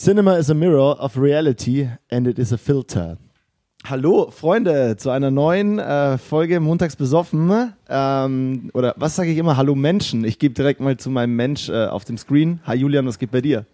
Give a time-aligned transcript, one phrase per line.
[0.00, 3.18] Cinema is a mirror of reality and it is a filter.
[3.84, 7.72] Hallo Freunde zu einer neuen äh, Folge Montags besoffen.
[7.88, 9.56] Ähm, oder was sage ich immer?
[9.56, 10.22] Hallo Menschen.
[10.22, 12.60] Ich gebe direkt mal zu meinem Mensch äh, auf dem Screen.
[12.64, 13.66] Hi Julian, was geht bei dir?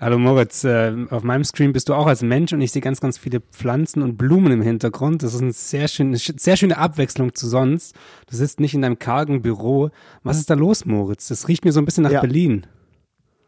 [0.00, 3.00] Hallo Moritz, äh, auf meinem Screen bist du auch als Mensch und ich sehe ganz,
[3.00, 5.22] ganz viele Pflanzen und Blumen im Hintergrund.
[5.22, 7.94] Das ist eine sehr schöne, sehr schöne Abwechslung zu sonst.
[8.28, 9.90] Du sitzt nicht in deinem kargen Büro.
[10.24, 11.28] Was ist da los, Moritz?
[11.28, 12.20] Das riecht mir so ein bisschen nach Ja.
[12.20, 12.66] Berlin.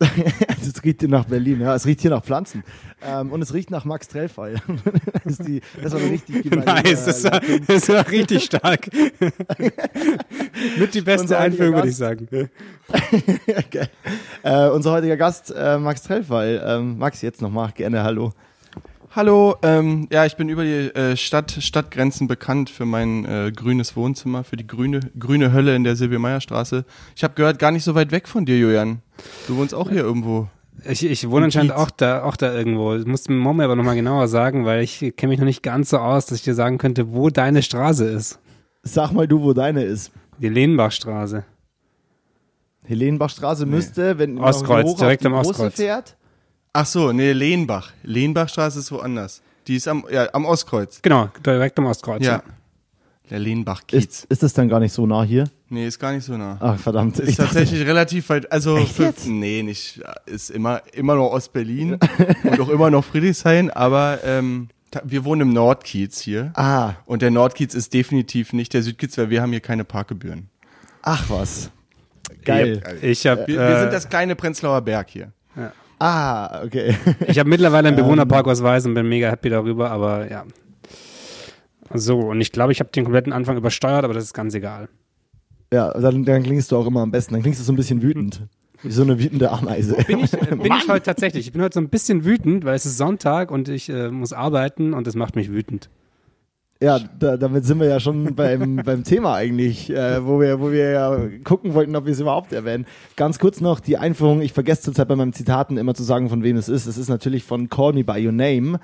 [0.60, 1.74] es riecht hier nach Berlin, ja.
[1.74, 2.64] Es riecht hier nach Pflanzen.
[3.02, 4.54] Ähm, und es riecht nach Max Trellfall.
[5.24, 7.60] das, ist die, das war richtig gemeine, Nice, das war, Leitung.
[7.66, 8.88] das war richtig stark.
[10.78, 12.28] Mit die beste Einführung, würde ich sagen.
[13.70, 13.91] Geil.
[14.42, 16.62] Äh, unser heutiger Gast, äh, Max Trellfall.
[16.64, 18.32] Ähm, Max, jetzt nochmal gerne Hallo.
[19.12, 23.96] Hallo, ähm, ja, ich bin über die äh, Stadt, Stadtgrenzen bekannt für mein äh, grünes
[23.96, 26.84] Wohnzimmer, für die grüne, grüne Hölle in der Silvia-Meyer-Straße.
[27.16, 29.02] Ich habe gehört, gar nicht so weit weg von dir, Julian.
[29.48, 30.46] Du wohnst auch hier irgendwo.
[30.88, 32.95] Ich, ich wohne anscheinend auch da, auch da irgendwo.
[32.95, 35.64] Das musst du mir Momme aber nochmal genauer sagen, weil ich kenne mich noch nicht
[35.64, 38.38] ganz so aus, dass ich dir sagen könnte, wo deine Straße ist.
[38.84, 40.12] Sag mal du, wo deine ist.
[40.38, 41.42] Die Lehnbachstraße.
[42.84, 45.75] Helenbachstraße müsste, wenn man Ostkreuz, hoch auf direkt die am Ostkreuz.
[45.75, 46.16] fährt.
[46.72, 47.92] Ach so, nee, Lehnbach.
[48.02, 49.42] Lehnbachstraße ist woanders.
[49.66, 51.00] Die ist am, ja, am Ostkreuz.
[51.02, 52.24] Genau, direkt am Ostkreuz.
[52.24, 52.42] Ja.
[53.28, 54.04] Der Lehnbach-Kiez.
[54.04, 55.48] Ist, ist das dann gar nicht so nah hier?
[55.68, 56.56] Nee, ist gar nicht so nah.
[56.58, 57.18] Ach, verdammt.
[57.20, 59.26] Ist tatsächlich relativ weit, also Echt für, jetzt?
[59.28, 61.96] nee, nicht, ist immer, immer noch Ostberlin
[62.44, 64.68] und auch immer noch Friedrichshain, aber ähm,
[65.04, 66.50] wir wohnen im Nordkiez hier.
[66.56, 70.48] Ah, Und der Nordkiez ist definitiv nicht der Südkiez, weil wir haben hier keine Parkgebühren.
[71.02, 71.70] ach was.
[72.44, 72.82] Geil.
[73.02, 75.32] Ich habe Wir, äh, wir sind das kleine Prenzlauer Berg hier.
[76.01, 76.97] Ah, okay.
[77.27, 77.95] ich hab mittlerweile Ähm.
[77.95, 80.45] einen Bewohnerparkausweis und bin mega happy darüber, aber ja.
[81.93, 84.89] So, und ich glaube, ich habe den kompletten Anfang übersteuert, aber das ist ganz egal.
[85.73, 87.34] Ja, dann, dann klingst du auch immer am besten.
[87.34, 88.43] Dann klingst du so ein bisschen wütend.
[88.83, 89.95] Wie so eine wütende Ameise.
[90.06, 91.47] Bin ich, äh, bin ich heute tatsächlich.
[91.47, 94.33] Ich bin heute so ein bisschen wütend, weil es ist Sonntag und ich äh, muss
[94.33, 95.91] arbeiten und das macht mich wütend.
[96.83, 100.72] Ja, da, damit sind wir ja schon beim, beim Thema eigentlich, äh, wo, wir, wo
[100.72, 102.87] wir ja gucken wollten, ob wir es überhaupt erwähnen.
[103.16, 104.41] Ganz kurz noch die Einführung.
[104.41, 106.87] Ich vergesse zurzeit bei meinen Zitaten immer zu sagen, von wem es ist.
[106.87, 108.81] Es ist natürlich von Call Me By Your Name.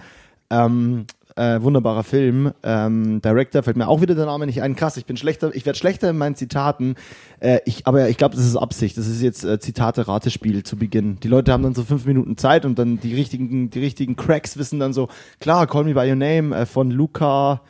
[0.50, 1.06] Ähm,
[1.37, 2.53] äh, wunderbarer Film.
[2.62, 4.75] Ähm, Director fällt mir auch wieder der Name nicht ein.
[4.75, 6.97] Krass, ich bin schlechter, ich werde schlechter in meinen Zitaten.
[7.41, 8.97] Äh, ich, aber ich glaube, das ist Absicht.
[8.97, 11.20] Das ist jetzt äh, Zitate-Ratespiel zu Beginn.
[11.20, 14.56] Die Leute haben dann so fünf Minuten Zeit und dann die richtigen, die richtigen Cracks
[14.56, 15.09] wissen dann so,
[15.41, 17.60] klar, Call Me By Your Name äh, von Luca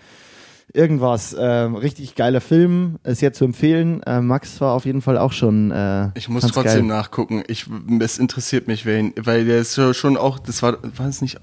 [0.72, 1.34] irgendwas.
[1.38, 4.03] Ähm, richtig geiler Film, ist jetzt zu empfehlen.
[4.04, 5.71] Äh, Max war auf jeden Fall auch schon.
[5.71, 6.97] Äh, Ich muss trotzdem geil.
[6.99, 7.43] nachgucken.
[7.49, 7.66] Ich,
[8.00, 11.22] es interessiert mich, wer ihn, weil der ist ja schon auch, das war, war es
[11.22, 11.38] nicht,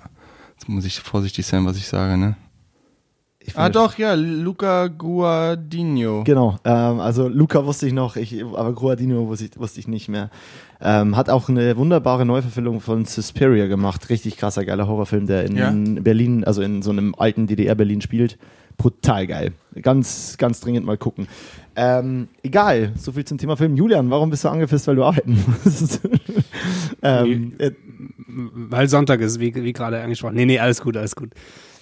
[0.56, 2.35] jetzt muss ich vorsichtig sein, was ich sage, ne?
[3.45, 6.23] Ich Ah doch, ja, Luca Guadagnino.
[6.23, 10.07] Genau, ähm, also Luca wusste ich noch, ich, aber Guadino wusste ich, wusste ich nicht
[10.07, 10.29] mehr.
[10.79, 14.09] Ähm, hat auch eine wunderbare Neuverfilmung von Suspiria gemacht.
[14.09, 15.73] Richtig krasser, geiler Horrorfilm, der in Ja?
[16.01, 18.38] Berlin, also in so einem alten DDR-Berlin spielt.
[18.78, 19.51] Brutal geil.
[19.81, 21.28] Ganz, ganz dringend mal gucken.
[21.75, 23.75] Ähm, egal, so viel zum Thema Film.
[23.75, 26.01] Julian, warum bist du angefasst, weil du arbeiten musst?
[27.01, 27.72] ähm, äh,
[28.28, 30.35] Weil Sonntag ist, wie, wie gerade angesprochen.
[30.35, 31.31] Nee, nee, alles gut, alles gut.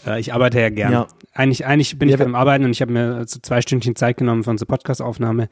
[0.05, 0.91] Äh, ich arbeite ja gern.
[0.93, 1.07] Ja.
[1.33, 4.17] Eigentlich, eigentlich bin Ja, ich am Arbeiten und ich habe mir so zwei Stündchen Zeit
[4.17, 5.49] genommen für unsere Podcast-Aufnahme.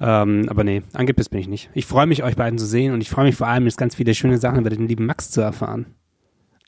[0.00, 1.70] Ähm, aber nee, angepisst bin ich nicht.
[1.74, 3.96] Ich freue mich, euch beiden zu sehen und ich freue mich vor allem, jetzt ganz
[3.96, 5.86] viele schöne Sachen über den lieben Max zu erfahren.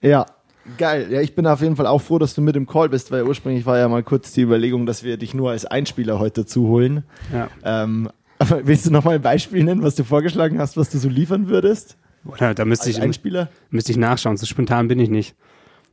[0.03, 0.27] Ja,
[0.79, 1.09] geil.
[1.11, 3.25] Ja, ich bin auf jeden Fall auch froh, dass du mit im Call bist, weil
[3.25, 6.69] ursprünglich war ja mal kurz die Überlegung, dass wir dich nur als Einspieler heute dazu
[6.69, 7.05] holen.
[7.33, 7.49] Ja.
[7.65, 11.09] Ähm, aber willst du nochmal ein Beispiel nennen, was du vorgeschlagen hast, was du so
[11.09, 11.97] liefern würdest?
[12.25, 13.49] Oder, da müsste Als ich, Einspieler?
[13.71, 15.35] müsste ich nachschauen, so spontan bin ich nicht.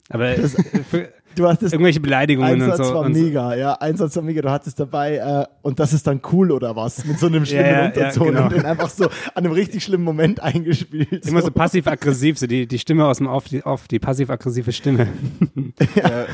[0.09, 2.95] Aber äh, für Du hattest irgendwelche Beleidigungen und Einsatz so.
[2.95, 3.21] war Und so.
[3.21, 4.41] mega, ja, Einsatz war mega.
[4.41, 7.05] Du hattest dabei äh, und das ist dann cool oder was?
[7.05, 8.43] Mit so einem schlimmen Ja, ja, ja, Unterton genau.
[8.43, 11.25] und den einfach so an einem richtig schlimmen Moment eingespielt.
[11.27, 15.07] Immer so passiv-aggressiv, so die, die Stimme aus dem Off, die, off, die passiv-aggressive Stimme.
[15.95, 16.27] geil.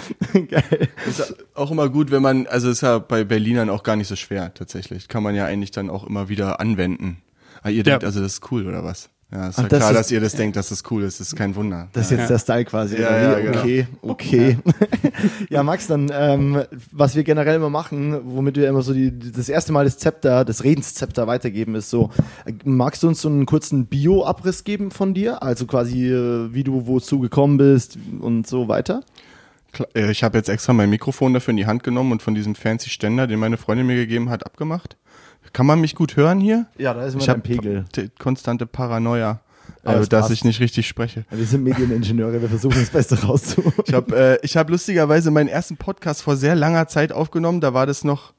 [1.06, 1.26] Ist ja
[1.56, 4.54] auch immer gut, wenn man, also ist ja bei Berlinern auch gar nicht so schwer,
[4.54, 5.10] tatsächlich.
[5.10, 7.18] Kann man ja eigentlich dann auch immer wieder anwenden.
[7.62, 9.10] Ah, ihr denkt also, das ist cool, oder was?
[9.34, 11.20] Ja, ist ja das klar, ist- dass ihr das denkt, dass das cool ist.
[11.20, 11.88] Das ist kein Wunder.
[11.94, 13.02] Das ist jetzt der Style quasi.
[13.02, 13.44] Ja, ja, wie?
[13.44, 13.60] genau.
[13.60, 14.58] Okay, okay.
[15.50, 19.50] Ja, Max, dann, ähm, was wir generell immer machen, womit wir immer so die, das
[19.50, 22.10] erste Mal das Zepter, das Redenszepter weitergeben, ist so,
[22.64, 25.42] magst du uns so einen kurzen Bio-Abriss geben von dir?
[25.42, 29.02] Also quasi, äh, wie du wozu gekommen bist und so weiter?
[29.96, 32.54] Äh, Ich habe jetzt extra mein Mikrofon dafür in die Hand genommen und von diesem
[32.56, 34.98] fancy Ständer, den meine Freundin mir gegeben hat, abgemacht.
[35.54, 36.66] Kann man mich gut hören hier?
[36.78, 37.86] Ja, da ist immer Ich habe Pegel.
[38.20, 39.40] konstante Paranoia,
[39.84, 40.34] das dass passt.
[40.34, 41.26] ich nicht richtig spreche.
[41.30, 43.74] Wir sind Medieningenieure, wir versuchen das Beste rauszuholen.
[43.86, 47.62] Ich habe äh, ich hab lustigerweise meinen ersten Podcast vor sehr langer Zeit aufgenommen.
[47.62, 48.34] Da war das noch,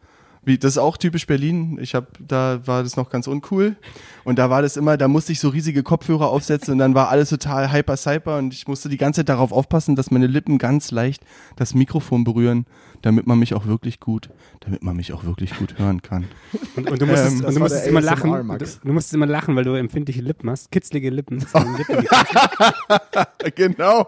[0.47, 1.79] Wie, das ist auch typisch Berlin.
[1.81, 3.77] Ich habe, da war das noch ganz uncool.
[4.25, 7.09] Und da war das immer, da musste ich so riesige Kopfhörer aufsetzen und dann war
[7.09, 10.59] alles total hyper cyper und ich musste die ganze Zeit darauf aufpassen, dass meine Lippen
[10.59, 11.23] ganz leicht
[11.57, 12.67] das Mikrofon berühren,
[13.03, 14.31] damit man mich auch wirklich gut,
[14.61, 16.25] damit man mich auch wirklich gut hören kann.
[16.77, 18.33] Und, und du musstest, Ähm, und du musstest immer ASMR, lachen.
[18.33, 18.81] Du, Max.
[18.83, 20.71] du musstest immer lachen, weil du empfindliche Lippen hast.
[20.73, 21.39] Kitzlige Lippen.
[21.79, 22.05] Lippen
[23.55, 24.07] genau.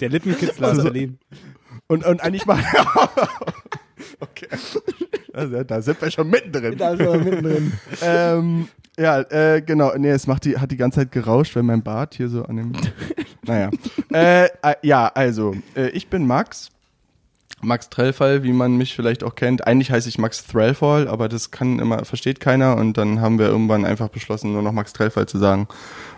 [0.00, 1.18] der Lippenkitzler aus Also- Berlin.
[1.86, 2.58] Und, und eigentlich mal.
[4.20, 4.48] Okay.
[5.32, 6.76] Also, da sind wir schon mittendrin.
[6.76, 7.72] Da ist er mittendrin.
[8.02, 8.68] ähm,
[8.98, 9.92] ja, äh, genau.
[9.96, 12.56] Nee, es macht die, hat die ganze Zeit gerauscht, weil mein Bart hier so an
[12.56, 12.72] dem.
[13.42, 13.70] naja.
[14.12, 16.70] Äh, äh, ja, also, äh, ich bin Max.
[17.64, 19.66] Max Trellfall, wie man mich vielleicht auch kennt.
[19.66, 23.46] Eigentlich heiße ich Max Trellfall, aber das kann immer, versteht keiner und dann haben wir
[23.46, 25.66] irgendwann einfach beschlossen, nur noch Max Trellfall zu sagen.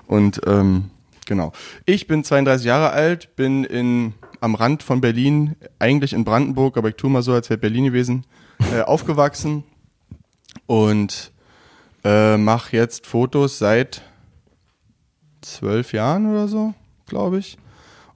[0.07, 0.91] Und ähm,
[1.27, 1.53] genau.
[1.85, 4.15] Ich bin 32 Jahre alt, bin in,
[4.47, 7.85] am Rand von Berlin, eigentlich in Brandenburg, aber ich tue mal so, als wäre Berlin
[7.85, 8.25] gewesen,
[8.73, 9.65] äh, aufgewachsen
[10.67, 11.33] und
[12.05, 14.03] äh, mache jetzt Fotos seit
[15.43, 16.75] zwölf Jahren oder so,
[17.07, 17.59] glaube ich.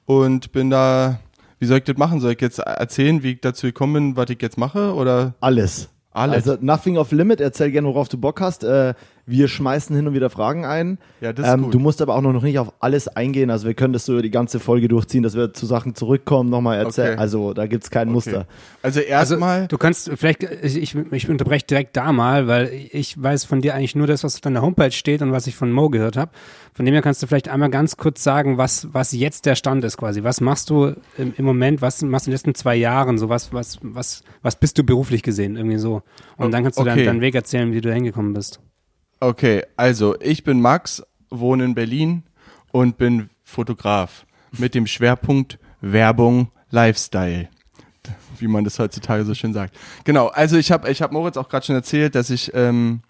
[0.06, 1.20] Und bin da,
[1.58, 2.20] wie soll ich das machen?
[2.20, 4.94] Soll ich jetzt erzählen, wie ich dazu gekommen bin, was ich jetzt mache?
[4.94, 5.88] Oder Alles.
[6.12, 6.48] alles?
[6.48, 8.62] Also Nothing off Limit, erzähl gerne, worauf du Bock hast.
[8.62, 8.94] Äh,
[9.30, 10.98] wir schmeißen hin und wieder Fragen ein.
[11.20, 11.74] Ja, das ist ähm, gut.
[11.74, 13.50] Du musst aber auch noch nicht auf alles eingehen.
[13.50, 16.78] Also wir können das so die ganze Folge durchziehen, dass wir zu Sachen zurückkommen, nochmal
[16.78, 17.12] erzählen.
[17.12, 17.20] Okay.
[17.20, 18.14] Also da gibt's kein Okay.
[18.14, 18.46] Muster.
[18.82, 23.22] Also Also, erstmal, du kannst vielleicht, ich, ich, ich unterbreche direkt da mal, weil ich
[23.22, 25.70] weiß von dir eigentlich nur das, was auf deiner Homepage steht und was ich von
[25.70, 26.32] Mo gehört habe.
[26.74, 29.84] Von dem her kannst du vielleicht einmal ganz kurz sagen, was, was jetzt der Stand
[29.84, 30.24] ist quasi.
[30.24, 33.28] Was machst du im, im Moment, was machst du in den letzten zwei Jahren, so
[33.28, 36.02] was, was, was, was bist du beruflich gesehen, irgendwie so.
[36.36, 36.90] Und dann kannst du Okay.
[36.96, 38.60] deinen, deinen Weg erzählen, wie du da hingekommen bist.
[39.20, 42.24] Okay, also ich bin Max, wohne in Berlin
[42.72, 44.26] und bin Fotograf
[44.58, 47.48] mit dem Schwerpunkt Werbung, Lifestyle.
[48.38, 49.76] Wie man das heutzutage so schön sagt.
[50.04, 53.02] Genau, also ich habe ich hab Moritz auch gerade schon erzählt, dass ich, ähm,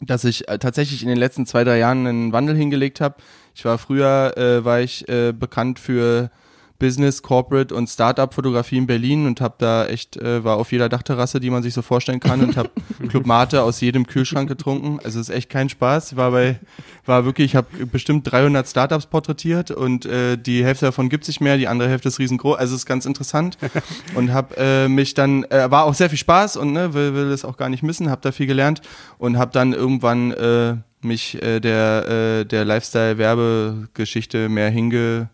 [0.00, 3.16] dass ich äh, tatsächlich in den letzten zwei, drei Jahren einen Wandel hingelegt habe.
[3.54, 6.30] Ich war früher, äh, war ich äh, bekannt für
[6.78, 11.40] Business, Corporate und Startup-Fotografie in Berlin und habe da echt, äh, war auf jeder Dachterrasse,
[11.40, 12.70] die man sich so vorstellen kann und habe
[13.08, 14.98] Club Mate aus jedem Kühlschrank getrunken.
[15.02, 16.12] Also ist echt kein Spaß.
[16.12, 16.58] Ich war bei,
[17.04, 21.40] war wirklich, ich habe bestimmt 300 Startups porträtiert und äh, die Hälfte davon gibt sich
[21.40, 22.58] mehr, die andere Hälfte ist riesengroß.
[22.58, 23.58] Also ist ganz interessant
[24.14, 27.30] und habe äh, mich dann, äh, war auch sehr viel Spaß und ne, will, will
[27.30, 28.82] es auch gar nicht missen, habe da viel gelernt
[29.18, 35.28] und habe dann irgendwann äh, mich äh, der, äh, der Lifestyle-Werbegeschichte mehr hinge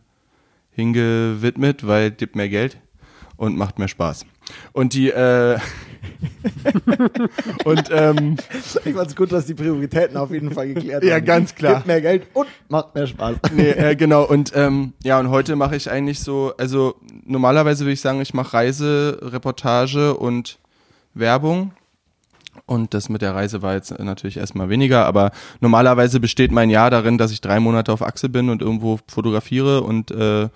[0.73, 2.79] hingewidmet, weil gibt mehr Geld
[3.37, 4.27] und macht mehr Spaß.
[4.73, 5.59] Und die äh,
[7.65, 8.37] und ähm,
[8.85, 11.25] Ich fand's gut, dass die Prioritäten auf jeden Fall geklärt Ja, haben.
[11.25, 11.75] ganz klar.
[11.77, 13.37] Gibt mehr Geld und macht mehr Spaß.
[13.55, 17.93] nee, äh, genau und ähm, ja und heute mache ich eigentlich so, also normalerweise würde
[17.93, 20.59] ich sagen, ich mache Reise, Reportage und
[21.15, 21.73] Werbung.
[22.67, 26.91] Und das mit der Reise war jetzt natürlich erstmal weniger, aber normalerweise besteht mein Jahr
[26.91, 30.49] darin, dass ich drei Monate auf Achse bin und irgendwo fotografiere und äh,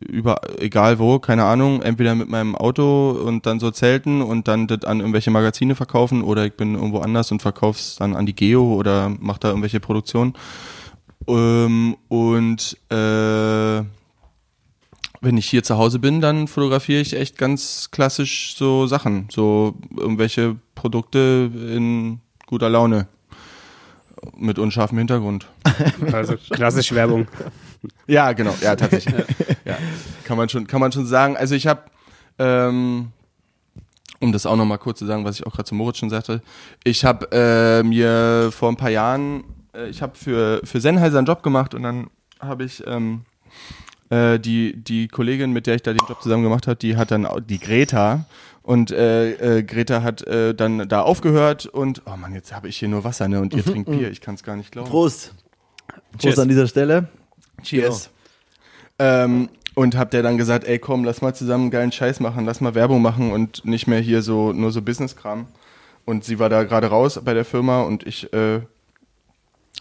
[0.00, 4.66] über egal wo, keine Ahnung, entweder mit meinem Auto und dann so Zelten und dann
[4.66, 8.34] das an irgendwelche Magazine verkaufen oder ich bin irgendwo anders und verkauf's dann an die
[8.34, 10.34] Geo oder mach da irgendwelche Produktionen.
[11.28, 13.82] Ähm, und äh,
[15.24, 19.74] wenn ich hier zu Hause bin, dann fotografiere ich echt ganz klassisch so Sachen, so
[19.96, 23.08] irgendwelche Produkte in guter Laune
[24.36, 25.46] mit unscharfem Hintergrund.
[26.12, 27.26] Also klassisch Werbung.
[28.06, 29.14] Ja, genau, ja, tatsächlich.
[29.64, 29.76] ja,
[30.24, 31.36] kann man schon, kann man schon sagen.
[31.36, 31.82] Also ich habe,
[32.38, 33.08] ähm,
[34.20, 36.42] um das auch nochmal kurz zu sagen, was ich auch gerade zu Moritz schon sagte,
[36.84, 39.44] ich habe äh, mir vor ein paar Jahren,
[39.74, 42.08] äh, ich habe für für Sennheiser einen Job gemacht und dann
[42.40, 43.22] habe ich ähm,
[44.14, 47.10] äh, die die Kollegin, mit der ich da den Job zusammen gemacht habe, die hat
[47.10, 48.26] dann die Greta
[48.62, 52.76] und äh, äh, Greta hat äh, dann da aufgehört und oh Mann, jetzt habe ich
[52.76, 54.88] hier nur Wasser ne und ihr trinkt Bier, ich kann es gar nicht glauben.
[54.88, 55.34] Prost.
[56.12, 56.38] Prost Cheers.
[56.38, 57.08] an dieser Stelle.
[57.62, 58.10] Cheers.
[58.98, 62.60] Ähm, und hab der dann gesagt, ey komm, lass mal zusammen geilen Scheiß machen, lass
[62.60, 65.46] mal Werbung machen und nicht mehr hier so nur so Business-Kram.
[66.04, 68.60] Und sie war da gerade raus bei der Firma und ich äh,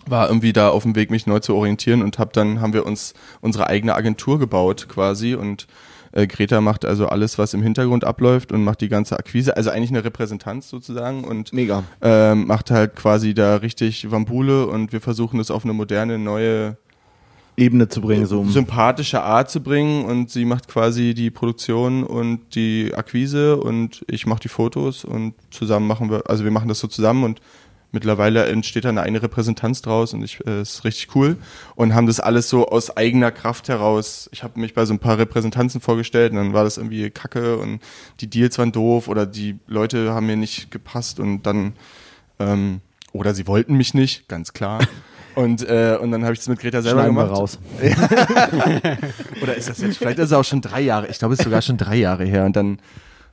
[0.07, 2.85] war irgendwie da auf dem Weg, mich neu zu orientieren und hab dann haben wir
[2.85, 5.67] uns unsere eigene Agentur gebaut quasi und
[6.13, 9.69] äh, Greta macht also alles, was im Hintergrund abläuft und macht die ganze Akquise, also
[9.69, 11.83] eigentlich eine Repräsentanz sozusagen und Mega.
[12.01, 16.77] ähm, macht halt quasi da richtig Wambule und wir versuchen das auf eine moderne, neue
[17.55, 18.43] Ebene zu bringen, so.
[18.45, 24.25] sympathische Art zu bringen und sie macht quasi die Produktion und die Akquise und ich
[24.25, 27.41] mache die Fotos und zusammen machen wir, also wir machen das so zusammen und
[27.93, 31.37] mittlerweile entsteht da eine eigene Repräsentanz draus und ich äh, ist richtig cool
[31.75, 34.29] und haben das alles so aus eigener Kraft heraus.
[34.33, 37.57] Ich habe mich bei so ein paar Repräsentanzen vorgestellt und dann war das irgendwie Kacke
[37.57, 37.79] und
[38.19, 41.73] die Deals waren doof oder die Leute haben mir nicht gepasst und dann
[42.39, 42.81] ähm,
[43.13, 44.79] oder sie wollten mich nicht, ganz klar.
[45.35, 47.39] Und, äh, und dann habe ich das mit Greta selber Schneiden wir gemacht.
[47.39, 47.57] raus.
[49.41, 51.45] Oder ist das jetzt, vielleicht ist es auch schon drei Jahre, ich glaube, es ist
[51.45, 52.45] sogar schon drei Jahre her.
[52.45, 52.77] Und dann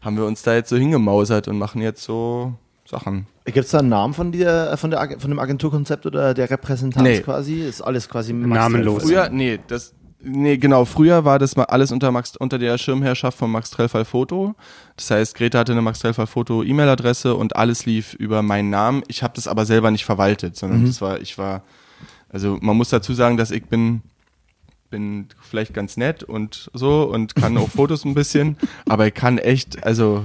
[0.00, 2.54] haben wir uns da jetzt so hingemausert und machen jetzt so
[2.90, 3.26] Sachen.
[3.44, 7.04] Gibt es da einen Namen von dir, von, der, von dem Agenturkonzept oder der Repräsentanz
[7.08, 7.20] Nee.
[7.20, 7.60] quasi?
[7.60, 9.04] Ist alles quasi Namenlos.
[9.04, 13.38] Früher, nee, das, nee, genau, früher war das mal alles unter Max, unter der Schirmherrschaft
[13.38, 14.54] von Max Trellfall Foto.
[14.96, 19.02] Das heißt, Greta hatte eine Max Trellfall Foto E-Mail-Adresse und alles lief über meinen Namen.
[19.08, 21.62] Ich habe das aber selber nicht verwaltet, sondern das war, ich war,
[22.28, 24.02] also man muss dazu sagen, dass ich bin,
[24.90, 28.56] bin vielleicht ganz nett und so und kann auch Fotos ein bisschen,
[28.88, 30.24] aber ich kann echt, also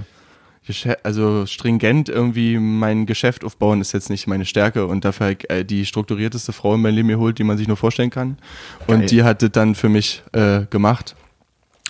[1.04, 5.86] also stringent irgendwie mein Geschäft aufbauen ist jetzt nicht meine Stärke und dafür äh, die
[5.86, 8.38] strukturierteste Frau in mein Leben geholt, die man sich nur vorstellen kann.
[8.88, 8.98] Geil.
[8.98, 11.16] Und die hat das dann für mich äh, gemacht.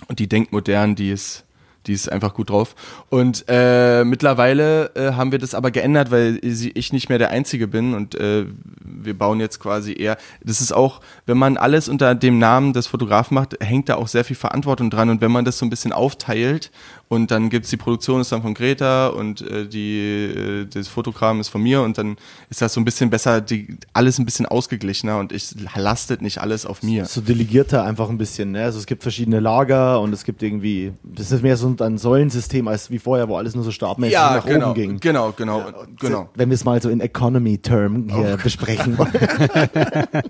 [0.08, 1.44] Und die denkt modern, die ist,
[1.86, 2.74] die ist einfach gut drauf.
[3.08, 7.66] Und äh, mittlerweile äh, haben wir das aber geändert, weil ich nicht mehr der Einzige
[7.68, 8.44] bin und äh,
[8.84, 10.18] wir bauen jetzt quasi eher.
[10.44, 14.08] Das ist auch, wenn man alles unter dem Namen des Fotografen macht, hängt da auch
[14.08, 15.08] sehr viel Verantwortung dran.
[15.08, 16.70] Und wenn man das so ein bisschen aufteilt
[17.08, 21.40] und dann gibt's die Produktion ist dann von Greta und äh, die äh, das Fotokram
[21.40, 22.16] ist von mir und dann
[22.50, 26.38] ist das so ein bisschen besser, die, alles ein bisschen ausgeglichener und ich lastet nicht
[26.38, 27.04] alles auf mir.
[27.04, 28.52] So delegierter einfach ein bisschen.
[28.52, 28.64] Ne?
[28.64, 32.66] Also es gibt verschiedene Lager und es gibt irgendwie, das ist mehr so ein Säulensystem
[32.66, 35.00] als wie vorher, wo alles nur so stabmäßig Ja, nach genau, oben ging.
[35.00, 35.64] genau, genau,
[36.00, 36.28] genau.
[36.34, 39.12] Wenn wir es mal so in Economy-Term hier besprechen wollen.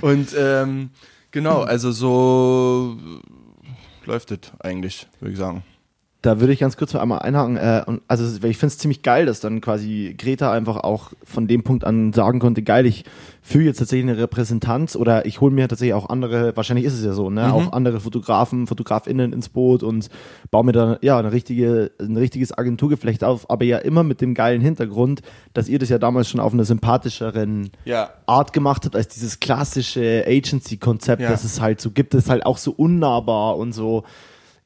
[0.00, 0.90] Und ähm,
[1.30, 2.96] genau, also so
[4.06, 5.64] läuft es eigentlich, würde ich sagen.
[6.26, 7.56] Da würde ich ganz kurz einmal einhaken.
[7.56, 11.46] Äh, und also ich finde es ziemlich geil, dass dann quasi Greta einfach auch von
[11.46, 13.04] dem Punkt an sagen konnte, geil, ich
[13.42, 17.04] führe jetzt tatsächlich eine Repräsentanz oder ich hole mir tatsächlich auch andere, wahrscheinlich ist es
[17.04, 20.08] ja so, ne, auch andere Fotografen, FotografInnen ins Boot und
[20.50, 24.34] baue mir dann ja eine richtige, ein richtiges Agenturgeflecht auf, aber ja immer mit dem
[24.34, 25.20] geilen Hintergrund,
[25.54, 28.10] dass ihr das ja damals schon auf einer sympathischeren Ja.
[28.26, 31.30] Art gemacht habt als dieses klassische Agency-Konzept, Ja.
[31.30, 34.02] das es halt so gibt, das ist halt auch so unnahbar und so.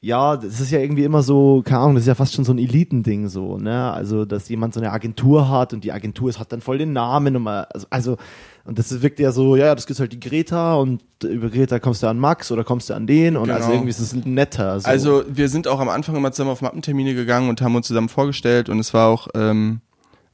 [0.02, 2.52] Ja, das ist ja irgendwie immer so, keine Ahnung, das ist ja fast schon so
[2.52, 3.92] ein Elitending so, ne?
[3.92, 6.94] Also, dass jemand so eine Agentur hat und die Agentur ist, hat dann voll den
[6.94, 8.16] Namen und mal, also, also
[8.64, 11.78] und das wirkt ja so, ja, ja, das gibt halt die Greta und über Greta
[11.80, 13.74] kommst du an Max oder kommst du an den und also Genau.
[13.74, 14.80] irgendwie ist es netter.
[14.80, 14.88] So.
[14.88, 18.08] Also wir sind auch am Anfang immer zusammen auf Mappentermine gegangen und haben uns zusammen
[18.08, 19.80] vorgestellt und es war auch, ähm,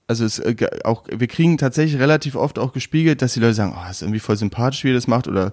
[0.07, 0.55] also es äh,
[0.85, 4.21] auch, wir kriegen tatsächlich relativ oft auch gespiegelt, dass die Leute sagen, oh, ist irgendwie
[4.21, 5.53] voll sympathisch, wie ihr das macht oder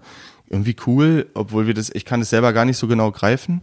[0.49, 3.61] irgendwie cool, obwohl wir das, ich kann das selber gar nicht so genau greifen.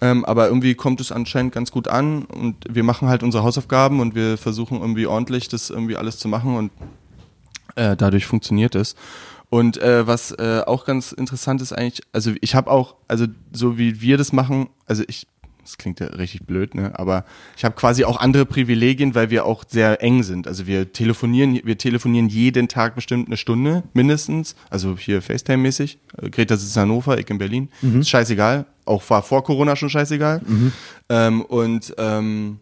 [0.00, 4.00] Ähm, aber irgendwie kommt es anscheinend ganz gut an und wir machen halt unsere Hausaufgaben
[4.00, 6.70] und wir versuchen irgendwie ordentlich das irgendwie alles zu machen und
[7.76, 8.96] äh, dadurch funktioniert es.
[9.50, 13.78] Und äh, was äh, auch ganz interessant ist eigentlich, also ich habe auch, also so
[13.78, 15.28] wie wir das machen, also ich,
[15.64, 16.92] das klingt ja richtig blöd, ne?
[16.98, 17.24] Aber
[17.56, 20.46] ich habe quasi auch andere Privilegien, weil wir auch sehr eng sind.
[20.46, 24.54] Also wir telefonieren, wir telefonieren jeden Tag bestimmt eine Stunde mindestens.
[24.70, 25.98] Also hier FaceTime-mäßig.
[26.20, 27.68] Äh, Greta sitzt in Hannover, ich in Berlin.
[28.00, 28.66] Ist scheißegal.
[28.84, 30.42] Auch war vor Corona schon scheißegal.
[31.08, 32.60] Ähm, und ähm,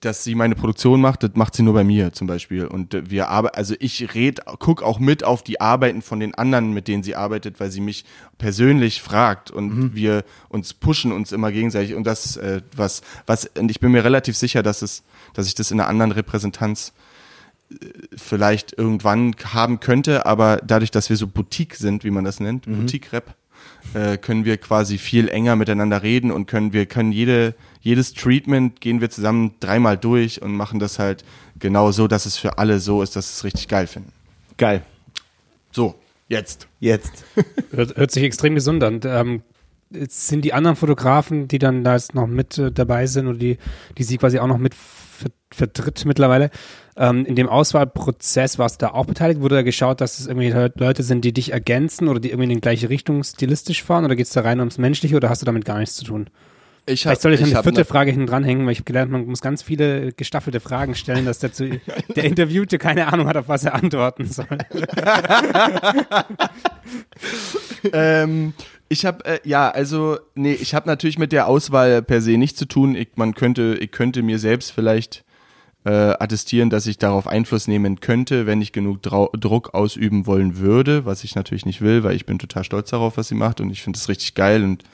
[0.00, 2.66] dass sie meine Produktion macht, das macht sie nur bei mir zum Beispiel.
[2.66, 6.72] Und wir arbeiten, also ich red, guck auch mit auf die Arbeiten von den anderen,
[6.72, 8.04] mit denen sie arbeitet, weil sie mich
[8.36, 11.94] persönlich fragt und wir uns pushen uns immer gegenseitig.
[11.94, 15.54] Und das, äh, was, was, und ich bin mir relativ sicher, dass es, dass ich
[15.54, 16.92] das in einer anderen Repräsentanz
[17.70, 17.74] äh,
[18.14, 22.66] vielleicht irgendwann haben könnte, aber dadurch, dass wir so Boutique sind, wie man das nennt,
[22.66, 23.34] Boutique-Rap,
[23.94, 28.80] äh, können wir quasi viel enger miteinander reden und können wir können jede jedes Treatment
[28.80, 31.24] gehen wir zusammen dreimal durch und machen das halt
[31.58, 34.12] genau so, dass es für alle so ist, dass sie es richtig geil finden.
[34.56, 34.82] geil.
[35.72, 35.94] So,
[36.28, 36.68] jetzt.
[36.80, 37.24] Jetzt.
[37.72, 39.00] Hört, hört sich extrem gesund an.
[39.04, 39.42] Ähm,
[39.90, 43.38] jetzt sind die anderen Fotografen, die dann da jetzt noch mit äh, dabei sind und
[43.38, 43.58] die,
[43.98, 46.50] die sie quasi auch noch mit ver vertritt mittlerweile,
[46.96, 49.40] ähm, in dem Auswahlprozess warst du da auch beteiligt?
[49.40, 52.44] Wurde da geschaut, dass es irgendwie Le- Leute sind, die dich ergänzen oder die irgendwie
[52.50, 55.42] in die gleiche Richtung stilistisch fahren oder geht es da rein ums Menschliche oder hast
[55.42, 56.28] du damit gar nichts zu tun?
[56.84, 59.12] Ich Vielleicht soll ich, eine hab vierte ne- Frage hinten dranhängen, weil ich habe gelernt,
[59.12, 61.64] man muss ganz viele gestaffelte Fragen stellen, dass dazu
[62.16, 64.46] der Interviewte keine Ahnung hat, auf was er antworten soll.
[67.92, 68.52] ähm,
[68.88, 72.58] ich habe äh, ja, also nee, ich habe natürlich mit der Auswahl per se nichts
[72.58, 72.94] zu tun.
[72.94, 75.24] Ich, man könnte, ich könnte mir selbst vielleicht
[75.84, 80.58] äh, attestieren, dass ich darauf Einfluss nehmen könnte, wenn ich genug Drau Druck ausüben wollen
[80.58, 83.60] würde, was ich natürlich nicht will, weil ich bin total stolz darauf, was sie macht
[83.60, 84.84] und ich finde es richtig geil und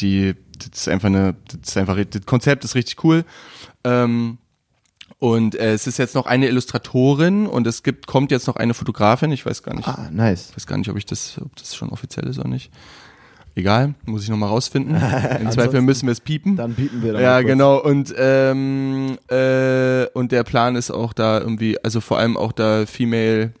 [0.00, 3.24] die, das ist einfach eine, das ist einfach, das Konzept ist richtig cool.
[3.84, 4.38] Ähm,
[5.18, 8.74] Und äh, es ist jetzt noch eine Illustratorin und es gibt, kommt jetzt noch eine
[8.74, 9.30] Fotografin.
[9.30, 10.50] Ich weiß gar nicht, Ah, nice.
[10.56, 12.72] weiß gar nicht, ob ich das, ob das schon offiziell ist oder nicht.
[13.54, 14.94] Egal, muss ich nochmal rausfinden.
[15.40, 16.56] Im Zweifel müssen wir es piepen.
[16.56, 17.78] Dann bieten wir da Ja, genau.
[17.78, 22.86] Und ähm, äh, und der Plan ist auch da irgendwie, also vor allem auch da
[22.86, 23.52] Female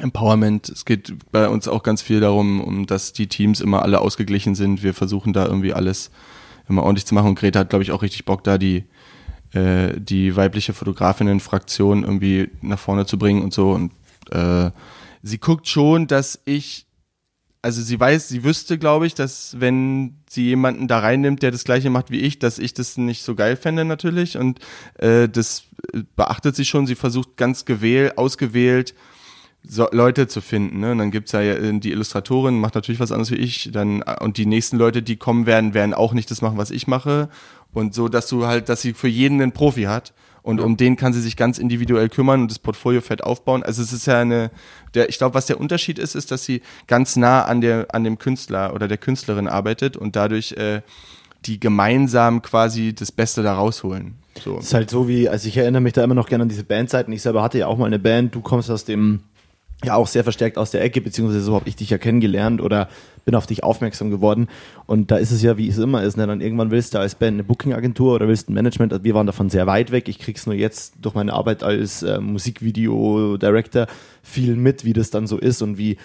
[0.00, 0.68] Empowerment.
[0.68, 4.54] Es geht bei uns auch ganz viel darum, um dass die Teams immer alle ausgeglichen
[4.54, 4.82] sind.
[4.82, 6.10] Wir versuchen da irgendwie alles
[6.68, 7.28] immer ordentlich zu machen.
[7.28, 8.84] Und Greta hat, glaube ich, auch richtig Bock, da die
[9.52, 13.72] äh, die weibliche Fotografinnen-Fraktion irgendwie nach vorne zu bringen und so.
[13.72, 13.92] Und
[14.30, 14.70] äh,
[15.22, 16.87] sie guckt schon, dass ich
[17.62, 21.64] also sie weiß, sie wüsste, glaube ich, dass wenn sie jemanden da reinnimmt, der das
[21.64, 24.60] gleiche macht wie ich, dass ich das nicht so geil fände natürlich und
[24.98, 26.86] äh, das äh, beachtet sie schon.
[26.86, 28.94] Sie versucht ganz gewählt, ausgewählt
[29.62, 30.80] so, Leute zu finden.
[30.80, 30.92] Ne?
[30.92, 33.70] Und dann gibt's ja äh, die Illustratorin, macht natürlich was anderes wie ich.
[33.72, 36.70] Dann, äh, und die nächsten Leute, die kommen werden, werden auch nicht das machen, was
[36.70, 37.28] ich mache.
[37.72, 40.14] Und so, dass du halt, dass sie für jeden einen Profi hat.
[40.48, 43.62] Und um den kann sie sich ganz individuell kümmern und das Portfolio fett aufbauen.
[43.62, 44.50] Also es ist ja eine,
[44.94, 48.02] der, ich glaube, was der Unterschied ist, ist, dass sie ganz nah an der, an
[48.02, 50.80] dem Künstler oder der Künstlerin arbeitet und dadurch äh,
[51.44, 54.14] die gemeinsam quasi das Beste da rausholen.
[54.42, 54.56] So.
[54.56, 56.64] Das ist halt so wie, also ich erinnere mich da immer noch gerne an diese
[56.64, 57.12] Bandzeiten.
[57.12, 58.34] Ich selber hatte ja auch mal eine Band.
[58.34, 59.20] Du kommst aus dem,
[59.84, 62.88] ja auch sehr verstärkt aus der Ecke, beziehungsweise so habe ich dich ja kennengelernt oder
[63.24, 64.48] bin auf dich aufmerksam geworden.
[64.86, 66.26] Und da ist es ja, wie es immer ist, ne?
[66.26, 69.04] dann irgendwann willst du als Band eine Booking-Agentur oder willst ein Management.
[69.04, 70.08] Wir waren davon sehr weit weg.
[70.08, 73.86] Ich krieg's nur jetzt durch meine Arbeit als äh, Musikvideo-Director
[74.22, 75.96] viel mit, wie das dann so ist und wie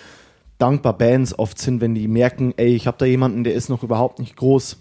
[0.59, 3.83] dankbar Bands oft sind, wenn die merken, ey, ich habe da jemanden, der ist noch
[3.83, 4.77] überhaupt nicht groß,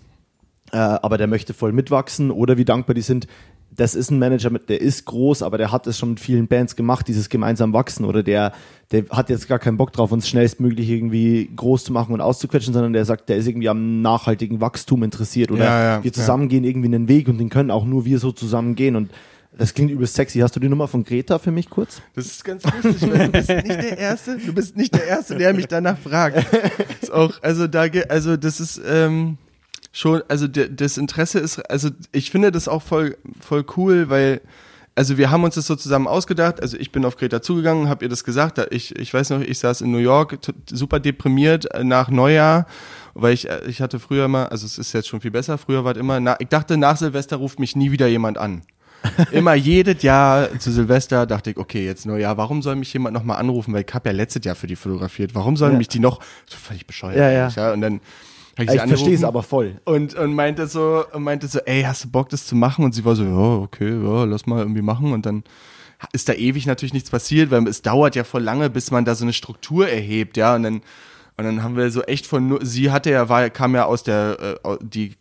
[0.72, 3.26] äh, aber der möchte voll mitwachsen oder wie dankbar die sind.
[3.74, 6.46] Das ist ein Manager, mit, der ist groß, aber der hat es schon mit vielen
[6.46, 8.52] Bands gemacht, dieses gemeinsam wachsen oder der,
[8.90, 12.74] der hat jetzt gar keinen Bock drauf, uns schnellstmöglich irgendwie groß zu machen und auszuquetschen,
[12.74, 16.48] sondern der sagt, der ist irgendwie am nachhaltigen Wachstum interessiert oder Ja, ja, wir zusammen
[16.48, 19.10] gehen irgendwie einen Weg und den können auch nur wir so zusammen gehen und
[19.56, 20.38] das klingt übelst sexy.
[20.38, 22.00] Hast du die Nummer von Greta für mich kurz?
[22.14, 25.36] Das ist ganz lustig, weil du bist nicht der Erste, du bist nicht der Erste,
[25.36, 26.46] der mich danach fragt.
[27.02, 29.36] Ist auch, also da, also das ist ähm,
[29.92, 34.40] schon, also das Interesse ist, also ich finde das auch voll, voll cool, weil
[34.94, 36.60] also wir haben uns das so zusammen ausgedacht.
[36.60, 38.60] Also ich bin auf Greta zugegangen, habe ihr das gesagt.
[38.70, 40.38] Ich, ich weiß noch, ich saß in New York,
[40.70, 42.66] super deprimiert äh, nach Neujahr,
[43.14, 45.84] weil ich, äh, ich hatte früher immer, also es ist jetzt schon viel besser, früher
[45.84, 48.62] war es immer, na, ich dachte, nach Silvester ruft mich nie wieder jemand an.
[49.32, 53.38] Immer jedes Jahr zu Silvester dachte ich, okay, jetzt Neujahr, warum soll mich jemand nochmal
[53.38, 53.74] anrufen?
[53.74, 55.34] Weil ich habe ja letztes Jahr für die fotografiert.
[55.34, 55.78] Warum sollen Ja.
[55.78, 57.16] mich die noch, so völlig bescheuert.
[57.16, 57.48] Ja, ja.
[57.48, 57.72] ja.
[57.72, 58.00] Und dann
[58.58, 59.80] ich Ich sie verstehe es aber voll.
[59.84, 62.84] und, und meinte so, meinte so, ey, hast du Bock, das zu machen?
[62.84, 65.12] Und sie war so, ja, okay, ja, lass mal irgendwie machen.
[65.12, 65.42] Und dann
[66.12, 69.14] ist da ewig natürlich nichts passiert, weil es dauert ja voll lange, bis man da
[69.14, 70.54] so eine Struktur erhebt, ja.
[70.56, 70.74] Und dann,
[71.38, 74.02] und dann haben wir so echt von, nur- sie hatte ja, war, kam ja aus
[74.02, 75.14] der, äh, die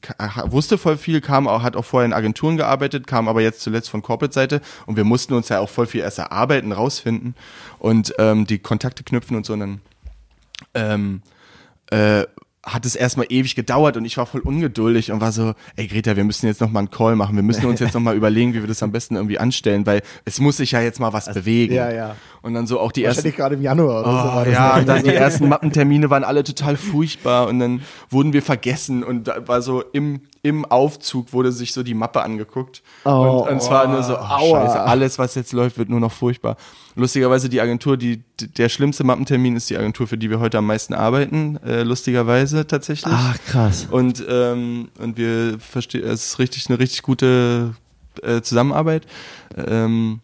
[0.48, 3.90] wusste voll viel, kam auch, hat auch vorher in Agenturen gearbeitet, kam aber jetzt zuletzt
[3.90, 7.36] von Corporate-Seite und wir mussten uns ja auch voll viel erst erarbeiten, rausfinden
[7.80, 9.54] und ähm, die Kontakte knüpfen und so.
[9.54, 9.82] Und dann
[10.74, 11.22] ähm,
[11.92, 12.26] äh,
[12.64, 16.16] hat es erstmal ewig gedauert und ich war voll ungeduldig und war so, ey Greta,
[16.16, 18.54] wir müssen jetzt noch mal einen Call machen, wir müssen uns jetzt noch mal überlegen,
[18.54, 21.34] wie wir das am besten irgendwie anstellen, weil es muss sich ja jetzt mal was
[21.34, 21.74] bewegen.
[21.74, 22.16] ja, ja.
[22.44, 24.30] Und dann so auch die ersten gerade im Januar oder so.
[24.30, 27.82] Oh, war das, ja, und dann die ersten Mappentermine waren alle total furchtbar und dann
[28.10, 32.22] wurden wir vergessen und da war so im, im Aufzug wurde sich so die Mappe
[32.22, 33.10] angeguckt Oh,
[33.44, 36.12] und, und es war nur so, oh, scheiße, alles was jetzt läuft, wird nur noch
[36.12, 36.58] furchtbar.
[36.96, 40.66] Lustigerweise die Agentur, die, der schlimmste Mappentermin ist die Agentur, für die wir heute am
[40.66, 43.14] meisten arbeiten, äh, lustigerweise tatsächlich.
[43.16, 43.88] Ach, krass.
[43.90, 47.76] Und, ähm, und wir verstehen, es ist richtig eine richtig gute
[48.24, 49.06] äh, Zusammenarbeit.
[49.56, 50.22] Ähm,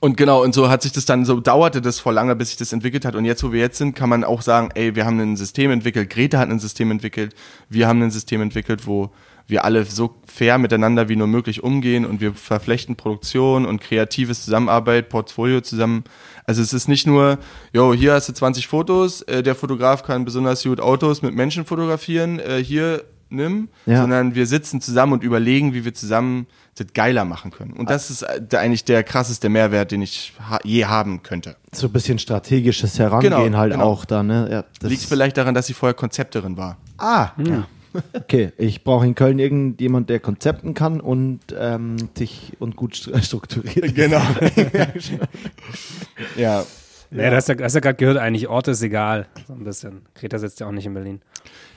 [0.00, 2.56] und genau, und so hat sich das dann, so dauerte das vor lange, bis sich
[2.56, 3.14] das entwickelt hat.
[3.14, 5.70] Und jetzt, wo wir jetzt sind, kann man auch sagen, ey, wir haben ein System
[5.70, 7.34] entwickelt, Greta hat ein System entwickelt,
[7.68, 9.10] wir haben ein System entwickelt, wo
[9.48, 14.44] wir alle so fair miteinander wie nur möglich umgehen und wir verflechten Produktion und kreatives
[14.44, 16.02] Zusammenarbeit, Portfolio zusammen.
[16.44, 17.38] Also es ist nicht nur,
[17.72, 21.64] jo, hier hast du 20 Fotos, äh, der Fotograf kann besonders gut Autos mit Menschen
[21.64, 24.02] fotografieren, äh, hier nimm, Ja.
[24.02, 27.72] sondern wir sitzen zusammen und überlegen, wie wir zusammen das geiler machen können.
[27.72, 31.56] Und das ist äh, eigentlich der krasseste Mehrwert, den ich ha je haben könnte.
[31.72, 33.84] So ein bisschen strategisches Herangehen Genau, halt genau.
[33.84, 34.48] auch da, ne?
[34.50, 36.76] Ja, das Liegt vielleicht daran, dass sie vorher Konzepterin war.
[36.98, 37.66] Ah, ja.
[38.12, 43.22] Okay, ich brauche in Köln irgendjemand, der Konzepten kann und ähm, dich und gut stru-
[43.22, 43.94] strukturiert.
[43.94, 44.20] Genau.
[46.36, 46.64] ja.
[47.12, 49.26] Ja, du hast hast ja gerade gehört, eigentlich Ort ist egal.
[49.46, 50.02] So ein bisschen.
[50.14, 51.20] Greta sitzt ja auch nicht in Berlin.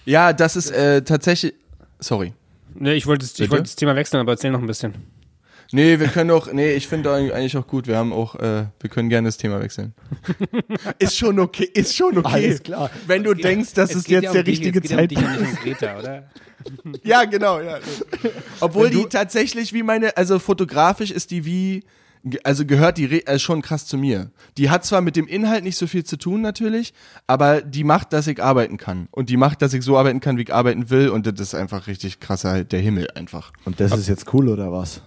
[0.06, 1.54] Ja, das ist äh, tatsächlich.
[2.00, 2.34] Sorry.
[2.76, 4.94] Nee, ich wollte ich wollte das Thema wechseln, aber erzähl noch ein bisschen.
[5.72, 7.86] Nee, wir können auch, nee, ich finde eigentlich auch gut.
[7.86, 9.94] Wir haben auch, äh, wir können gerne das Thema wechseln.
[11.00, 12.28] ist schon okay, ist schon okay.
[12.46, 12.90] Alles klar.
[13.06, 14.98] Wenn du denkst, das Es ist geht jetzt ja um der dich, richtige geht ja
[15.00, 15.42] um dich Zeitpunkt.
[15.42, 16.30] nicht um Greta, oder?
[17.04, 17.80] Ja, genau, ja.
[18.60, 21.84] Obwohl die tatsächlich wie meine, also fotografisch ist die wie,
[22.44, 24.30] also gehört die re- äh, schon krass zu mir.
[24.58, 26.94] Die hat zwar mit dem Inhalt nicht so viel zu tun natürlich,
[27.28, 29.08] aber die macht, dass ich arbeiten kann.
[29.12, 31.10] Und die macht, dass ich so arbeiten kann, wie ich arbeiten will.
[31.10, 33.54] Und das ist einfach richtig krasser, halt der Himmel einfach.
[33.66, 35.02] Und das ist jetzt cool, oder was?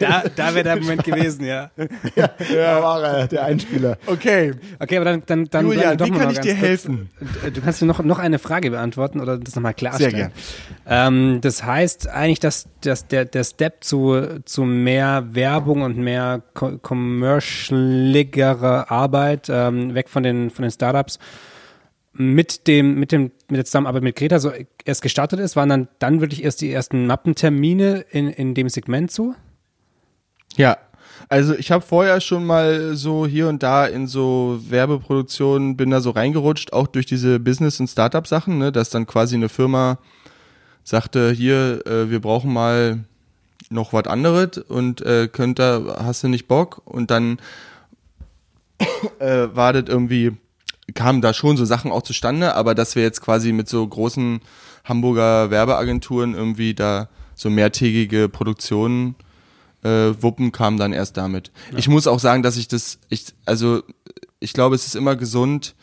[0.00, 1.70] Da, da wäre der Moment gewesen, ja.
[2.16, 3.98] Ja, war er, der Einspieler.
[4.06, 6.60] Okay, Okay, aber dann, dann, dann Julian, dann wie doch kann mal ich dir kurz,
[6.62, 7.10] helfen?
[7.46, 10.10] äh, Du kannst mir noch, noch eine Frage beantworten oder das nochmal klarstellen.
[10.10, 10.32] Sehr gern.
[10.86, 16.42] Ähm, das heißt eigentlich, dass, dass der, der Step zu, zu mehr Werbung und mehr
[16.54, 21.18] co- commercialigerer Arbeit, ähm, weg von den, von den Startups,
[22.14, 24.52] mit dem, mit dem, mit der Zusammenarbeit mit Greta so
[24.84, 29.10] erst gestartet ist, waren dann, dann wirklich erst die ersten Mappentermine in, in dem Segment
[29.10, 29.34] so?
[30.56, 30.76] Ja,
[31.30, 36.00] also ich habe vorher schon mal so hier und da in so Werbeproduktionen bin da
[36.00, 39.96] so reingerutscht, auch durch diese Business- und Startup-Sachen, ne, dass dann quasi eine Firma
[40.84, 43.04] sagte, hier, äh, wir brauchen mal
[43.70, 46.82] noch was anderes und äh, könnt da, hast du nicht Bock?
[46.84, 47.38] Und dann
[49.18, 50.32] äh, war das irgendwie,
[50.94, 54.40] kamen da schon so Sachen auch zustande, aber dass wir jetzt quasi mit so großen
[54.84, 59.14] Hamburger Werbeagenturen irgendwie da so mehrtägige Produktionen
[59.82, 61.50] äh, wuppen, kam dann erst damit.
[61.76, 63.82] Ich muss auch sagen, dass ich das, ich, also
[64.38, 65.74] ich glaube, es ist immer gesund,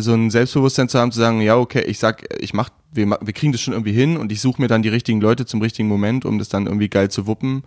[0.00, 3.32] so ein Selbstbewusstsein zu haben, zu sagen, ja, okay, ich sag, ich mach, wir, wir
[3.32, 5.88] kriegen das schon irgendwie hin und ich suche mir dann die richtigen Leute zum richtigen
[5.88, 7.64] Moment, um das dann irgendwie geil zu wuppen.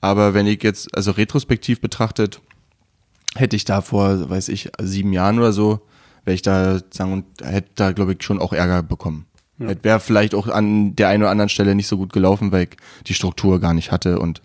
[0.00, 2.40] Aber wenn ich jetzt, also retrospektiv betrachtet,
[3.34, 5.80] hätte ich da vor, weiß ich, sieben Jahren oder so,
[6.24, 9.26] wäre ich da sagen und hätte da, glaube ich, schon auch Ärger bekommen.
[9.58, 12.76] Wäre vielleicht auch an der einen oder anderen Stelle nicht so gut gelaufen, weil ich
[13.06, 14.42] die Struktur gar nicht hatte und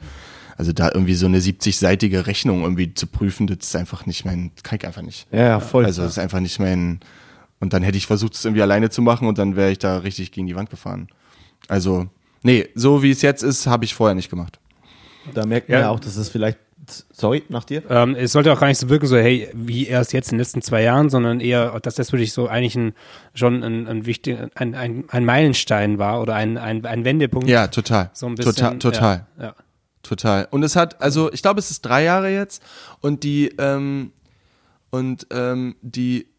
[0.57, 4.51] also da irgendwie so eine 70-seitige Rechnung irgendwie zu prüfen, das ist einfach nicht mein,
[4.63, 5.27] kann ich einfach nicht.
[5.31, 5.85] Ja, ja, voll.
[5.85, 6.99] Also das ist einfach nicht mein,
[7.61, 9.99] und dann hätte ich versucht, es irgendwie alleine zu machen und dann wäre ich da
[9.99, 11.07] richtig gegen die Wand gefahren.
[11.69, 12.07] Also,
[12.43, 14.59] nee, so wie es jetzt ist, habe ich vorher nicht gemacht.
[15.33, 15.81] Da merkt man Ja.
[15.85, 16.57] ja auch, dass es vielleicht,
[17.13, 17.83] sorry, nach dir?
[17.89, 20.39] Ähm, es sollte auch gar nicht so wirken, so, hey, wie erst jetzt in den
[20.39, 22.93] letzten zwei Jahren, sondern eher, dass das wirklich so eigentlich ein,
[23.35, 27.47] schon ein, ein wichtig, ein, ein, ein Meilenstein war oder ein, ein, ein Wendepunkt.
[27.47, 28.09] Ja, total.
[28.13, 28.55] So ein bisschen.
[28.55, 29.27] total, total.
[29.37, 29.55] Ja, ja.
[30.01, 30.47] Total.
[30.49, 32.63] Und es hat, also ich glaube, es ist drei Jahre jetzt
[33.01, 34.11] und die, ähm,
[34.89, 36.30] und ähm, die, die,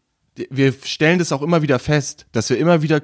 [0.49, 3.01] wir stellen das auch immer wieder fest, dass wir immer wieder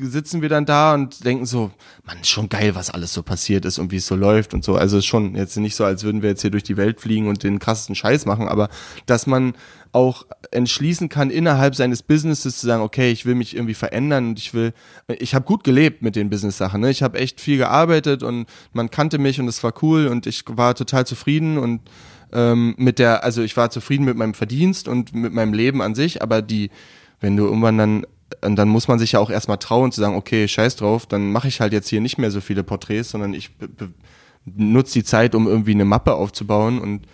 [0.00, 1.70] sitzen wir dann da und denken so,
[2.04, 4.64] man, ist schon geil, was alles so passiert ist und wie es so läuft und
[4.64, 4.76] so.
[4.76, 7.42] Also schon jetzt nicht so, als würden wir jetzt hier durch die Welt fliegen und
[7.42, 8.70] den krassesten Scheiß machen, aber
[9.04, 9.52] dass man
[9.92, 14.38] auch entschließen kann, innerhalb seines Businesses zu sagen, okay, ich will mich irgendwie verändern und
[14.38, 14.72] ich will,
[15.08, 16.80] ich habe gut gelebt mit den Business-Sachen.
[16.80, 16.90] Ne?
[16.90, 20.44] Ich habe echt viel gearbeitet und man kannte mich und es war cool und ich
[20.46, 21.80] war total zufrieden und
[22.32, 25.94] ähm, mit der, also ich war zufrieden mit meinem Verdienst und mit meinem Leben an
[25.94, 26.70] sich, aber die,
[27.20, 28.06] wenn du irgendwann dann,
[28.44, 31.32] und dann muss man sich ja auch erstmal trauen zu sagen, okay, scheiß drauf, dann
[31.32, 33.50] mache ich halt jetzt hier nicht mehr so viele Porträts, sondern ich
[34.44, 37.06] nutze die Zeit, um irgendwie eine Mappe aufzubauen und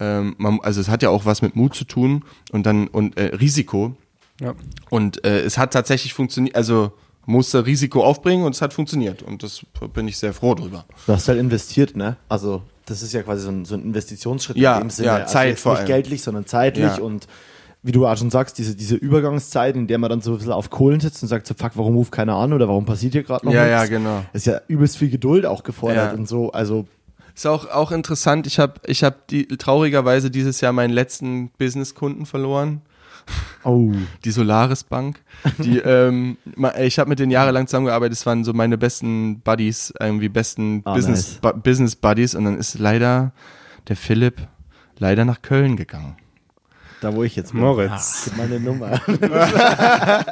[0.00, 3.16] ähm, man, also es hat ja auch was mit Mut zu tun und dann und
[3.16, 3.96] äh, Risiko
[4.40, 4.54] Ja.
[4.90, 6.92] und äh, es hat tatsächlich funktioniert, also
[7.26, 10.84] musste Risiko aufbringen und es hat funktioniert und das bin ich sehr froh drüber.
[11.06, 12.16] Du hast halt investiert, ne?
[12.28, 15.06] Also, das ist ja quasi so ein, so ein Investitionsschritt Ja, in dem Sinne.
[15.08, 15.88] ja, also Zeit jetzt vor nicht allem.
[15.88, 17.02] geldlich, sondern zeitlich Ja.
[17.02, 17.26] und
[17.82, 20.52] wie du auch schon sagst, diese, diese Übergangszeit, in der man dann so ein bisschen
[20.52, 23.22] auf Kohlen sitzt und sagt so, fuck, warum ruft keiner an oder warum passiert hier
[23.24, 23.80] gerade noch Ja, nichts?
[23.82, 24.24] ja, genau.
[24.32, 26.18] Ist ja übelst viel Geduld auch gefordert Ja.
[26.18, 26.86] und so, also
[27.34, 32.24] Ist auch, auch interessant, ich habe ich hab die traurigerweise dieses Jahr meinen letzten Businesskunden
[32.26, 32.80] verloren.
[33.64, 33.92] oh,
[34.24, 35.20] die Solaris Bank.
[35.58, 36.36] Die, ähm,
[36.80, 40.94] ich habe mit denen jahrelang zusammengearbeitet, das waren so meine besten Buddies, irgendwie besten Ah,
[40.94, 41.54] Business, nice.
[41.54, 43.32] Bu Business Buddies und dann ist leider
[43.88, 44.46] der Philipp
[44.98, 46.16] leider nach Köln gegangen.
[47.00, 47.60] da wo ich jetzt bin.
[47.60, 48.24] Moritz.
[48.26, 49.00] Gib meine Nummer.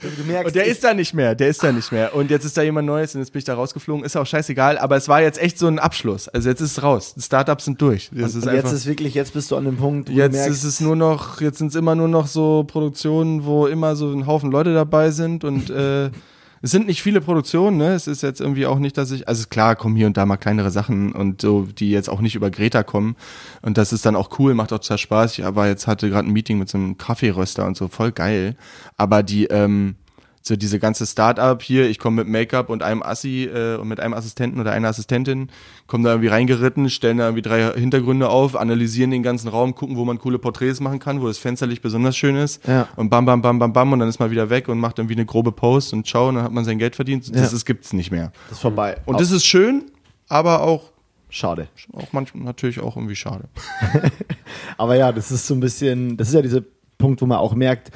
[0.00, 2.14] du merkst, Und der ist da nicht mehr, der ist da nicht mehr.
[2.14, 4.04] Und jetzt ist da jemand Neues und jetzt bin ich da rausgeflogen.
[4.04, 6.28] Ist auch scheißegal, aber es war jetzt echt so ein Abschluss.
[6.28, 7.14] Also jetzt ist es raus.
[7.16, 8.10] Die Startups sind durch.
[8.12, 10.34] Das und ist jetzt einfach, ist wirklich, jetzt bist du an dem Punkt, wo jetzt
[10.34, 13.66] du merkst, ist es nur noch, jetzt sind es immer nur noch so Produktionen, wo
[13.66, 16.10] immer so ein Haufen Leute dabei sind und äh,
[16.62, 17.94] es sind nicht viele Produktionen, ne?
[17.94, 20.36] Es ist jetzt irgendwie auch nicht, dass ich, also klar, kommen hier und da mal
[20.36, 23.16] kleinere Sachen und so, die jetzt auch nicht über Greta kommen.
[23.62, 25.38] Und das ist dann auch cool, macht auch total Spaß.
[25.38, 28.56] Ich aber jetzt hatte gerade ein Meeting mit so einem Kaffeeröster und so, voll geil.
[28.96, 29.96] Aber die, ähm,
[30.42, 34.00] so diese ganze Start-up hier, ich komme mit Make-up und einem Assi äh, und mit
[34.00, 35.50] einem Assistenten oder einer Assistentin,
[35.86, 39.96] kommen da irgendwie reingeritten, stellen da irgendwie drei Hintergründe auf, analysieren den ganzen Raum, gucken,
[39.96, 42.88] wo man coole Porträts machen kann, wo das Fensterlicht besonders schön ist Ja.
[42.96, 45.14] und bam, bam, bam, bam, bam und dann ist man wieder weg und macht irgendwie
[45.14, 47.28] eine grobe Post und ciao und dann hat man sein Geld verdient.
[47.34, 47.56] Das Ja.
[47.56, 48.32] ist, gibt's nicht mehr.
[48.48, 48.96] das ist vorbei.
[49.06, 49.90] Und das ist schön,
[50.28, 50.92] aber auch
[51.30, 51.68] Schade.
[51.92, 53.50] Auch manchmal natürlich auch irgendwie schade.
[54.78, 56.62] Aber ja, das ist so ein bisschen, das ist ja dieser
[56.96, 57.90] Punkt, wo man auch merkt,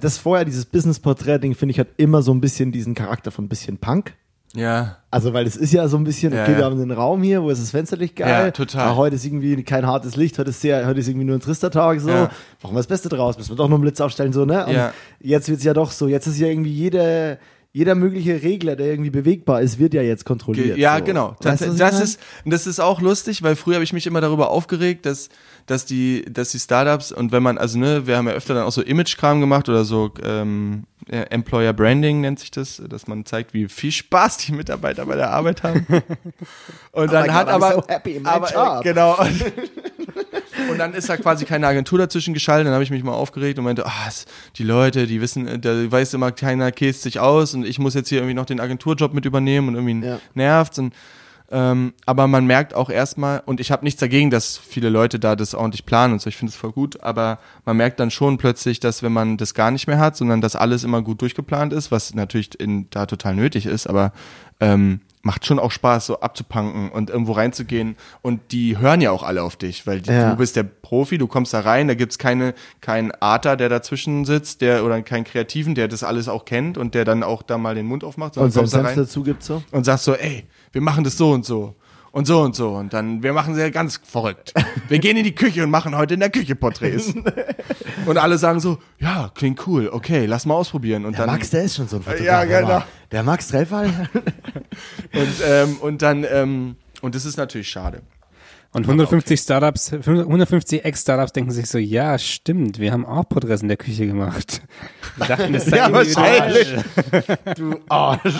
[0.00, 3.48] das vorher, dieses Business-Porträt-Ding, finde ich, hat immer so ein bisschen diesen Charakter von ein
[3.48, 4.14] bisschen Punk.
[4.56, 4.98] Ja.
[5.10, 6.58] Also, weil es ist ja so ein bisschen, Ja, okay, ja.
[6.58, 8.28] wir haben einen Raum hier, wo ist das Fensterlicht geil.
[8.46, 8.82] Ja, total.
[8.82, 11.40] Aber heute ist irgendwie kein hartes Licht, heute ist sehr, heute ist irgendwie nur ein
[11.40, 12.08] trister Tag, so.
[12.08, 12.30] Ja.
[12.62, 14.64] Machen wir das Beste draus, müssen wir doch noch einen Blitz aufstellen, so, ne?
[14.66, 14.92] Und Ja.
[15.20, 17.38] jetzt wird's ja doch so, jetzt ist ja irgendwie jeder,
[17.72, 20.76] jeder mögliche Regler, der irgendwie bewegbar ist, wird ja jetzt kontrolliert.
[20.76, 21.04] Ge- Ja, so.
[21.04, 21.34] genau.
[21.40, 22.04] Das, Weißt das, meine?
[22.04, 25.30] ist, das ist auch lustig, weil früher habe ich mich immer darüber aufgeregt, dass,
[25.66, 28.64] dass, die, dass die Startups und wenn man, also ne, wir haben ja öfter dann
[28.64, 33.24] auch so Image-Kram gemacht oder so ähm, äh, Employer Branding nennt sich das, dass man
[33.24, 35.86] zeigt, wie viel Spaß die Mitarbeiter bei der Arbeit haben.
[36.92, 38.80] Und dann my hat God, aber, so happy aber.
[38.80, 39.18] Äh, genau.
[40.70, 42.66] Und dann ist da quasi keine Agentur dazwischen geschaltet.
[42.66, 44.10] Dann habe ich mich mal aufgeregt und meinte, ah,
[44.56, 48.08] die Leute, die wissen, da weiß immer, keiner käst sich aus und ich muss jetzt
[48.08, 50.20] hier irgendwie noch den Agenturjob mit übernehmen und irgendwie Ja.
[50.34, 50.78] nervt's.
[50.78, 50.94] Und,
[51.50, 55.36] ähm, aber man merkt auch erstmal, und ich habe nichts dagegen, dass viele Leute da
[55.36, 58.38] das ordentlich planen und so, ich finde es voll gut, aber man merkt dann schon
[58.38, 61.72] plötzlich, dass wenn man das gar nicht mehr hat, sondern dass alles immer gut durchgeplant
[61.72, 64.12] ist, was natürlich in, da total nötig ist, aber
[64.60, 67.96] ähm, macht schon auch Spaß, so abzupanken und irgendwo reinzugehen.
[68.20, 70.30] Und die hören ja auch alle auf dich, weil die, Ja.
[70.30, 72.52] du bist der Profi, du kommst da rein, da gibt's keine,
[72.82, 76.94] keinen Arter, der dazwischen sitzt, der oder keinen Kreativen, der das alles auch kennt und
[76.94, 79.62] der dann auch da mal den Mund aufmacht, Und da Senf rein dazu gibt's so.
[79.70, 81.76] und sagst so, ey, wir machen das so und so.
[82.10, 82.70] Und so und so.
[82.70, 84.52] Und dann, wir machen sehr ganz verrückt.
[84.88, 87.12] Wir gehen in die Küche und machen heute in der Küche Porträts.
[88.06, 91.06] und alle sagen so, ja, klingt cool, okay, lass mal ausprobieren.
[91.06, 92.24] Und Der dann, Max, der ist schon so ein Fotograf.
[92.26, 92.84] Ja, genau.
[93.10, 93.88] Der Max Treffall.
[95.12, 98.02] und, ähm, und dann, ähm, und das ist natürlich schade.
[98.72, 103.68] Und 150 Startups, 150 Ex-Startups denken sich so, ja, stimmt, wir haben auch Porträts in
[103.68, 104.62] der Küche gemacht.
[105.16, 106.74] Wir dachten, das sei Ja, wahrscheinlich.
[107.56, 108.34] du Arsch.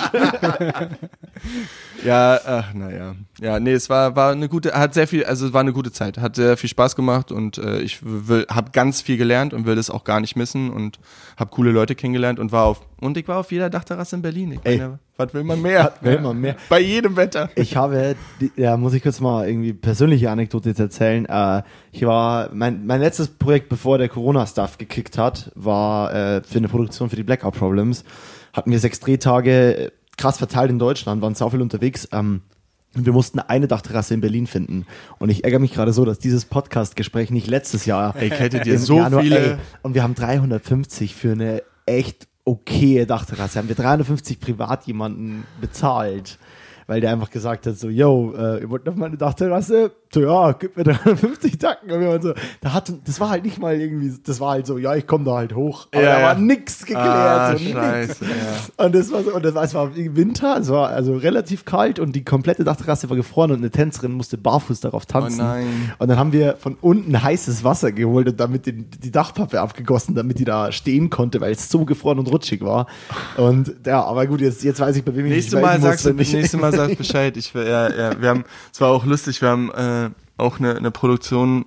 [2.04, 3.14] Ja, ach, naja.
[3.40, 5.90] Ja, nee, es war, war eine gute, hat sehr viel, also es war eine gute
[5.90, 9.66] Zeit, hat sehr viel Spaß gemacht und äh, ich will, habe ganz viel gelernt und
[9.66, 10.98] will das auch gar nicht missen und
[11.36, 14.52] habe coole Leute kennengelernt und war auf, und ich war auf jeder Dachterrasse in Berlin.
[14.52, 14.78] Ich Ey.
[14.78, 15.92] meine, was will man mehr?
[16.00, 16.56] will man mehr?
[16.68, 17.48] Bei jedem Wetter.
[17.54, 18.16] Ich habe,
[18.56, 21.26] ja, muss ich kurz mal irgendwie persönliche Anekdote jetzt erzählen.
[21.26, 21.62] Äh,
[21.92, 26.68] ich war, mein, mein letztes Projekt, bevor der Corona-Stuff gekickt hat, war äh, für eine
[26.68, 28.04] Produktion für die Blackout Problems.
[28.52, 32.08] Hatten wir sechs Drehtage, krass verteilt in Deutschland, waren sau viel unterwegs.
[32.12, 32.42] Ähm,
[32.96, 34.86] und wir mussten eine Dachterrasse in Berlin finden.
[35.18, 38.14] Und ich ärgere mich gerade so, dass dieses Podcast-Gespräch nicht letztes Jahr.
[38.16, 39.52] Ey, ich hätte dir im so Januar- viele.
[39.54, 43.58] ey, und wir haben 350 für eine echt okaye Dachterrasse.
[43.58, 46.38] Haben wir 350 privat jemanden bezahlt.
[46.86, 49.92] Weil der einfach gesagt hat, so, yo, äh, ihr wollt auf meine Dachterrasse?
[50.12, 51.90] So, ja, gib mir 350 Tacken.
[51.90, 54.66] Und wir waren so, da hat, das war halt nicht mal irgendwie, das war halt
[54.66, 55.88] so, ja, ich komme da halt hoch.
[55.92, 57.04] Aber Ja, da war nix geklärt.
[57.08, 57.72] Ah, so, nix.
[57.72, 58.84] scheiße, ja.
[58.84, 61.98] Und das war so, und das war, es war Winter, es war also relativ kalt
[61.98, 65.40] und die komplette Dachterrasse war gefroren und eine Tänzerin musste barfuß darauf tanzen.
[65.40, 65.92] Oh nein.
[65.98, 70.14] Und dann haben wir von unten heißes Wasser geholt und damit die, die Dachpappe abgegossen,
[70.14, 72.86] damit die da stehen konnte, weil es so gefroren und rutschig war.
[73.36, 75.88] Und ja, aber gut, jetzt, jetzt weiß ich, bei wem ich Nächstes mich Mal muss,
[75.88, 77.36] sagst du, ich- nächstes Mal sagst Bescheid.
[77.36, 80.90] Ich, ja, ja, wir haben, es war auch lustig, wir haben äh, auch eine, eine
[80.90, 81.66] Produktion,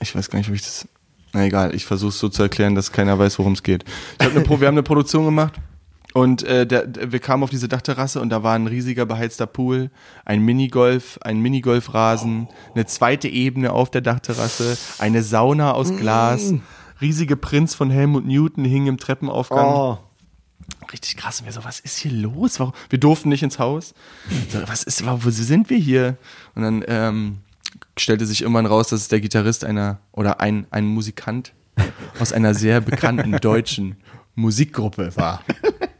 [0.00, 0.88] ich weiß gar nicht, ob ich das,
[1.32, 3.84] na egal, ich versuche es so zu erklären, dass keiner weiß, worum es geht.
[4.20, 5.54] Hab eine, wir haben eine Produktion gemacht
[6.16, 9.46] und äh, der, der, wir kamen auf diese Dachterrasse und da war ein riesiger beheizter
[9.46, 9.90] Pool,
[10.24, 16.54] ein Minigolf, ein Minigolfrasen, eine zweite Ebene auf der Dachterrasse, eine Sauna aus Glas,
[17.02, 19.98] riesige Prinz von Helmut Newton hing im Treppenaufgang Oh,
[20.92, 21.40] richtig krass.
[21.40, 22.60] Und wir so, was ist hier los?
[22.60, 22.72] Warum?
[22.88, 23.94] Wir durften nicht ins Haus.
[24.50, 26.16] So, was ist, wo sind wir hier?
[26.54, 27.38] Und dann ähm,
[27.98, 31.52] stellte sich irgendwann raus, dass es der Gitarrist einer oder ein, ein Musikant
[32.18, 33.96] aus einer sehr bekannten deutschen
[34.34, 35.42] Musikgruppe war.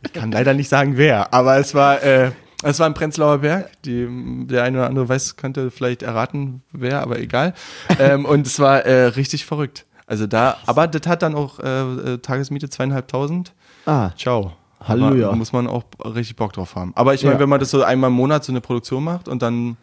[0.04, 3.70] Ich kann leider nicht sagen wer, aber es war, äh, es war im Prenzlauer Berg.
[3.82, 4.06] Die,
[4.46, 7.54] der eine oder andere weiß, könnte vielleicht erraten, wer, aber egal.
[7.98, 9.84] Ähm, und es war äh, richtig verrückt.
[10.06, 13.52] Also da, aber das hat dann auch äh, äh, Tagesmiete zweieinhalbtausend.
[13.86, 14.52] Ah, Ciao.
[14.82, 15.28] Halleluja.
[15.28, 16.92] Aber muss man auch richtig Bock drauf haben.
[16.94, 17.40] Aber ich meine, Ja.
[17.40, 19.76] wenn man das so einmal im Monat so eine Produktion macht und dann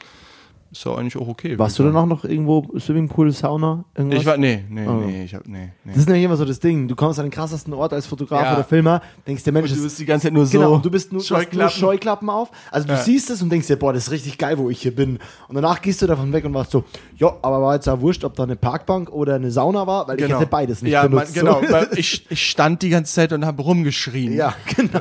[0.74, 1.58] ist ja eigentlich auch okay.
[1.60, 4.20] warst du dann auch noch irgendwo Swimmingpool, Sauna, irgendwas?
[4.22, 4.94] Ich war, nee, nee, Oh.
[4.94, 5.92] nee, ich hab, nee, nee.
[5.94, 6.88] das ist nämlich immer so das Ding.
[6.88, 8.54] Du kommst an den krassesten Ort als Fotograf Ja.
[8.56, 10.58] oder Filmer, denkst der Mensch, Und du bist die ganze Zeit nur so.
[10.58, 11.70] Genau, und du bist nur, hast nur Scheuklappen.
[11.80, 12.50] Scheuklappen auf.
[12.72, 13.00] Also du Ja.
[13.00, 15.20] siehst es und denkst dir, boah, das ist richtig geil, wo ich hier bin.
[15.48, 16.84] Und danach gehst du davon weg und warst so,
[17.18, 20.20] ja, aber war jetzt ja wurscht, ob da eine Parkbank oder eine Sauna war, weil
[20.20, 21.36] ich hätte beides nicht ja, benutzt.
[21.36, 21.72] Man, genau, So.
[21.72, 24.34] weil ich, ich stand die ganze Zeit und habe rumgeschrien.
[24.34, 25.00] ja, genau.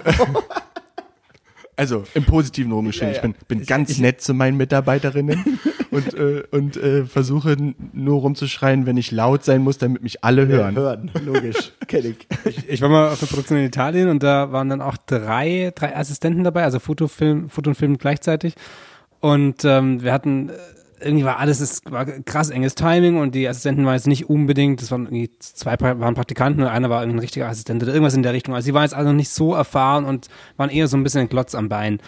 [1.76, 3.10] Also im Positiven rumgeschrien.
[3.10, 3.16] Ja, ja.
[3.16, 5.58] Ich bin, bin ganz nett zu meinen Mitarbeiterinnen
[5.90, 7.56] und, äh, und äh, versuche
[7.92, 10.76] nur rumzuschreien, wenn ich laut sein muss, damit mich alle hören.
[10.76, 12.26] Hören, logisch, kenn ich.
[12.44, 15.72] Ich, ich war mal auf einer Produktion in Italien und da waren dann auch drei,
[15.74, 18.54] drei Assistenten dabei, also Foto, Film, Foto und Film gleichzeitig.
[19.20, 20.52] Und ähm, wir hatten äh,
[21.04, 24.80] irgendwie war alles, es war krass enges Timing und die Assistenten waren jetzt nicht unbedingt,
[24.82, 28.22] das waren irgendwie zwei waren Praktikanten und einer war ein richtiger Assistent oder irgendwas in
[28.22, 28.54] der Richtung.
[28.54, 31.28] Also sie waren jetzt also nicht so erfahren und waren eher so ein bisschen ein
[31.28, 32.00] Klotz am Bein.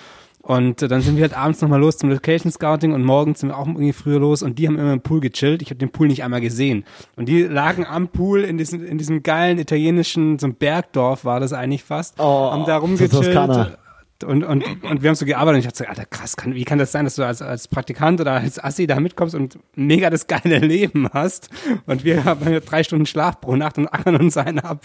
[0.45, 3.49] Und äh, dann sind wir halt abends nochmal los zum Location Scouting und morgens sind
[3.49, 5.63] wir auch irgendwie früher los und die haben immer im Pool gechillt.
[5.63, 6.85] Ich habe den Pool nicht einmal gesehen.
[7.17, 11.41] Und die lagen am Pool in diesem, in diesem geilen italienischen, so ein Bergdorf war
[11.41, 13.79] das eigentlich fast, Oh, haben da rumgechillt.
[14.23, 16.65] Und, und, und wir haben so gearbeitet und ich dachte so, Alter, krass, kann, wie
[16.65, 20.09] kann das sein, dass du als, als Praktikant oder als Assi da mitkommst und mega
[20.09, 21.51] das geile Leben hast
[21.87, 24.85] und wir haben drei Stunden Schlaf pro Nacht und ackern uns einen ab.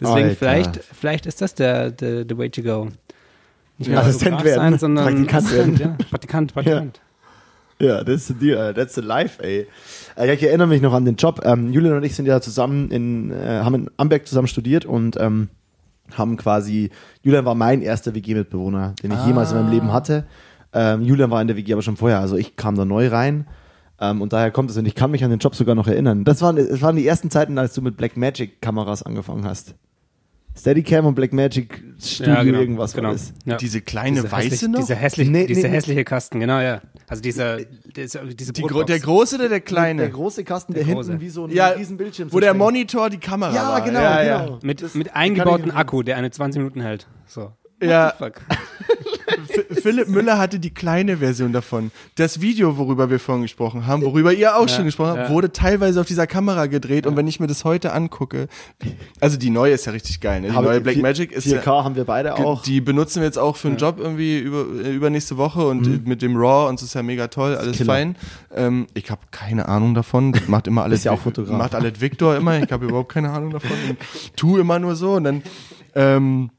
[0.00, 0.36] Deswegen Alter.
[0.36, 2.88] vielleicht, vielleicht ist das der, der, the way to go.
[3.78, 5.76] Nicht mehr Assistent Fotograf werden, sein, sondern Praktikant werden.
[5.76, 5.96] ja.
[6.10, 7.00] Praktikant, Praktikant.
[7.78, 9.66] Ja, that's the deal, that's the life, ey.
[10.16, 11.40] Äh, ich erinnere mich noch an den Job.
[11.44, 15.16] Ähm, Julian und ich sind ja zusammen in, äh, haben in Amberg zusammen studiert und
[15.18, 15.48] ähm,
[16.18, 16.90] haben quasi,
[17.22, 20.24] Julian war mein erster WG-Mitbewohner, den ich jemals in meinem Leben hatte.
[20.72, 23.46] Ähm, Julian war in der WG aber schon vorher, also ich kam da neu rein.
[24.00, 26.24] Ähm, und daher kommt es und ich kann mich an den Job sogar noch erinnern.
[26.24, 29.74] Das waren, das waren die ersten Zeiten, als du mit Blackmagic Kameras angefangen hast.
[30.56, 33.12] Steadicam und Blackmagic Studio Ja, genau, irgendwas genau.
[33.12, 33.32] das.
[33.44, 33.56] Ja.
[33.56, 34.80] Diese kleine Diese weiße hässlich, noch?
[34.80, 35.74] Dieser hässliche, Nee, nee, dieser nee.
[35.76, 36.82] hässliche Kasten, genau, ja.
[37.08, 37.58] Also dieser,
[37.96, 40.10] dieser diese Die der große oder der Der kleine?
[40.10, 42.54] große Kasten, der, Der hinten wie so ein ja, riesen Bildschirm wo der.
[42.54, 43.80] Monitor die Kamera Ja, war.
[43.82, 44.44] genau, ja, ja.
[44.44, 44.58] genau.
[44.62, 47.06] Mit, Das mit ich- Akku, der eine 20 Minuten hält.
[47.26, 47.52] So.
[47.82, 48.14] Ja,
[49.82, 51.90] Philipp Müller hatte die kleine Version davon.
[52.16, 55.30] Das Video, worüber wir vorhin gesprochen haben, worüber ihr auch Ja, schon gesprochen habt, ja.
[55.30, 57.06] wurde teilweise auf dieser Kamera gedreht.
[57.06, 58.48] Und wenn ich mir das heute angucke,
[59.20, 60.40] also die neue ist ja richtig geil.
[60.40, 60.48] Ne?
[60.50, 62.62] Die Aber neue vier- Blackmagic ist 4K ja, haben wir beide auch.
[62.62, 66.00] Die benutzen wir jetzt auch für einen Job irgendwie über, äh, übernächste Woche und Mhm.
[66.04, 67.92] mit dem RAW und das ist ja mega toll, alles Killer.
[67.92, 68.16] fein.
[68.54, 70.32] Ähm, ich habe keine Ahnung davon.
[70.32, 71.00] Das macht immer alles.
[71.00, 71.56] Ist ja auch Fotograf.
[71.58, 72.58] Macht alles Victor immer.
[72.62, 73.70] Ich habe überhaupt keine Ahnung davon.
[73.88, 73.98] Und
[74.36, 75.42] tu immer nur so und dann.
[75.94, 76.50] Ähm,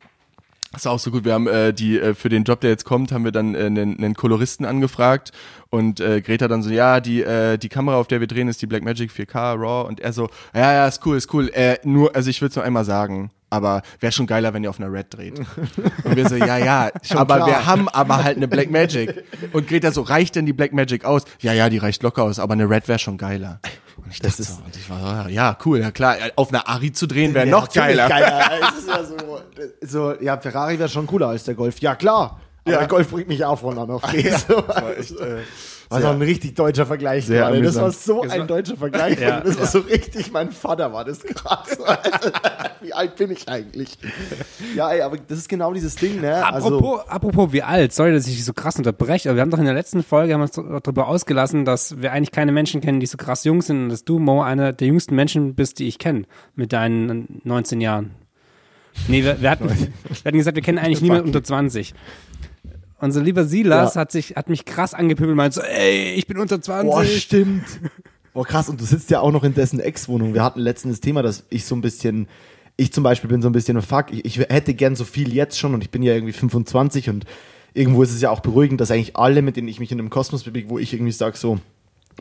[0.74, 1.24] das ist auch so gut.
[1.24, 3.60] Wir haben äh, die äh, für den Job, der jetzt kommt, haben wir dann äh,
[3.60, 5.32] einen, einen Koloristen angefragt
[5.70, 8.62] und äh, Greta dann so, ja, die äh, die Kamera, auf der wir drehen, ist
[8.62, 11.50] die Blackmagic 4K RAW und er so, ja, ja, ist cool, ist cool.
[11.54, 14.72] Äh, nur, also ich will es nur einmal sagen, aber wäre schon geiler, wenn ihr
[14.72, 15.40] auf einer Red dreht.
[16.04, 17.48] Und wir so, ja, ja, aber klar.
[17.48, 19.24] wir haben aber halt eine Blackmagic.
[19.52, 21.26] Und Greta so, reicht denn die Blackmagic aus?
[21.40, 23.60] Ja, ja, die reicht locker aus, aber eine Red wäre schon geiler.
[24.06, 26.92] Und ich dachte so, und ich war so, ja, cool, ja klar, auf einer Ari
[26.92, 28.08] zu drehen wäre Ja, noch geiler.
[28.10, 28.60] geiler.
[28.78, 29.42] ist ja so,
[29.82, 31.80] so, ja, Ferrari wäre schon cooler als der Golf.
[31.80, 32.40] Ja, klar.
[32.66, 32.80] Aber Ja.
[32.80, 34.04] der Golf bringt mich auch von noch.
[34.48, 35.40] so, war echt, äh,
[35.90, 37.62] war so ein richtig deutscher Vergleich sehr gerade.
[37.62, 38.04] Das war amüsant.
[38.04, 39.20] so Das ein war- deutscher Vergleich.
[39.20, 39.70] Ja, das war ja.
[39.70, 41.76] so richtig, mein Vater war das gerade.
[41.76, 41.84] so.
[42.14, 42.30] Also,
[42.82, 43.98] Wie alt bin ich eigentlich?
[44.76, 46.46] Ja, ey, aber das ist genau dieses Ding, ne?
[46.46, 49.52] Also, Apropos, apropos wie alt, sorry, dass ich dich so krass unterbreche, aber wir haben
[49.52, 53.00] doch in der letzten Folge haben uns darüber ausgelassen, dass wir eigentlich keine Menschen kennen,
[53.00, 55.88] die so krass jung sind und dass du, Mo, einer der jüngsten Menschen bist, die
[55.88, 56.24] ich kenne,
[56.56, 58.12] mit deinen 19 Jahren.
[59.08, 59.88] Nee, wir, wir, hatten, wir
[60.26, 61.94] hatten gesagt, wir kennen eigentlich niemanden unter 20.
[63.04, 64.02] Unser lieber Silas Ja.
[64.02, 66.90] hat sich, hat mich krass angepöbelt meint so, ey, ich bin unter 20.
[66.90, 67.64] Boah, stimmt.
[68.34, 68.70] Boah, krass.
[68.70, 70.34] Und du sitzt ja auch noch in dessen Ex-Wohnung.
[70.34, 72.28] Wir hatten letztens das Thema, dass ich so ein bisschen,
[72.78, 75.60] ich zum Beispiel bin so ein bisschen, fuck, ich, ich hätte gern so viel jetzt
[75.60, 77.26] schon und ich bin ja irgendwie 25 und
[77.74, 80.10] irgendwo ist es ja auch beruhigend, dass eigentlich alle, mit denen ich mich in einem
[80.10, 81.60] Kosmos bewege, wo ich irgendwie sage so,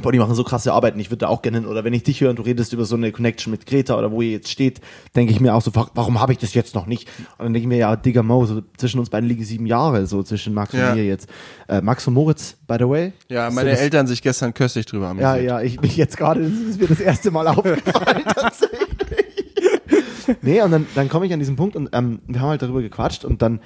[0.00, 1.66] boah, die machen so krasse Arbeiten, ich würde da auch gerne hin.
[1.66, 4.10] Oder wenn ich dich höre und du redest über so eine Connection mit Greta oder
[4.10, 4.80] wo ihr jetzt steht,
[5.14, 7.08] denke ich mir auch so, warum habe ich das jetzt noch nicht?
[7.38, 10.06] Und dann denke ich mir, ja, Digga Mo, so zwischen uns beiden liegen sieben Jahre,
[10.06, 10.90] so zwischen Max Ja.
[10.90, 11.28] und mir jetzt.
[11.68, 13.12] Äh, Max und Moritz, by the way.
[13.28, 15.44] Ja, meine Eltern sich gestern köstlich drüber ja, amüsiert.
[15.50, 18.78] ja, ich bin jetzt gerade, das ist mir das erste Mal aufgefallen, tatsächlich.
[20.42, 22.80] nee, und dann, dann komme ich an diesen Punkt und ähm, wir haben halt darüber
[22.80, 23.60] gequatscht und dann,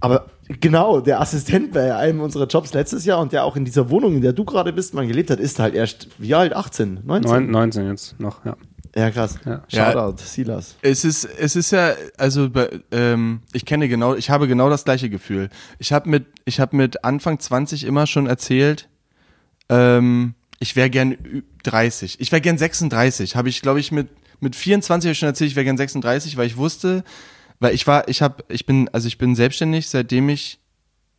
[0.00, 0.26] aber
[0.60, 4.14] genau, der Assistent bei einem unserer Jobs letztes Jahr und der auch in dieser Wohnung,
[4.16, 6.54] in der du gerade bist, man gelebt hat, ist halt erst, wie alt?
[6.54, 7.30] 18, 19?
[7.30, 8.56] Neun, 19 jetzt noch, ja.
[8.96, 9.36] Ja, krass.
[9.44, 9.62] Ja.
[9.68, 10.76] Shoutout, Silas.
[10.80, 14.84] Es ist, es ist ja, also bei- ähm, ich kenne genau, ich habe genau das
[14.84, 15.48] gleiche Gefühl.
[15.80, 18.88] Ich habe mit, ich habe mit Anfang 20 immer schon erzählt,
[19.68, 22.20] ähm, ich wäre gern ü- 30.
[22.20, 23.34] Ich wäre gern 36.
[23.36, 24.08] Habe ich, glaube ich, mit
[24.40, 27.02] mit 24 hab ich schon erzählt, ich wäre gern 36, weil ich wusste,
[27.60, 30.58] weil ich war, ich habe, ich bin, also ich bin selbstständig, seitdem ich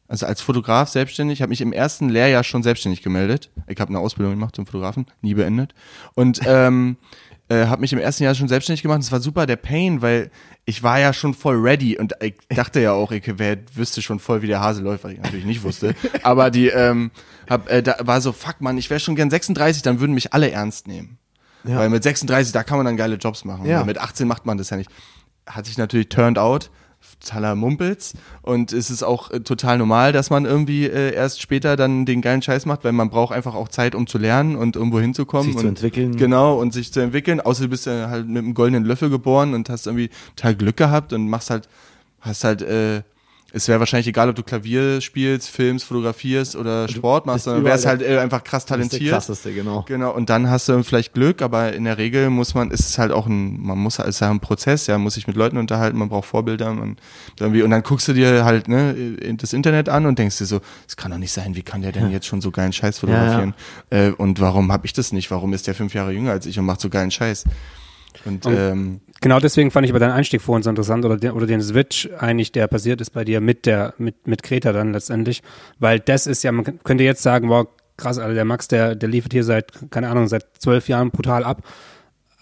[0.08, 3.50] also als Fotograf selbstständig, habe mich im ersten Lehrjahr schon selbstständig gemeldet.
[3.68, 5.74] Ich habe eine Ausbildung gemacht zum Fotografen, nie beendet.
[6.14, 6.98] Und ähm,
[7.48, 9.00] äh, habe mich im ersten Jahr schon selbstständig gemacht.
[9.00, 10.32] Das war super der Pain, weil
[10.66, 14.20] ich war ja schon voll ready und ich dachte ja auch, ich wer, wüsste schon
[14.20, 15.96] voll, wie der Hase läuft, was ich natürlich nicht wusste.
[16.24, 17.12] Aber die ähm,
[17.50, 20.34] hab, äh, da war so, fuck man, ich wäre schon gern 36, dann würden mich
[20.34, 21.18] alle ernst nehmen.
[21.64, 21.78] Ja.
[21.78, 23.66] Weil mit 36, da kann man dann geile Jobs machen.
[23.66, 23.80] Ja.
[23.80, 24.92] Weil Mit 18 macht man das ja nicht.
[25.46, 26.70] Hat sich natürlich turned out.
[27.20, 28.14] Totaler Mumpels.
[28.42, 32.22] Und es ist auch äh, total normal, dass man irgendwie äh, erst später dann den
[32.22, 35.46] geilen Scheiß macht, weil man braucht einfach auch Zeit, um zu lernen und irgendwo hinzukommen.
[35.46, 36.18] Sich und, zu entwickeln.
[36.18, 37.42] Genau, und sich zu entwickeln.
[37.42, 40.78] Außer du bist ja halt mit einem goldenen Löffel geboren und hast irgendwie total Glück
[40.78, 41.70] gehabt und machst halt,
[42.22, 43.04] hast halt, äh,
[43.56, 47.86] es wäre wahrscheinlich egal, ob du Klavier spielst, filmst, fotografierst oder Sport machst, sondern wärst
[47.86, 49.14] halt äh, einfach krass Das ist der talentiert.
[49.14, 49.86] krasseste, genau.
[49.88, 52.98] Genau, und dann hast du vielleicht Glück, aber in der Regel muss man, ist es
[52.98, 55.58] halt auch ein, man muss, es ist ja ein Prozess, ja, muss sich mit Leuten
[55.58, 56.98] unterhalten, man braucht Vorbilder, man,
[57.40, 60.60] irgendwie, und dann guckst du dir halt, ne, das Internet an und denkst dir so,
[60.86, 63.54] es kann doch nicht sein, wie kann der denn jetzt schon so geilen Scheiß fotografieren?
[63.90, 65.32] Äh, und warum habe ich das nicht?
[65.32, 67.46] Warum ist der fünf Jahre jünger als ich und macht so geilen Scheiß?
[68.26, 71.32] Und, Und- ähm, Genau deswegen fand ich aber deinen Einstieg vorhin so interessant oder den,
[71.32, 74.94] oder den Switch eigentlich, der passiert ist bei dir mit der, mit, mit Kreta dann
[74.94, 75.42] letztendlich,
[75.80, 77.66] weil das ist ja, man könnte jetzt sagen, wow,
[77.98, 81.44] krass, Alter, der Max, der, der liefert hier seit, keine Ahnung, seit zwölf Jahren brutal
[81.44, 81.64] ab.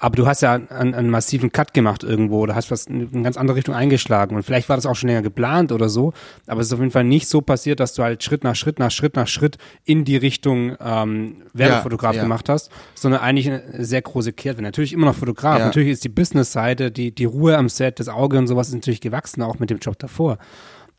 [0.03, 3.23] Aber du hast ja einen, einen massiven Cut gemacht irgendwo oder hast was in eine
[3.23, 4.35] ganz andere Richtung eingeschlagen.
[4.35, 6.11] Und vielleicht war das auch schon länger geplant oder so.
[6.45, 8.79] Aber es ist auf jeden Fall nicht so passiert, dass du halt Schritt nach Schritt
[8.79, 12.23] nach Schritt nach Schritt in die Richtung ähm, Werbefotograf Ja, ja.
[12.23, 14.67] gemacht hast, sondern eigentlich eine sehr große Kehrtwende.
[14.67, 15.59] Natürlich immer noch Fotograf.
[15.59, 15.65] Ja.
[15.67, 18.99] Natürlich ist die Business-Seite, die, die Ruhe am Set, das Auge und sowas ist natürlich
[18.99, 20.37] gewachsen, auch mit dem Job davor.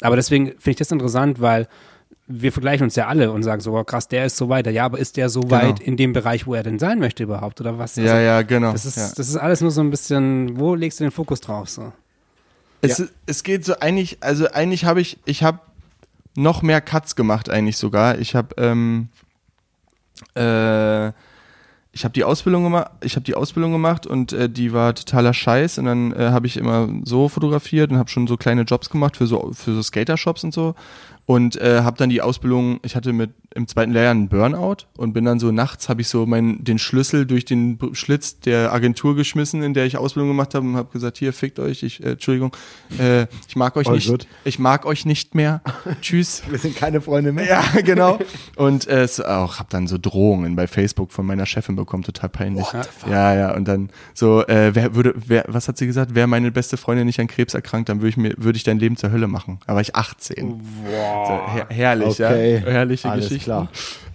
[0.00, 1.68] Aber deswegen finde ich das interessant, weil
[2.26, 4.70] wir vergleichen uns ja alle und sagen so, oh, krass, der ist so weiter.
[4.70, 7.60] Ja, aber ist der so weit in dem Bereich, wo er denn sein möchte überhaupt
[7.60, 7.96] oder was?
[7.96, 8.72] ja, ja, genau.
[8.72, 9.10] Das ist, ja.
[9.14, 11.68] das ist alles nur so ein bisschen, wo legst du den Fokus drauf?
[11.68, 11.92] So?
[12.80, 13.04] Es, Ja.
[13.26, 15.60] es geht so eigentlich, also eigentlich habe ich, ich habe
[16.34, 18.18] noch mehr Cuts gemacht eigentlich sogar.
[18.18, 19.08] Ich habe ähm,
[20.34, 21.12] äh,
[21.94, 25.32] ich habe die Ausbildung gemacht, ich habe die Ausbildung gemacht und äh, die war totaler
[25.32, 28.90] Scheiß und dann äh, habe ich immer so fotografiert und habe schon so kleine Jobs
[28.90, 30.74] gemacht für so für so Skater-Shops und so
[31.26, 35.12] und äh, habe dann die Ausbildung, ich hatte mit im zweiten Lehrjahr einen Burnout und
[35.12, 39.14] bin dann so nachts habe ich so meinen den Schlüssel durch den Schlitz der Agentur
[39.14, 42.12] geschmissen, in der ich Ausbildung gemacht habe und habe gesagt, hier fickt euch, ich äh,
[42.12, 42.54] Entschuldigung,
[42.98, 44.26] äh, ich mag euch All nicht, good.
[44.44, 45.62] ich mag euch nicht mehr.
[46.00, 46.42] Tschüss.
[46.48, 47.46] Wir sind keine Freunde mehr.
[47.46, 48.18] Ja, genau.
[48.56, 52.30] Und äh, es auch habe dann so Drohungen bei Facebook von meiner Chefin bekommen, total
[52.30, 52.66] peinlich.
[53.08, 53.54] Ja, ja.
[53.54, 56.14] Und dann so, äh, wer würde, wer, was hat sie gesagt?
[56.14, 58.80] Wäre meine beste Freundin nicht an Krebs erkrankt, dann würde ich mir, würde ich dein
[58.80, 59.60] Leben zur Hölle machen.
[59.66, 60.60] War ich 18.
[61.26, 62.54] So, her herrlich, Okay.
[62.64, 62.70] ja.
[62.70, 63.44] Herrliche Alles Geschichte.
[63.50, 63.68] klar.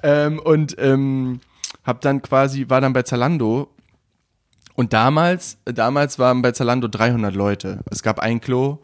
[0.03, 1.39] Ähm, und ähm,
[1.85, 3.69] hab dann quasi, war dann bei Zalando
[4.75, 7.79] und damals, damals waren bei Zalando 300 Leute.
[7.91, 8.79] Es gab ein Klo.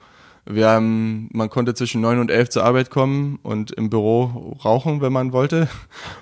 [0.47, 5.01] Wir haben, man konnte zwischen 9 und 11 zur Arbeit kommen und im Büro rauchen,
[5.01, 5.67] wenn man wollte.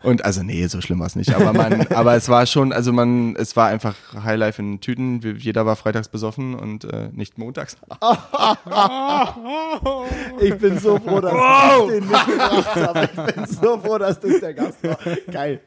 [0.01, 1.35] Und also nee, so schlimm war es nicht.
[1.35, 5.19] Aber man, aber es war schon, also man, es war einfach Highlife in Tüten.
[5.37, 7.75] Jeder war freitags besoffen und äh, nicht montags.
[10.39, 13.09] Ich bin so froh, dass ich den mitgebracht habe.
[13.13, 14.97] Ich bin so froh, dass das der Gast war.
[15.31, 15.61] Geil.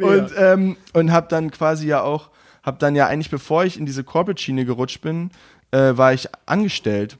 [0.00, 2.30] Und, ähm, und hab dann quasi ja auch,
[2.62, 5.30] hab dann ja eigentlich, bevor ich in diese Corporate-Schiene gerutscht bin,
[5.70, 7.18] äh, war ich angestellt.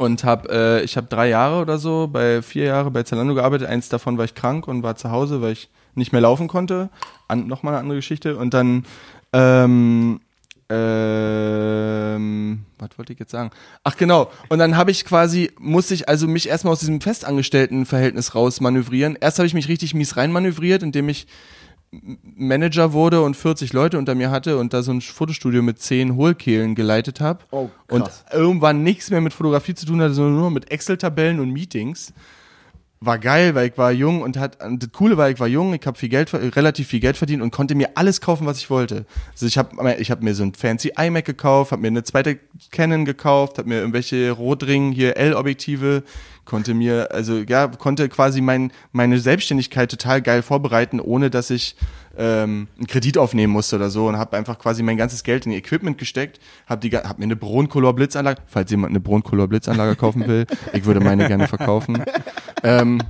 [0.00, 3.68] Und hab, äh, ich habe drei Jahre oder so, bei vier Jahre bei Zalando gearbeitet.
[3.68, 6.88] Eins davon war ich krank und war zu Hause, weil ich nicht mehr laufen konnte.
[7.28, 8.38] An, Nochmal eine andere Geschichte.
[8.38, 8.86] Und dann,
[9.34, 10.20] ähm,
[10.70, 13.50] ähm, was wollte ich jetzt sagen?
[13.84, 14.30] Ach genau.
[14.48, 19.18] Und dann habe ich quasi, musste ich also mich erstmal aus diesem Festangestelltenverhältnis raus manövrieren.
[19.20, 21.26] Erst habe ich mich richtig mies reinmanövriert, indem ich
[21.92, 26.14] Manager wurde und 40 Leute unter mir hatte und da so ein Fotostudio mit 10
[26.14, 27.40] Hohlkehlen geleitet habe.
[27.50, 31.50] Oh, und irgendwann nichts mehr mit Fotografie zu tun hatte, sondern nur mit Excel-Tabellen und
[31.50, 32.12] Meetings.
[33.02, 35.84] War geil, weil ich war jung und hat das Coole war, ich war jung, ich
[35.86, 39.06] habe viel Geld, relativ viel Geld verdient und konnte mir alles kaufen, was ich wollte.
[39.32, 42.38] Also ich habe ich hab mir so ein fancy iMac gekauft, habe mir eine zweite
[42.70, 46.04] Canon gekauft, habe mir irgendwelche Rotring hier L-Objektive,
[46.50, 51.76] konnte mir also ja konnte quasi mein meine Selbstständigkeit total geil vorbereiten, ohne dass ich
[52.20, 55.52] ähm, einen Kredit aufnehmen musste oder so und habe einfach quasi mein ganzes Geld in
[55.52, 60.26] Equipment gesteckt, habe die hab mir eine Broncolor Blitzanlage, falls jemand eine Broncolor Blitzanlage kaufen
[60.26, 62.02] will, ich würde meine gerne verkaufen.
[62.62, 63.00] Ähm,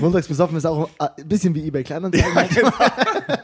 [0.00, 2.72] Montags besoffen ist auch ein bisschen wie eBay Kleinanzeigen.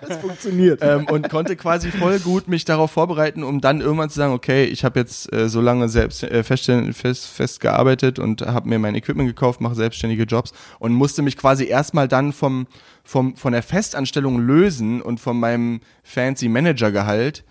[0.07, 0.81] Das funktioniert.
[0.83, 4.65] ähm, und konnte quasi voll gut mich darauf vorbereiten, um dann irgendwann zu sagen, okay,
[4.65, 8.79] ich habe jetzt äh, so lange selbst äh, fest, fest, fest gearbeitet und habe mir
[8.81, 12.67] mein Equipment gekauft, mache selbstständige Jobs und musste mich quasi erstmal dann vom,
[13.07, 17.45] vom von der Festanstellung lösen und von meinem fancy Managergehalt.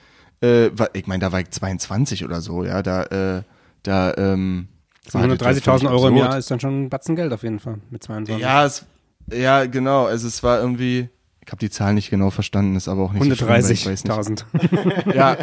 [0.44, 3.42] Äh, ich meine, da war ich 22 oder so, ja, da äh,
[3.82, 4.68] da ähm,
[5.12, 6.18] war das völlig 130.000 Euro im.
[6.18, 8.42] Jahr ist dann schon ein Batzen Geld auf jeden Fall mit 22.
[8.42, 8.86] Ja, es,
[9.32, 10.06] ja, genau.
[10.06, 11.10] Also es war irgendwie,
[11.46, 13.86] ich habe die Zahl nicht genau verstanden, ist aber auch nicht so schlimm, weil ich
[13.86, 14.08] weiß nicht.
[14.08, 14.46] 130.000.
[15.16, 15.38] Ja,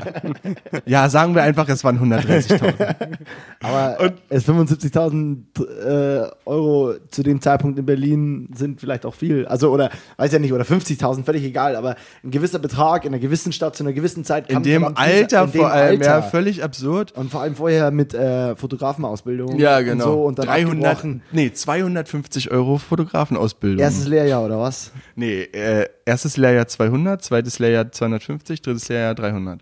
[0.85, 2.97] ja, sagen wir einfach, es waren 130.000.
[3.61, 9.47] Aber es 75.000 äh, Euro zu dem Zeitpunkt in Berlin sind vielleicht auch viel.
[9.47, 11.77] Also, oder, weiß ja nicht, oder 50.000, völlig egal.
[11.77, 11.95] Aber
[12.25, 14.99] ein gewisser Betrag in einer gewissen Stadt zu einer gewissen Zeit In kann dem verdammt
[14.99, 15.45] viel Alter.
[15.45, 16.29] In dem vor allem, ja, Alter.
[16.31, 17.13] völlig absurd.
[17.13, 19.61] Und vor allem vorher mit äh, Fotografenausbildung.
[19.61, 20.05] Ja, Und genau.
[20.05, 21.23] so und dann 300, abgebrochen.
[21.31, 23.79] nee, 250 Euro Fotografenausbildung.
[23.79, 24.91] Erstes Lehrjahr oder was?
[25.15, 29.61] nee, äh, erstes Lehrjahr 200, zweites Lehrjahr 250, drittes Lehrjahr 300.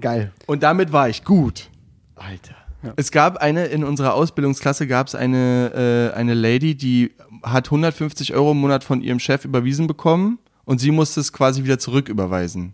[0.00, 0.32] Geil.
[0.46, 1.68] Und damit war ich gut.
[2.14, 2.54] Alter.
[2.96, 7.12] Es gab eine, in unserer Ausbildungsklasse gab es eine, äh, eine Lady, die
[7.44, 11.62] hat 150 Euro im Monat von ihrem Chef überwiesen bekommen und sie musste es quasi
[11.62, 12.72] wieder zurücküberweisen.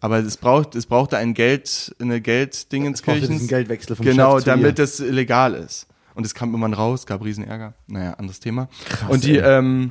[0.00, 3.28] Aber es braucht, es brauchte ein Geld, eine ja Gelddingenskirchens.
[3.28, 4.84] diesen Geldwechsel vom Genau, Chef zu damit ihr.
[4.84, 5.86] es legal ist.
[6.14, 7.74] Und es kam irgendwann raus, gab riesen Ärger.
[7.86, 8.68] Naja, anderes Thema.
[8.88, 9.58] Krass, und die, ey.
[9.58, 9.90] ähm,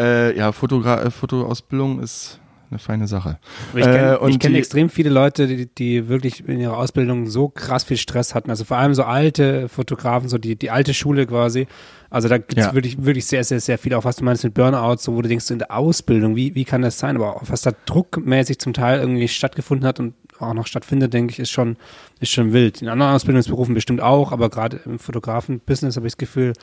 [0.00, 2.40] äh, ja, Fotogra äh, Fotoausbildung ist
[2.70, 3.38] eine feine Sache.
[3.74, 7.84] Ich kenne Äh, kenn extrem viele Leute, die, die wirklich in ihrer Ausbildung so krass
[7.84, 8.50] viel Stress hatten.
[8.50, 11.66] Also vor allem so alte Fotografen, so die, die alte Schule quasi.
[12.10, 12.74] Also da gibt's Ja.
[12.74, 15.28] wirklich, wirklich sehr, sehr, sehr viel, auch was du meinst mit Burnout, so wo du
[15.28, 17.14] denkst, in der Ausbildung, wie, wie kann das sein?
[17.16, 21.32] Aber auch was da druckmäßig zum Teil irgendwie stattgefunden hat und auch noch stattfindet, denke
[21.32, 21.76] ich, ist schon,
[22.18, 22.82] ist schon wild.
[22.82, 26.54] In anderen Ausbildungsberufen bestimmt auch, aber gerade im Fotografen-Business habe ich das Gefühl,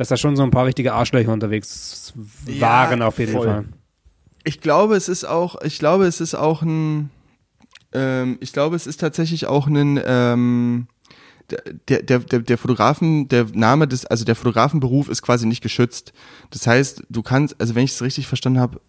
[0.00, 2.14] dass da schon so ein paar richtige Arschlöcher unterwegs
[2.46, 3.46] Ja, waren auf jeden voll.
[3.46, 3.64] Fall.
[4.44, 7.10] Ich glaube, es ist auch, ich glaube, es ist auch ein,
[7.92, 10.86] ähm, ich glaube, es ist tatsächlich auch ein, ähm,
[11.90, 16.14] der, der, der, der Fotografen, der Name des, also der Fotografenberuf ist quasi nicht geschützt.
[16.48, 18.80] Das heißt, du kannst, also wenn ich es richtig verstanden habe,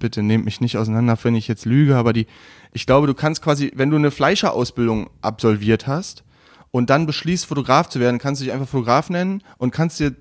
[0.00, 2.26] bitte nehmt mich nicht auseinander, wenn ich jetzt lüge, aber die,
[2.72, 6.24] ich glaube, du kannst quasi, wenn du eine Fleischerausbildung absolviert hast
[6.70, 10.14] und dann beschließt, Fotograf zu werden, kannst du dich einfach Fotograf nennen und kannst dir,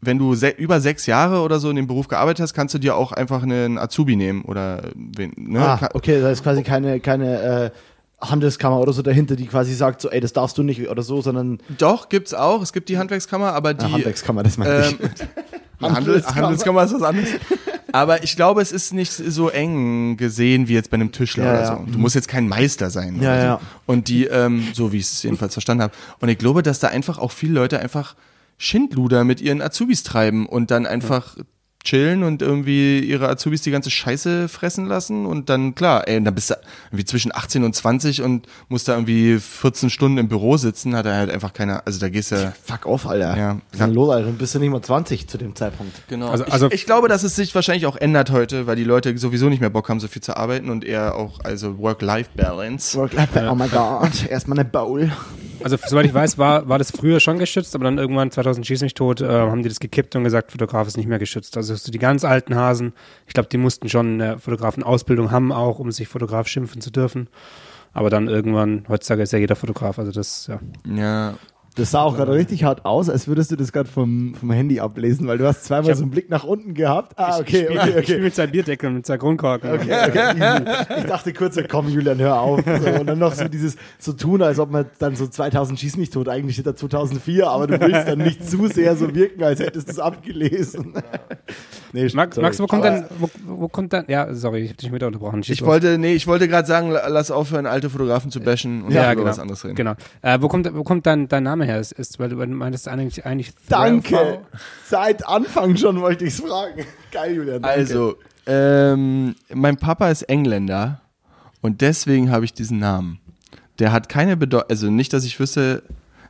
[0.00, 2.78] wenn du se über sechs Jahre oder so in dem Beruf gearbeitet hast, kannst du
[2.78, 5.60] dir auch einfach einen Azubi nehmen oder wen, ne?
[5.60, 7.70] Ah, Ka- okay, da ist quasi keine, keine äh,
[8.20, 11.20] Handelskammer oder so dahinter, die quasi sagt, so, ey, das darfst du nicht oder so,
[11.20, 12.62] sondern Doch, gibt's auch.
[12.62, 15.00] Es gibt die Handwerkskammer, aber die äh, Handwerkskammer, das meine ähm, ich.
[15.80, 16.42] Handel, Handelskammer.
[16.42, 17.28] Handelskammer ist was anderes.
[17.92, 21.50] Aber ich glaube, es ist nicht so eng gesehen wie jetzt bei einem Tischler Ja,
[21.52, 21.76] oder ja.
[21.86, 21.92] so.
[21.92, 23.20] Du musst jetzt kein Meister sein.
[23.20, 23.46] Ja, oder so.
[23.46, 23.60] ja.
[23.86, 25.94] Und die, ähm, so wie ich es jedenfalls verstanden habe.
[26.20, 28.14] Und ich glaube, dass da einfach auch viele Leute einfach
[28.58, 31.36] Schindluder mit ihren Azubis treiben und dann einfach
[31.84, 36.34] chillen und irgendwie ihre Azubis die ganze Scheiße fressen lassen und dann, klar, ey, dann
[36.34, 36.54] bist du
[36.88, 41.06] irgendwie zwischen 18 und 20 und musst da irgendwie 14 Stunden im Büro sitzen, hat
[41.06, 43.36] er halt einfach keine, also da gehst du Fuck off, Alter.
[43.36, 43.60] Ja.
[43.78, 44.26] Denn los, Alter?
[44.26, 45.92] Dann bist du nicht mal 20 zu dem Zeitpunkt.
[46.08, 46.28] Genau.
[46.28, 49.16] Also- ich, also- ich glaube, dass es sich wahrscheinlich auch ändert heute, weil die Leute
[49.16, 52.98] sowieso nicht mehr Bock haben, so viel zu arbeiten und eher auch, also Work-Life-Balance.
[52.98, 55.10] Work-Life, oh my god, erstmal eine Bowl.
[55.62, 58.82] Also soweit ich weiß, war, war das früher schon geschützt, aber dann irgendwann 2000 schieß
[58.82, 61.56] mich tot, äh, haben die das gekippt und gesagt, Fotograf ist nicht mehr geschützt.
[61.56, 62.92] Also so die ganz alten Hasen,
[63.26, 67.28] ich glaube, die mussten schon eine Fotografenausbildung haben, auch um sich Fotograf schimpfen zu dürfen.
[67.92, 70.60] Aber dann irgendwann, heutzutage ist ja jeder Fotograf, also das, ja.
[70.84, 71.34] Ja.
[71.78, 74.80] Das sah auch gerade richtig hart aus, als würdest du das gerade vom, vom Handy
[74.80, 77.12] ablesen, weil du hast zweimal Ich hab- so einen Blick nach unten gehabt.
[77.16, 78.24] Ah, Ich okay, spiel- okay, Ich spiele okay.
[78.24, 79.70] mit seinem Bierdeckel, mit seinem Grundkorken.
[79.72, 80.62] Okay, okay.
[80.98, 82.60] Ich dachte kurz, komm, Julian, hör auf.
[82.64, 85.96] So, und dann noch so dieses, so tun, als ob man dann so 2000 schieß
[85.96, 89.42] mich tot, eigentlich steht da 2004, aber du willst dann nicht zu sehr so wirken,
[89.44, 90.94] als hättest du es abgelesen.
[91.92, 92.46] nee, Max, sorry.
[92.46, 95.06] Max, wo kommt Aber- dann, wo, wo kommt dann, ja, sorry, ich hab dich wieder
[95.06, 95.42] unterbrochen.
[95.42, 95.68] Schieß Ich los.
[95.68, 99.04] wollte, nee, ich wollte gerade sagen, la- lass aufhören, alte Fotografen zu bashen und ja,
[99.04, 99.26] über genau.
[99.30, 99.76] was anderes reden.
[99.76, 99.94] Genau.
[100.22, 101.78] Äh, wo kommt, wo kommt dein, dein Name her?
[101.78, 104.40] Ist, ist, weil du meintest eigentlich, eigentlich Danke.
[104.86, 106.84] Seit Anfang schon wollte ich es fragen.
[107.12, 107.62] Geil, Julian.
[107.62, 107.68] Danke.
[107.78, 108.16] Also,
[108.46, 111.00] ähm, mein Papa ist Engländer
[111.60, 113.20] und deswegen habe ich diesen Namen.
[113.78, 115.82] Der hat keine Bedeutung, also nicht, dass ich wüsste,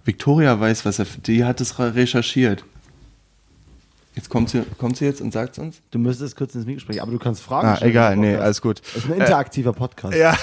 [0.05, 2.65] Victoria weiß, was er, die hat es re- recherchiert.
[4.19, 5.81] Jetzt kommt sie, kommt sie jetzt und sagt es uns?
[5.93, 7.91] Du müsstest kurz ins Mikro sprechen, aber du kannst Fragen Ah, stellen.
[7.93, 8.81] egal, nee, alles gut.
[8.93, 10.17] Das ist ein interaktiver Podcast.
[10.17, 10.37] Ja.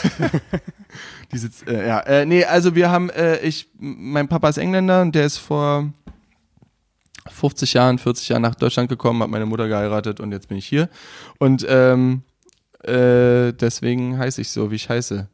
[1.33, 5.01] Die sitzt, äh, ja, äh, nee, also wir haben, äh, ich, mein Papa ist Engländer
[5.01, 5.91] und der ist vor
[7.29, 10.65] 50 Jahren, 40 Jahren nach Deutschland gekommen, hat meine Mutter geheiratet und jetzt bin ich
[10.65, 10.87] hier.
[11.37, 12.21] Und ähm,
[12.83, 15.27] äh, deswegen heiße ich so, wie ich heiße.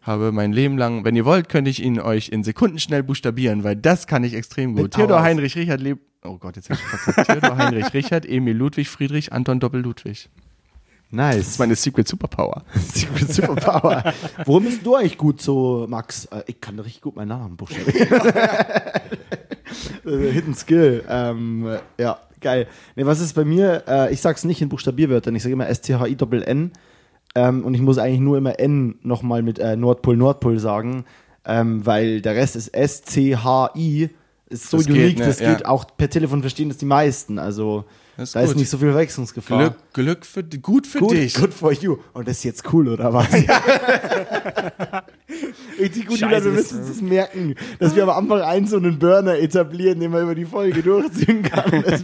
[0.00, 3.64] Habe mein Leben lang, wenn ihr wollt, könnte ich ihn euch in Sekunden schnell buchstabieren,
[3.64, 4.92] weil das kann ich extrem gut.
[4.92, 5.20] Theodor.
[5.20, 5.98] Heinrich Richard Leb.
[6.26, 7.28] Oh Gott, jetzt hab ich verkackt.
[7.28, 10.28] Theodor Heinrich Richard, Emil Ludwig Friedrich, Anton Doppel Ludwig.
[11.10, 11.36] Das Nice.
[11.48, 12.64] ist meine Secret Superpower.
[12.74, 14.12] Secret Superpower.
[14.44, 16.24] Worum bist du eigentlich gut so, Max?
[16.26, 18.08] Äh, ich kann richtig gut meinen Namen buchstabieren.
[20.06, 21.04] Äh, Hidden Skill.
[21.08, 22.68] Ähm, äh, ja, geil.
[22.94, 23.82] Nee, was ist bei mir?
[23.88, 25.34] Äh, ich sag's nicht in Buchstabierwörtern.
[25.34, 26.70] Ich sage immer S-T-H-I-N-N.
[27.34, 31.04] Ähm, und ich muss eigentlich nur immer N nochmal mit äh, Nordpol, Nordpol sagen.
[31.44, 34.10] Ähm, weil der Rest ist S-C-H-I.
[34.48, 35.26] Ist so Das geht, unique, ne?
[35.26, 35.52] das Ja.
[35.54, 37.38] geht auch per Telefon verstehen das die meisten.
[37.38, 37.84] Also
[38.16, 38.58] ist da ist gut.
[38.58, 39.58] nicht so viel Verwechslungsgefahr.
[39.58, 41.34] Glück, Glück für, gut für Gut, dich.
[41.34, 41.98] good for you.
[42.12, 43.26] Und das ist jetzt cool, oder was?
[45.78, 48.98] Richtig gut, Julian, wir müssen uns das merken, dass wir am Anfang einen so einen
[48.98, 51.66] Burner etablieren, den man über die Folge durchziehen kann.
[51.86, 52.02] Das,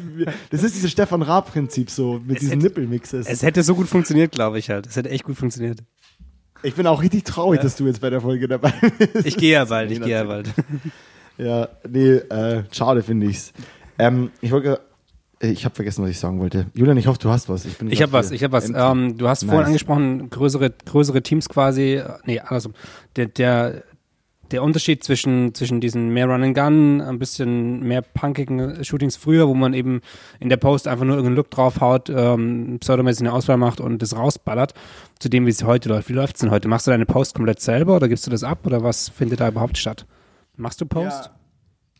[0.50, 3.26] das ist dieses Stefan Raab-Prinzip so, mit diesen hätte- Nippelmixes.
[3.26, 4.86] Es hätte so gut funktioniert, glaube ich halt.
[4.86, 5.78] Es hätte echt gut funktioniert.
[6.62, 9.26] Ich bin auch richtig traurig, dass du jetzt bei der Folge dabei bist.
[9.26, 10.48] Ich gehe ja bald, ich gehe ja bald.
[11.38, 13.52] Ja, nee, äh, schade finde ich's.
[13.98, 14.80] Ähm, ich wollte,
[15.40, 16.66] äh, ich habe vergessen, was ich sagen wollte.
[16.74, 17.64] Julian, ich hoffe, du hast was.
[17.64, 18.70] Ich grad habe was, ich habe was.
[18.74, 19.50] Ähm, du hast Nice.
[19.50, 22.74] vorhin angesprochen, größere, größere Teams quasi, äh, nee, andersrum.
[23.16, 23.82] Der, der,
[24.50, 29.48] der Unterschied zwischen, zwischen diesen mehr Run and Gun, ein bisschen mehr punkigen Shootings früher,
[29.48, 30.02] wo man eben
[30.40, 34.14] in der Post einfach nur irgendeinen Look draufhaut, ähm, pseudomäßig eine Auswahl macht und das
[34.14, 34.74] rausballert,
[35.18, 36.10] zu dem, wie es heute läuft.
[36.10, 36.68] Wie läuft's denn heute?
[36.68, 39.48] Machst du deine Post komplett selber oder gibst du das ab oder was findet da
[39.48, 40.04] überhaupt statt?
[40.62, 41.30] Machst du Post?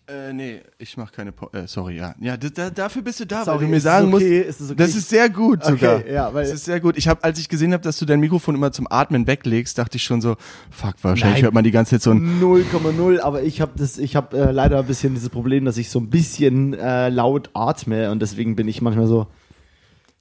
[0.09, 0.23] Ja.
[0.29, 2.15] Äh, nee, ich mache keine po äh, sorry, ja.
[2.21, 4.41] Ja, da, dafür bist du da, Sorry, weil du mir sagen okay?
[4.41, 4.49] musst.
[4.51, 4.77] Ist es okay?
[4.79, 5.99] Das ist sehr gut sogar.
[5.99, 6.97] Okay, ja, weil- das ist sehr gut.
[6.99, 9.97] Ich habe als ich gesehen habe, dass du dein Mikrofon immer zum Atmen weglegst, dachte
[9.97, 10.37] ich schon so,
[10.71, 11.43] fuck, wahrscheinlich Nein.
[11.45, 14.51] hört man die ganze Zeit so ein 0,0, aber ich habe das, ich habe äh,
[14.51, 18.57] leider ein bisschen dieses Problem, dass ich so ein bisschen äh, laut atme und deswegen
[18.57, 19.29] bin ich manchmal so.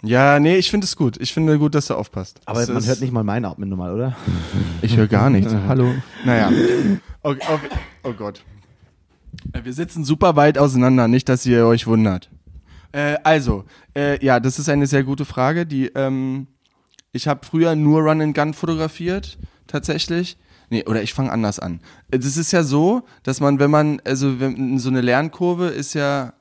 [0.03, 1.17] Ja, nee, ich finde es gut.
[1.19, 2.39] Ich finde gut, dass du aufpasst.
[2.45, 4.15] Aber Das man hört nicht mal mein Atmen normal, oder?
[4.81, 5.53] Ich höre gar nichts.
[5.67, 5.91] Hallo.
[6.25, 6.49] Naja.
[7.23, 7.69] Okay, okay.
[8.03, 8.43] Oh Gott.
[9.53, 12.29] Äh, Wir sitzen super weit auseinander, nicht, dass ihr euch wundert.
[12.91, 13.63] Äh, also,
[13.95, 15.65] äh, ja, das ist eine sehr gute Frage.
[15.65, 16.47] Die, ähm,
[17.13, 20.37] ich habe früher nur Run and Gun fotografiert, tatsächlich.
[20.69, 21.81] Nee, oder ich fange anders an.
[22.11, 25.93] Äh, Das ist ja so, dass man, wenn man, also wenn, so eine Lernkurve ist
[25.93, 26.33] ja,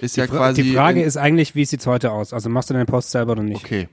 [0.00, 0.62] ist ja Fra- quasi.
[0.62, 2.32] die Frage in- ist eigentlich, wie sieht's heute aus?
[2.32, 3.64] Also machst du deine Post selber oder nicht?
[3.64, 3.88] Okay.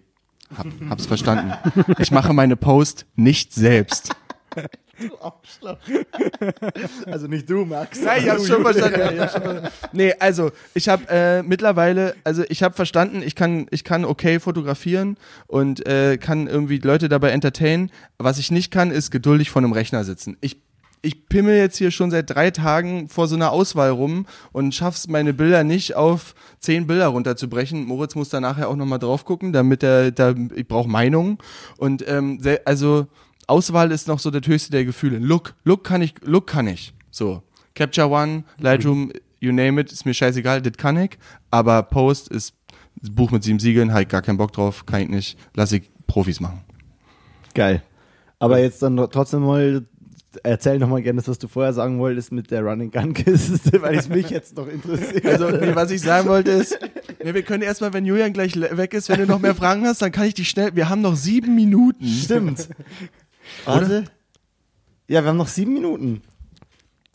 [0.56, 1.54] Hab, hab's verstanden.
[2.00, 4.16] Ich mache meine Post nicht selbst.
[7.06, 8.02] Also nicht du, Max.
[8.02, 9.00] Nein, ich hab's schon verstanden.
[9.00, 9.68] Ja, verstanden.
[9.92, 14.40] Nee, also ich habe äh, mittlerweile, also ich habe verstanden, ich kann, ich kann okay
[14.40, 15.18] fotografieren
[15.48, 17.92] und äh, kann irgendwie Leute dabei entertainen.
[18.18, 20.38] Was ich nicht kann, ist geduldig vor einem Rechner sitzen.
[20.42, 20.62] Ich
[21.06, 25.10] ich pimmel jetzt hier schon seit drei Tagen vor so einer Auswahl rum und schaff's
[25.10, 27.84] meine Bilder nicht auf zehn Bilder runterzubrechen.
[27.84, 31.40] Moritz muss da nachher auch nochmal drauf gucken, damit er, da, ich brauche Meinungen.
[31.78, 33.08] Und ähm, also
[33.48, 35.18] Auswahl ist noch so das höchste der Gefühle.
[35.20, 36.94] Look, Look kann ich, Look kann ich.
[37.12, 37.44] So.
[37.76, 41.18] Capture One, Lightroom, you name it, ist mir scheißegal, das kann ich.
[41.52, 42.54] Aber Post ist
[43.02, 45.90] das Buch mit sieben Siegeln, ich gar keinen Bock drauf, kann ich nicht, lass ich
[46.08, 46.62] Profis machen.
[47.56, 47.82] Geil.
[48.40, 49.86] Aber jetzt dann trotzdem mal,
[50.44, 53.60] erzähl noch mal gerne das, was du vorher sagen wolltest mit der Running Gun Kiste,
[53.82, 55.26] weil es mich jetzt noch interessiert.
[55.26, 56.78] Also, nee, was ich sagen wollte ist,
[57.24, 59.86] nee, wir können erstmal, wenn Julian gleich le- weg ist, wenn du noch mehr Fragen
[59.86, 62.06] hast, dann kann ich die schnell, wir haben noch sieben Minuten.
[62.06, 62.70] Stimmt.
[63.66, 64.06] Warte.
[65.08, 66.22] Ja, wir haben noch sieben Minuten.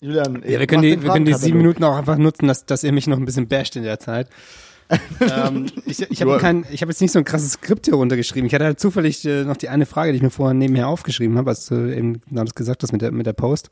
[0.00, 2.84] Julian, Ja, wir können, die, wir können die sieben Minuten auch einfach nutzen, dass, dass
[2.84, 4.28] ihr mich noch ein bisschen basht in der Zeit.
[5.20, 7.94] ähm, ich ich habe Nur- kein, ich habe jetzt nicht so ein krasses Skript hier
[7.94, 8.46] runtergeschrieben.
[8.46, 11.36] Ich hatte halt zufällig äh, noch die eine Frage, die ich mir vorher nebenher aufgeschrieben
[11.36, 13.68] habe, als du eben genau das gesagt hast mit der, mit der Post.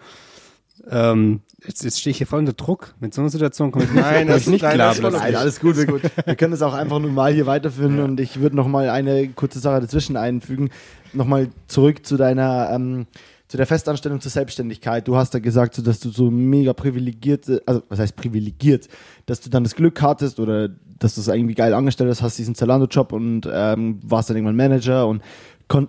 [0.90, 2.94] Ähm, jetzt, jetzt stehe ich hier voll unter Druck.
[3.00, 4.88] Mit so einer Situation komme ich nicht, Nein, das ich nicht ist- nein, klar.
[4.94, 5.12] das ist.
[5.20, 5.76] Nein, alles gut.
[5.76, 5.86] Wir,
[6.26, 9.28] wir können das auch einfach nur mal hier weiterführen und ich würde noch mal eine
[9.28, 10.70] kurze Sache dazwischen einfügen.
[11.12, 13.06] Nochmal zurück zu deiner, ähm,
[13.48, 15.06] zu der Festanstellung zur Selbstständigkeit.
[15.06, 18.88] Du hast ja gesagt, so, dass du so mega privilegiert, also was heißt privilegiert,
[19.26, 20.68] dass du dann das Glück hattest oder
[20.98, 24.56] dass du es irgendwie geil angestellt hast, hast diesen Zalando-Job und ähm, warst dann irgendwann
[24.56, 25.22] Manager und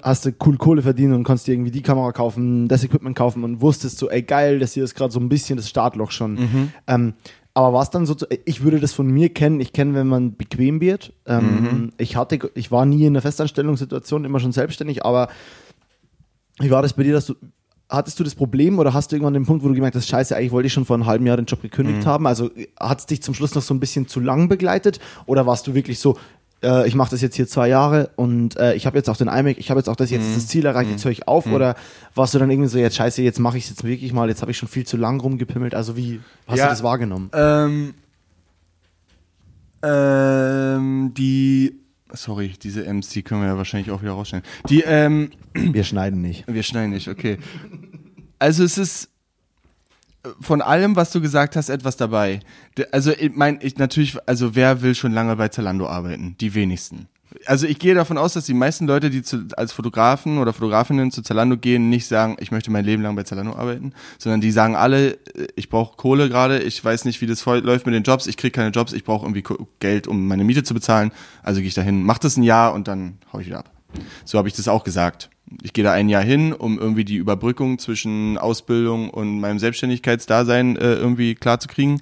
[0.01, 3.43] hast du cool Kohle verdient und konntest dir irgendwie die Kamera kaufen, das Equipment kaufen
[3.43, 6.37] und wusstest so, ey geil, das hier ist gerade so ein bisschen das Startloch schon.
[6.87, 7.13] Ähm,
[7.53, 8.15] aber war es dann so,
[8.45, 11.13] ich würde das von mir kennen, ich kenne, wenn man bequem wird.
[11.25, 15.29] Ähm, Ich hatte, ich war nie in einer Festanstellungssituation, immer schon selbstständig, aber
[16.59, 17.35] wie war das bei dir, dass du,
[17.89, 20.35] hattest du das Problem oder hast du irgendwann den Punkt, wo du gemerkt hast, scheiße,
[20.35, 22.27] eigentlich wollte ich schon vor einem halben Jahr den Job gekündigt haben?
[22.27, 22.49] Also
[22.79, 25.73] hat es dich zum Schluss noch so ein bisschen zu lang begleitet oder warst du
[25.73, 26.17] wirklich so,
[26.63, 29.27] äh, ich mache das jetzt hier zwei Jahre und äh, ich habe jetzt auch den
[29.27, 31.75] iMac, ich habe jetzt auch das jetzt das Ziel erreicht, jetzt höre ich auf oder
[32.15, 34.41] warst du dann irgendwie so, jetzt scheiße, jetzt mache ich es jetzt wirklich mal, jetzt
[34.41, 36.65] habe ich schon viel zu lang rumgepimmelt, also wie hast Ja.
[36.65, 37.29] du das wahrgenommen?
[37.33, 37.93] Ähm,
[39.83, 41.79] ähm, die,
[42.13, 44.43] sorry, diese MC können wir ja wahrscheinlich auch wieder rausstellen.
[44.69, 46.45] Die, ähm, Wir schneiden nicht.
[46.47, 47.37] wir schneiden nicht, okay.
[48.39, 49.09] Also es ist
[50.41, 52.41] von allem, was du gesagt hast, etwas dabei.
[52.91, 56.35] Also ich mein, ich natürlich, also wer will schon lange bei Zalando arbeiten?
[56.39, 57.07] Die wenigsten.
[57.45, 61.11] Also ich gehe davon aus, dass die meisten Leute, die zu, als Fotografen oder Fotografinnen
[61.11, 64.51] zu Zalando gehen, nicht sagen, ich möchte mein Leben lang bei Zalando arbeiten, sondern die
[64.51, 68.03] sagen alle, äh, ich brauche Kohle gerade, ich weiß nicht, wie das läuft mit den
[68.03, 69.43] Jobs, ich kriege keine Jobs, ich brauche irgendwie
[69.79, 71.11] Geld, um meine Miete zu bezahlen,
[71.43, 73.71] also gehe ich dahin, mach das ein Jahr und dann hau ich wieder ab.
[74.25, 75.29] So habe ich das auch gesagt.
[75.61, 80.75] Ich gehe da ein Jahr hin, um irgendwie die Überbrückung zwischen Ausbildung und meinem Selbstständigkeitsdasein
[80.75, 82.01] äh, irgendwie klarzukriegen.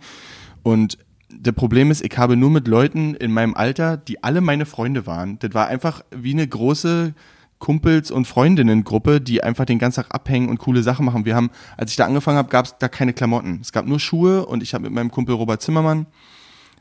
[0.63, 0.97] Und
[1.29, 5.05] der Problem ist, ich habe nur mit Leuten in meinem Alter, die alle meine Freunde
[5.05, 5.37] waren.
[5.39, 7.13] Das war einfach wie eine große
[7.59, 11.25] Kumpels- und Freundinnengruppe, die einfach den ganzen Tag abhängen und coole Sachen machen.
[11.25, 13.59] Wir haben, als ich da angefangen habe, gab es da keine Klamotten.
[13.61, 16.07] Es gab nur Schuhe und ich habe mit meinem Kumpel Robert Zimmermann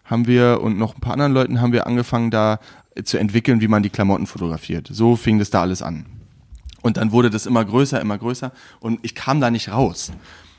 [0.04, 2.58] haben wir und noch ein paar anderen Leuten haben wir angefangen da
[3.04, 4.88] zu entwickeln, wie man die Klamotten fotografiert.
[4.92, 6.06] So fing das da alles an.
[6.84, 10.12] Und dann wurde das immer größer, immer größer und ich kam da nicht raus.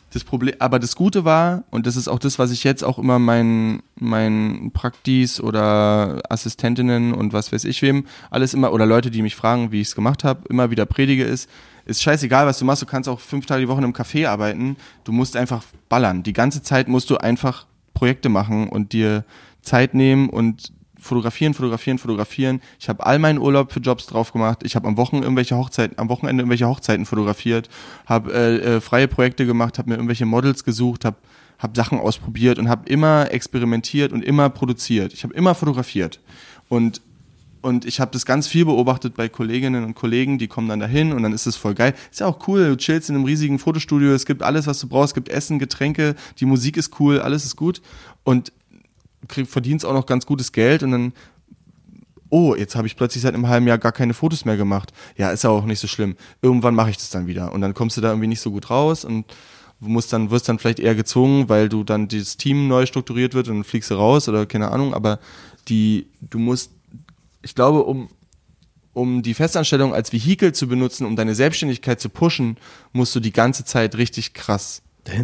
[0.09, 2.97] das Problem, aber das Gute war, und das ist auch das, was ich jetzt auch
[2.97, 9.11] immer meinen mein Praktis oder Assistentinnen und was weiß ich wem, alles immer, oder Leute,
[9.11, 11.47] die mich fragen, wie ich es gemacht habe, immer wieder predige ist,
[11.85, 14.77] ist scheißegal, was du machst, du kannst auch fünf Tage die Woche einem Café arbeiten,
[15.03, 16.23] du musst einfach ballern.
[16.23, 19.25] Die ganze Zeit musst du einfach Projekte machen und dir
[19.61, 20.71] Zeit nehmen und
[21.05, 22.61] fotografieren, fotografieren, fotografieren.
[22.79, 24.59] Ich habe all meinen Urlaub für Jobs drauf gemacht.
[24.63, 27.69] Ich habe am Wochen irgendwelche Hochzeiten, am Wochenende irgendwelche Hochzeiten fotografiert,
[28.05, 31.17] habe äh, äh, freie Projekte gemacht, habe mir irgendwelche Models gesucht, habe
[31.59, 35.13] hab Sachen ausprobiert und habe immer experimentiert und immer produziert.
[35.13, 36.19] Ich habe immer fotografiert
[36.67, 37.01] und
[37.61, 41.11] und ich habe das ganz viel beobachtet bei Kolleginnen und Kollegen, die kommen dann dahin
[41.11, 41.95] und dann ist es voll geil.
[42.11, 44.87] Ist ja auch cool, du chillst in einem riesigen Fotostudio, es gibt alles, was du
[44.87, 47.81] brauchst, es gibt Essen, Getränke, die Musik ist cool, alles ist gut
[48.23, 48.51] und
[49.27, 51.13] krieg, verdienst auch noch ganz gutes Geld und dann,
[52.29, 54.91] oh, jetzt habe ich plötzlich seit einem halben Jahr gar keine Fotos mehr gemacht.
[55.17, 56.15] Ja, ist ja auch nicht so schlimm.
[56.41, 58.69] Irgendwann mache ich das dann wieder und dann kommst du da irgendwie nicht so gut
[58.69, 59.25] raus und
[59.79, 63.47] musst dann, wirst dann vielleicht eher gezwungen, weil du dann das Team neu strukturiert wird
[63.47, 65.19] und dann fliegst du raus oder keine Ahnung, aber
[65.67, 66.71] die, du musst,
[67.41, 68.09] ich glaube, um,
[68.93, 72.57] um die Festanstellung als Vehikel zu benutzen, um deine Selbstständigkeit zu pushen,
[72.93, 74.81] musst du die ganze Zeit richtig krass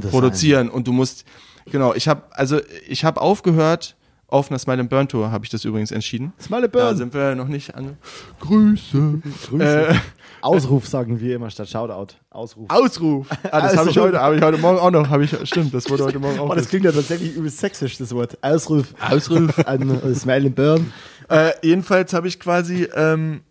[0.10, 1.26] produzieren und du musst
[1.70, 3.95] genau ich habe also ich habe aufgehört
[4.28, 6.97] auf einer Smile and Burn Tour habe ich das übrigens entschieden Smile and da Burn.
[6.97, 7.97] sind wir noch nicht an
[8.39, 9.88] Grüße Grüße.
[9.89, 9.95] äh,
[10.41, 12.16] Ausruf sagen wir immer statt Shoutout.
[12.30, 12.70] Ausruf.
[12.70, 15.74] Ausruf ah, das habe ich heute habe ich heute Morgen auch noch habe ich stimmt
[15.74, 18.38] das wurde heute Morgen auch Oh, das klingt ja tatsächlich übelst sexisch, das Wort.
[18.41, 18.93] Ausruf.
[19.01, 19.59] Ausruf.
[19.68, 20.93] An äh, Smile and Burn.
[21.30, 23.41] Äh, jedenfalls habe ich quasi, ähm,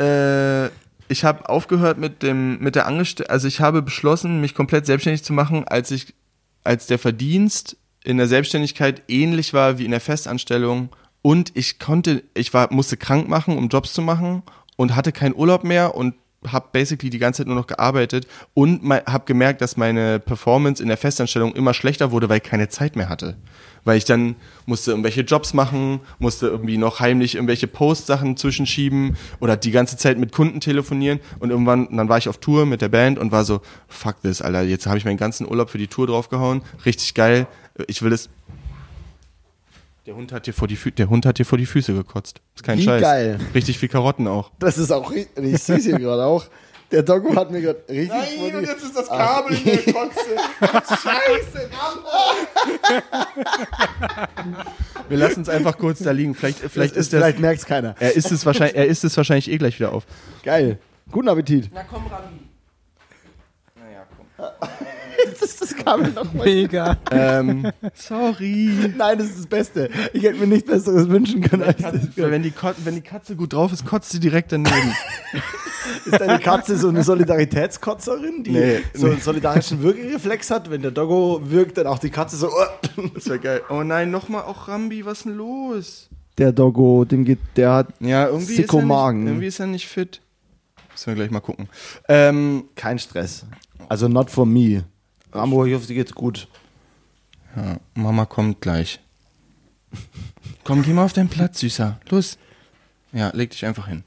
[0.00, 0.66] äh,
[1.08, 5.24] ich habe aufgehört mit dem, mit der Angestellten, also ich habe beschlossen, mich komplett selbstständig
[5.24, 6.14] zu machen, als ich,
[6.68, 10.90] als der Verdienst in der Selbstständigkeit ähnlich war wie in der Festanstellung
[11.22, 14.42] und ich konnte, ich war, musste krank machen, um Jobs zu machen
[14.76, 16.14] und hatte keinen Urlaub mehr und
[16.46, 20.88] habe basically die ganze Zeit nur noch gearbeitet und habe gemerkt, dass meine Performance in
[20.88, 23.38] der Festanstellung immer schlechter wurde, weil ich keine Zeit mehr hatte.
[23.88, 24.36] Weil ich dann
[24.66, 30.18] musste irgendwelche Jobs machen, musste irgendwie noch heimlich irgendwelche Post-Sachen zwischenschieben oder die ganze Zeit
[30.18, 33.32] mit Kunden telefonieren und irgendwann, und dann war ich auf Tour mit der Band und
[33.32, 36.60] war so, fuck this, Alter, jetzt habe ich meinen ganzen Urlaub für die Tour draufgehauen,
[36.84, 37.46] richtig geil,
[37.86, 38.28] ich will das.
[40.04, 42.42] Der Hund hat dir vor die, Fü der Hund hat dir vor die Füße gekotzt.
[42.56, 43.00] Ist kein Wie Scheiß.
[43.00, 43.38] geil.
[43.54, 44.50] Richtig viel Karotten auch.
[44.58, 46.44] Das ist auch richtig süß hier gerade auch.
[46.90, 50.20] Der Doggo hat mir gerade richtig vor die- ist das Kabel in der Kotze.
[51.02, 51.68] Scheiße,
[55.08, 56.34] Wir lassen es einfach kurz da liegen.
[56.34, 57.20] Vielleicht, vielleicht ist das.
[57.20, 57.94] Vielleicht merkt es keiner.
[58.00, 60.04] Er isst es wahrscheinlich, er isst es wahrscheinlich eh gleich wieder auf.
[60.42, 60.78] Geil.
[61.10, 61.70] Guten Appetit.
[61.74, 62.38] Na komm, Rami.
[63.76, 64.48] Naja, komm.
[65.24, 66.44] Jetzt ist das Kabel noch mal.
[66.44, 66.96] Mega.
[67.10, 68.70] Ähm, sorry.
[68.96, 69.90] Nein, das ist das Beste.
[70.12, 71.94] Ich hätte mir nichts Besseres wünschen können als das.
[72.16, 74.94] Wenn, die Kot wenn die Katze gut drauf ist, kotzt sie direkt daneben.
[76.04, 79.12] Ist deine Katze so eine Solidaritätskotzerin, die Nee, so nee.
[79.12, 80.70] einen solidarischen Würgereflex hat?
[80.70, 82.48] Wenn der Doggo wirkt, dann auch die Katze so.
[82.48, 83.02] oh.
[83.14, 83.62] Das wäre geil.
[83.70, 86.08] Oh nein, nochmal auch Rambi, was ist denn los?
[86.36, 89.26] Der Doggo, dem geht, der hat Ja, irgendwie ist, Sicko er nicht, Magen.
[89.26, 90.20] irgendwie ist er nicht fit.
[90.92, 91.68] Müssen wir gleich mal gucken.
[92.08, 93.46] Ähm, keinen Stress.
[93.88, 94.84] Also not for me.
[95.32, 96.48] Rambo, ich hoffe, dir geht's gut.
[97.56, 99.00] Ja, Mama kommt gleich.
[100.64, 101.98] Komm, geh mal auf deinen Platz, Süßer.
[102.10, 102.38] Los.
[103.12, 104.04] Ja, leg dich einfach hin.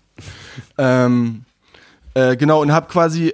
[0.78, 1.44] ähm,
[2.14, 3.34] äh, genau, und hab quasi, äh,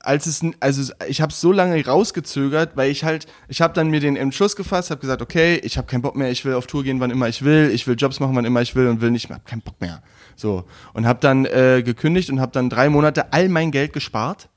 [0.00, 4.00] als es, also ich habe so lange rausgezögert, weil ich halt, ich habe dann mir
[4.00, 6.84] den Entschluss gefasst, habe gesagt, okay, ich habe keinen Bock mehr, ich will auf Tour
[6.84, 9.10] gehen, wann immer ich will, ich will Jobs machen, wann immer ich will und will
[9.10, 10.02] nicht mehr, hab keinen Bock mehr.
[10.36, 14.48] So und habe dann äh, gekündigt und habe dann drei Monate all mein Geld gespart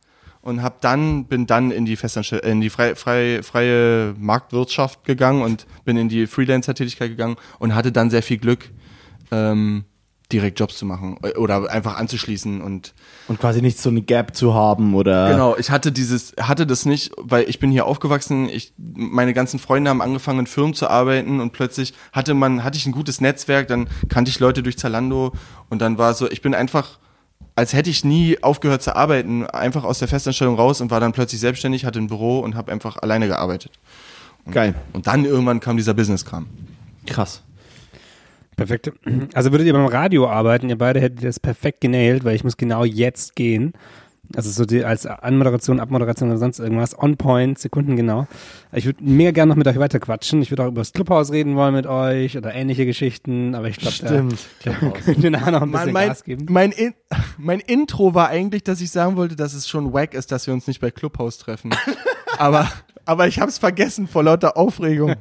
[0.45, 5.41] und hab dann bin dann in die Festanstell in die frei, frei, freie Marktwirtschaft gegangen
[5.41, 8.69] und bin in die Freelancer-Tätigkeit gegangen und hatte dann sehr viel Glück,
[9.31, 9.85] ähm,
[10.31, 12.93] direkt Jobs zu machen äh, oder einfach anzuschließen und
[13.27, 15.31] Und quasi nicht so eine Gap zu haben oder.
[15.31, 19.57] Genau, ich hatte dieses, hatte das nicht, weil ich bin hier aufgewachsen, ich, meine ganzen
[19.57, 23.19] Freunde haben angefangen in Firmen zu arbeiten und plötzlich hatte man, hatte ich ein gutes
[23.19, 25.33] Netzwerk, dann kannte ich Leute durch Zalando
[25.69, 26.99] und dann war so, ich bin einfach,
[27.55, 31.13] als hätte ich nie aufgehört zu arbeiten, einfach aus der Festanstellung raus und war dann
[31.13, 33.71] plötzlich selbstständig, hatte ein Büro und habe einfach alleine gearbeitet.
[34.51, 34.75] Geil.
[34.93, 36.47] Und dann irgendwann kam dieser Business-Kram.
[37.07, 37.41] Krass.
[38.55, 38.91] Perfekt.
[39.33, 42.55] Also würdet ihr beim Radio arbeiten, ihr beide hättet das perfekt genailt, weil ich muss
[42.57, 43.73] genau jetzt gehen.
[44.35, 46.97] Also so die, als Anmoderation, Abmoderation oder sonst irgendwas.
[46.97, 48.27] On point, Sekunden genau.
[48.71, 50.41] Ich würde mega gerne noch mit euch weiter quatschen.
[50.41, 53.77] Ich würde auch über das Clubhaus reden wollen mit euch oder ähnliche Geschichten, aber ich
[53.77, 54.39] glaube, da Stimmt.
[55.05, 56.45] könnt ihr nachher noch ein bisschen mein, Gas geben.
[56.49, 56.93] mein, In
[57.37, 60.53] mein Intro war eigentlich, dass ich sagen wollte, dass es schon wack ist, dass wir
[60.53, 61.71] uns nicht bei Clubhouse treffen.
[62.37, 62.69] aber,
[63.05, 65.15] aber ich habe es vergessen vor lauter Aufregung.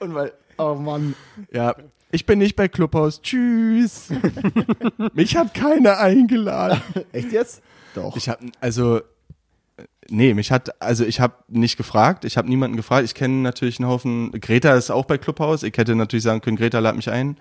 [0.00, 1.14] Und weil, oh Mann.
[1.52, 1.74] Ja,
[2.10, 3.22] ich bin nicht bei Clubhouse.
[3.22, 4.08] Tschüss.
[5.14, 6.80] Mich hat keiner eingeladen.
[7.12, 7.62] Echt jetzt?
[7.94, 8.16] Doch.
[8.16, 9.00] Ich habe also
[10.10, 13.04] Nee, mich hat, also ich habe nicht gefragt, ich habe niemanden gefragt.
[13.04, 15.62] Ich kenne natürlich einen Haufen, Greta ist auch bei Clubhouse.
[15.62, 17.36] Ich hätte natürlich sagen können, Greta lad mich ein,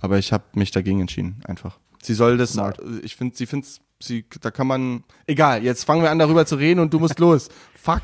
[0.00, 1.78] aber ich habe mich dagegen entschieden, einfach.
[2.00, 2.80] Sie soll das, Smart.
[3.02, 6.54] ich finde, sie findet, sie, da kann man, egal, jetzt fangen wir an darüber zu
[6.54, 7.48] reden und du musst los.
[7.74, 8.02] Fuck.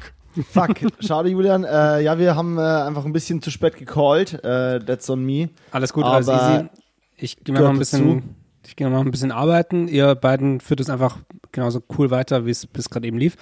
[0.50, 0.76] Fuck.
[1.00, 1.64] Schade, Julian.
[1.64, 4.34] Äh, ja, wir haben äh, einfach ein bisschen zu spät gecallt.
[4.44, 5.48] Äh, that's on me.
[5.70, 6.68] Alles gut, alles Aber easy.
[7.16, 8.22] Ich gehe mal ein bisschen, dazu.
[8.66, 9.88] ich gehe noch ein bisschen arbeiten.
[9.88, 11.18] Ihr beiden führt es einfach
[11.52, 13.36] genauso cool weiter, wie es bis gerade eben lief.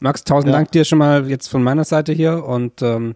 [0.00, 0.56] Max, tausend Ja.
[0.56, 3.14] Dank dir schon mal jetzt von meiner Seite hier und ähm,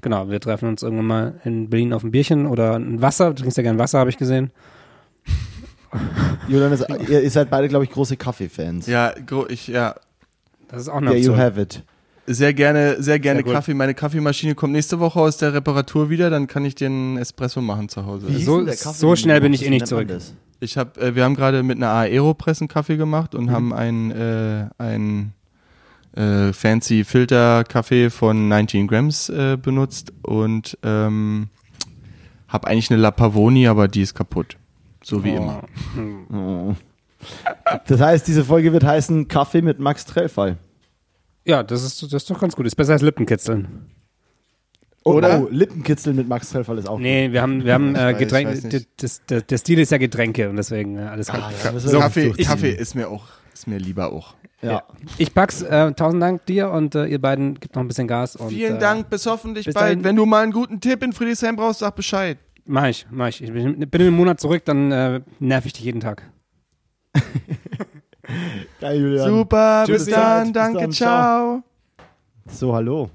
[0.00, 3.30] genau, wir treffen uns irgendwann mal in Berlin auf ein Bierchen oder ein Wasser.
[3.30, 4.52] Du trinkst ja gern Wasser, habe ich gesehen.
[6.48, 8.86] Julian, ist, ihr, ihr seid beide, glaube ich, große Kaffee-Fans.
[8.86, 9.12] Ja,
[9.48, 9.96] ich, ja,
[10.68, 11.44] Das ist auch eine There you Option.
[11.46, 11.82] have it.
[12.26, 13.52] Sehr gerne, sehr gerne Sehr.
[13.52, 13.74] Kaffee.
[13.74, 17.60] Meine Kaffeemaschine kommt nächste Woche aus der Reparatur wieder, dann kann ich dir einen Espresso
[17.60, 18.26] machen zu Hause.
[18.38, 20.08] So- so den schnell bin ich eh nicht zurück.
[20.60, 23.38] Ich habe, äh, wir haben gerade mit einer Aeropress einen Kaffee gemacht Mhm.
[23.40, 25.32] und haben einen, äh, einen
[26.16, 31.48] äh, fancy Filter-Kaffee von 19 Grams äh, benutzt und ähm,
[32.48, 34.56] habe eigentlich eine La Pavoni, aber die ist kaputt.
[35.04, 35.36] So wie Oh.
[35.36, 35.62] immer.
[36.32, 36.74] Oh.
[37.86, 40.56] Das heißt, diese Folge wird heißen Kaffee mit Max Trellfall.
[41.50, 42.64] Ja, das ist, das ist doch ganz gut.
[42.64, 43.90] Ist besser als Lippenkitzeln.
[45.02, 45.40] Oh, Oder?
[45.40, 48.84] Oh, Lippenkitzeln mit Max Trellfall ist auch Nee, wir haben, wir haben äh, Getränke.
[48.98, 51.40] Das, das, der Stil ist ja Getränke und deswegen äh, alles gut.
[51.64, 52.30] ja, So, Kaffee.
[52.34, 54.34] Kaffee ist mir auch, ist mir lieber auch.
[54.62, 54.84] Ja.
[55.18, 55.62] Ich pack's.
[55.62, 58.36] Äh, tausend Dank dir und äh, ihr beiden gebt noch ein bisschen Gas.
[58.36, 59.86] Und, Vielen äh, Dank, bis hoffentlich bis bald.
[59.86, 60.04] dahin.
[60.04, 62.38] Wenn du mal einen guten Tipp in Friedrichshain brauchst, sag Bescheid.
[62.64, 63.42] Mach ich, mach ich.
[63.42, 66.22] Ich bin, bin in einem Monat zurück, dann äh, nerv ich dich jeden Tag.
[68.80, 69.28] Geil, Julian.
[69.28, 71.62] Super, Tschüss, bis dann, bis danke, dann, ciao.
[72.48, 73.10] So, hallo.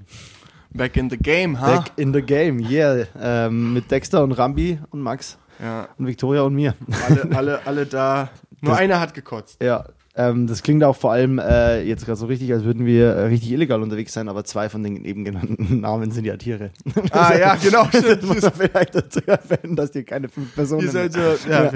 [0.72, 1.76] Back in the game, ha?
[1.76, 3.06] Back in the game, yeah.
[3.20, 6.74] Ähm, mit Dexter und Rambi und Max Ja, und Victoria und mir.
[7.08, 8.28] alle, alle, alle da.
[8.60, 9.62] Nur Das- einer hat gekotzt.
[9.62, 9.84] Ja,
[10.16, 13.26] ähm, das klingt auch vor allem äh, jetzt gerade so richtig, als würden wir äh,
[13.26, 16.70] richtig illegal unterwegs sein, aber zwei von den eben genannten Namen sind ja Tiere.
[17.10, 17.86] Ah ja, genau.
[17.92, 21.70] Das muss man vielleicht dazu erwähnen, dass hier keine fünf Personen Ihr seid so, ja.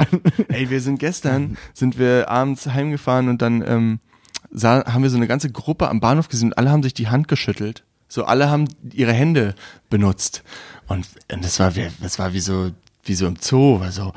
[0.48, 4.00] Ey, wir sind gestern, sind wir abends heimgefahren und dann ähm,
[4.50, 7.08] sah, haben wir so eine ganze Gruppe am Bahnhof gesehen und alle haben sich die
[7.08, 7.84] Hand geschüttelt.
[8.08, 9.54] So, alle haben ihre Hände
[9.90, 10.42] benutzt.
[10.88, 12.70] Und, und das war, wie, das war wie so,
[13.04, 14.12] wie so im Zoo, war so,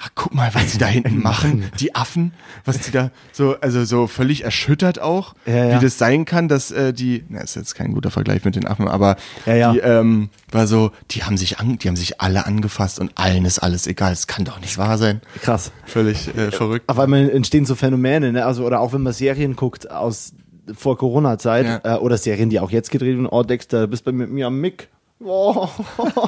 [0.00, 2.32] ach, guck mal, was die da hinten machen, die Affen,
[2.64, 5.76] was die da so, also so völlig erschüttert auch, Ja, ja.
[5.80, 8.66] wie das sein kann, dass äh, die, na, ist jetzt kein guter Vergleich mit den
[8.66, 12.46] Affen, aber Ja, die ähm, war so, die haben sich an, die haben sich alle
[12.46, 14.12] angefasst und allen ist alles egal.
[14.12, 15.20] Es kann doch nicht wahr sein.
[15.42, 15.72] Krass.
[15.84, 16.88] Völlig äh, verrückt.
[16.88, 18.46] Auf einmal entstehen so Phänomene, ne?
[18.46, 20.32] Also, oder auch wenn man Serien guckt aus
[20.74, 23.26] vor Corona-Zeit äh, oder Serien, die auch jetzt gedreht werden.
[23.26, 24.88] Oh, Dexter, du bist bei mir, mir am Mick.
[25.20, 25.68] Oh.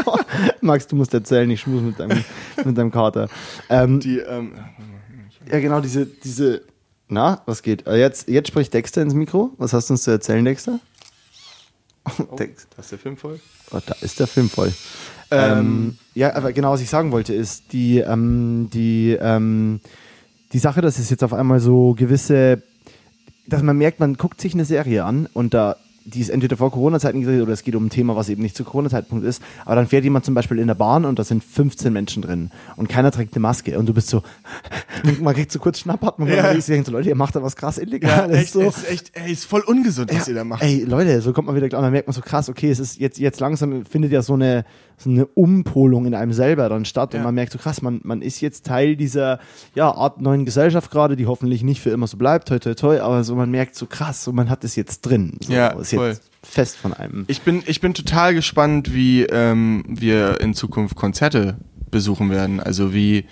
[0.61, 2.25] Max, du musst erzählen, ich schmus mit deinem,
[2.65, 3.29] mit deinem Kater.
[3.69, 4.53] Ähm, Die, ähm,
[5.51, 6.63] ja, genau, diese, diese.
[7.09, 7.87] Na, was geht?
[7.87, 9.51] Äh, Jetzt, jetzt spricht Dexter ins Mikro.
[9.59, 10.81] Was hast du uns zu erzählen, Dexter?
[12.39, 13.41] Dex da ist der Film voll.
[13.73, 14.73] oh, da ist der Film voll.
[15.31, 19.81] Ähm, ja, aber genau, was ich sagen wollte, ist die, ähm, die, ähm,
[20.53, 22.63] die Sache, dass es jetzt auf einmal so gewisse,
[23.47, 26.71] dass man merkt, man guckt sich eine Serie an und da, die ist entweder vor
[26.73, 29.43] Corona-Zeiten gedreht oder es geht um ein Thema, was eben nicht zu Corona-Zeitpunkt ist.
[29.65, 32.51] Aber dann fährt jemand zum Beispiel in der Bahn und da sind 15 Menschen drin
[32.77, 34.23] und keiner trägt eine Maske und du bist so,
[35.21, 36.43] man kriegt so kurz Schnappatmung und Ja.
[36.45, 38.37] man denkt so, Leute, ihr macht da was krass Ja, Illegales.
[38.37, 38.61] echt, so.
[38.63, 40.63] ist echt, ey, ist voll ungesund, was Ja, ihr da macht.
[40.63, 41.83] Ey, Leute, so kommt man wieder klar.
[41.83, 44.65] Dann merkt man so krass, okay, es ist jetzt, jetzt langsam findet ja so eine,
[44.97, 47.15] so eine Umpolung in einem selber dann statt.
[47.15, 47.25] Und Ja.
[47.25, 49.39] man merkt so krass, man, man ist jetzt Teil dieser
[49.75, 53.01] ja, Art neuen Gesellschaft gerade, die hoffentlich nicht für immer so bleibt, toi toi toi,
[53.01, 55.39] aber so man merkt so krass, so man hat es jetzt drin.
[55.45, 56.09] So, Ja, ist voll.
[56.09, 57.25] jetzt fest von einem.
[57.29, 61.57] Ich bin, ich bin total gespannt, wie ähm, wir in Zukunft Konzerte
[61.91, 62.61] besuchen werden.
[62.61, 63.27] Also wie,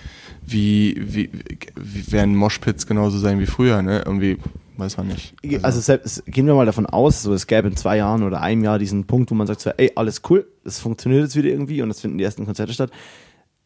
[0.45, 1.31] wie, wie,
[1.77, 4.03] wie werden Moshpits genauso sein wie früher, ne?
[4.05, 4.39] Irgendwie,
[4.77, 5.35] weiß man nicht.
[5.63, 8.65] Also selbst, gehen wir mal davon aus, so es gäbe in zwei Jahren oder einem
[8.65, 11.83] Jahr diesen Punkt, wo man sagt so, ey, alles cool, es funktioniert jetzt wieder irgendwie
[11.83, 12.91] und es finden die ersten Konzerte statt.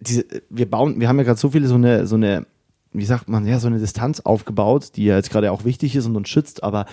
[0.01, 2.47] Diese, wir bauen, wir haben ja gerade so viele so eine, so eine,
[2.93, 6.07] wie sagt man, ja, so eine Distanz aufgebaut, die ja jetzt gerade auch wichtig ist
[6.07, 6.87] und uns schützt, aber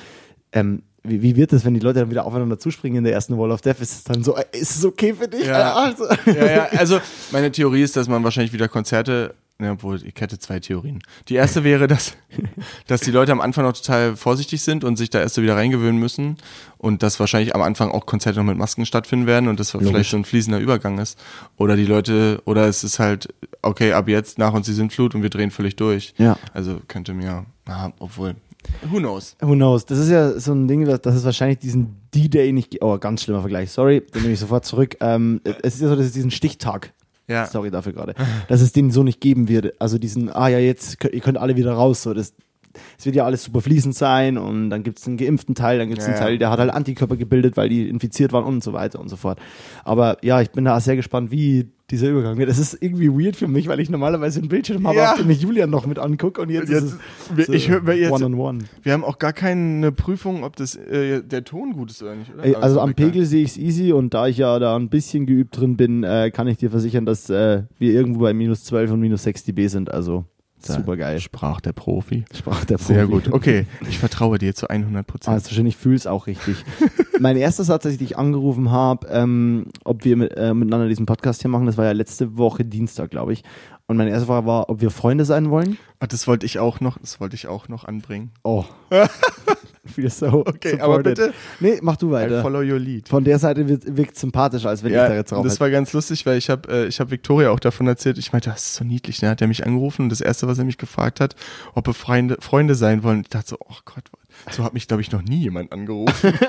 [0.52, 3.38] ähm, wie, wie wird es, wenn die Leute dann wieder aufeinander zuspringen in der ersten
[3.38, 3.82] Wall of Death?
[3.82, 5.46] Ist es dann so, äh, ist es okay für dich?
[5.46, 5.74] Ja.
[5.74, 7.00] Also, ja, ja, also
[7.32, 11.02] meine Theorie ist, dass man wahrscheinlich wieder Konzerte, ne, obwohl ich hätte zwei Theorien.
[11.28, 12.14] Die erste wäre, dass,
[12.88, 15.56] dass die Leute am Anfang noch total vorsichtig sind und sich da erst so wieder
[15.56, 16.38] reingewöhnen müssen
[16.78, 20.12] und dass wahrscheinlich am Anfang auch Konzerte noch mit Masken stattfinden werden und das vielleicht
[20.12, 21.20] so ein fließender Übergang ist.
[21.58, 25.24] Oder die Leute, oder es ist halt, okay, ab jetzt nach uns die Sintflut und
[25.24, 26.14] wir drehen völlig durch.
[26.18, 26.38] Ja.
[26.54, 28.36] Also könnte mir, na, obwohl,
[28.92, 29.36] who knows.
[29.42, 29.86] Who knows?
[29.86, 32.98] Das ist ja so ein Ding, das das ist wahrscheinlich diesen D-Day nicht, ge- oh,
[32.98, 34.98] ganz schlimmer Vergleich, sorry, den nehme ich sofort zurück.
[35.02, 36.94] Ähm, es ist ja so, dass es diesen Stichtag
[37.28, 37.46] Ja.
[37.46, 38.16] Sorry dafür gerade.
[38.48, 39.80] Dass es den so nicht geben wird.
[39.80, 42.02] Also diesen, ah ja, jetzt, könnt- ihr könnt alle wieder raus.
[42.02, 42.34] So, das
[42.98, 45.88] es wird ja alles super fließend sein und dann gibt es einen geimpften Teil, dann
[45.90, 46.22] gibt es Ja, einen.
[46.22, 49.16] Teil, der hat halt Antikörper gebildet, weil die infiziert waren und so weiter und so
[49.16, 49.40] fort.
[49.84, 52.50] Aber ja, ich bin da sehr gespannt, wie dieser Übergang wird.
[52.50, 55.14] Es ist irgendwie weird für mich, weil ich normalerweise einen Bildschirm habe, Ja.
[55.14, 56.84] auf dem ich Julian noch mit angucke und jetzt, Jetzt-
[57.36, 58.60] ist es ich hör- jetzt- one-on-one.
[58.84, 62.32] Wir haben auch gar keine Prüfung, ob das äh, der Ton gut ist oder nicht,
[62.32, 62.46] oder?
[62.46, 62.94] Ey, Also ist am.
[62.94, 66.04] Pegel sehe ich es easy und da ich ja da ein bisschen geübt drin bin,
[66.04, 69.44] äh, kann ich dir versichern, dass äh, wir irgendwo bei minus 12 und minus 6
[69.46, 69.90] dB sind.
[69.92, 70.26] Also
[70.66, 71.20] super geil.
[71.20, 72.26] Sprach der Profi.
[72.34, 72.94] Sprach der Profi.
[72.94, 73.32] Sehr gut.
[73.32, 75.34] Okay, ich vertraue dir zu 100 Prozent.
[75.34, 76.64] Also wahrscheinlich fühl's auch richtig.
[77.20, 81.06] mein erster Satz, als ich dich angerufen habe, ähm, ob wir mit, äh, miteinander diesen
[81.06, 83.44] Podcast hier machen, das war ja letzte Woche Dienstag, glaube ich.
[83.88, 85.78] Und meine erste Frage war, ob wir Freunde sein wollen.
[86.00, 88.32] Ah, das wollte ich auch noch, das wollte ich auch noch anbringen.
[88.44, 88.66] Oh.
[89.96, 91.16] Feel so Okay, aber supported.
[91.18, 91.34] bitte.
[91.60, 92.42] Nee, mach du I weiter.
[92.42, 93.08] follow your lead.
[93.10, 95.62] Von der Seite wirkt sympathischer, als wenn ich da jetzt drauf das hätte.
[95.62, 98.18] war ganz lustig, weil ich habe äh, ich habe Victoria auch davon erzählt.
[98.18, 99.20] Ich meinte, das ist so niedlich.
[99.20, 101.36] Dann hat er mich angerufen und das erste, was er mich gefragt hat,
[101.74, 103.22] ob wir Freunde, Freunde sein wollen.
[103.22, 104.04] Ich dachte so, oh Gott,
[104.52, 106.34] so hat mich glaube ich noch nie jemand angerufen.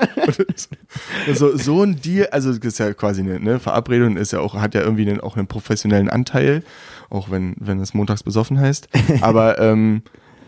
[1.33, 4.55] So so ein Deal, also das ist ja quasi eine ne, Verabredung, ist ja auch
[4.55, 6.63] hat ja irgendwie einen, auch einen professionellen Anteil,
[7.09, 8.87] auch wenn wenn es montags besoffen heißt.
[9.21, 10.03] Aber ähm,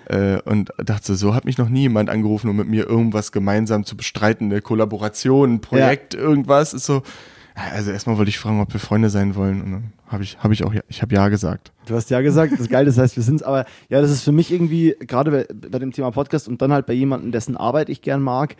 [0.06, 3.86] äh, und dachte so, hat mich noch nie jemand angerufen, um mit mir irgendwas gemeinsam
[3.86, 6.74] zu bestreiten, eine Kollaboration, ein Projekt, irgendwas.
[6.74, 7.04] Ist so,
[7.56, 9.62] also erstmal wollte ich fragen, ob wir Freunde sein wollen.
[9.62, 11.72] Und dann habe ich, habe ich auch, ja, ich habe ja gesagt.
[11.86, 14.24] Du hast ja gesagt, das ist geil, das heißt, wir sind's, aber ja, das ist
[14.24, 17.58] für mich irgendwie, gerade bei, bei dem Thema Podcast und dann halt bei jemandem, dessen
[17.58, 18.56] Arbeit ich gern mag,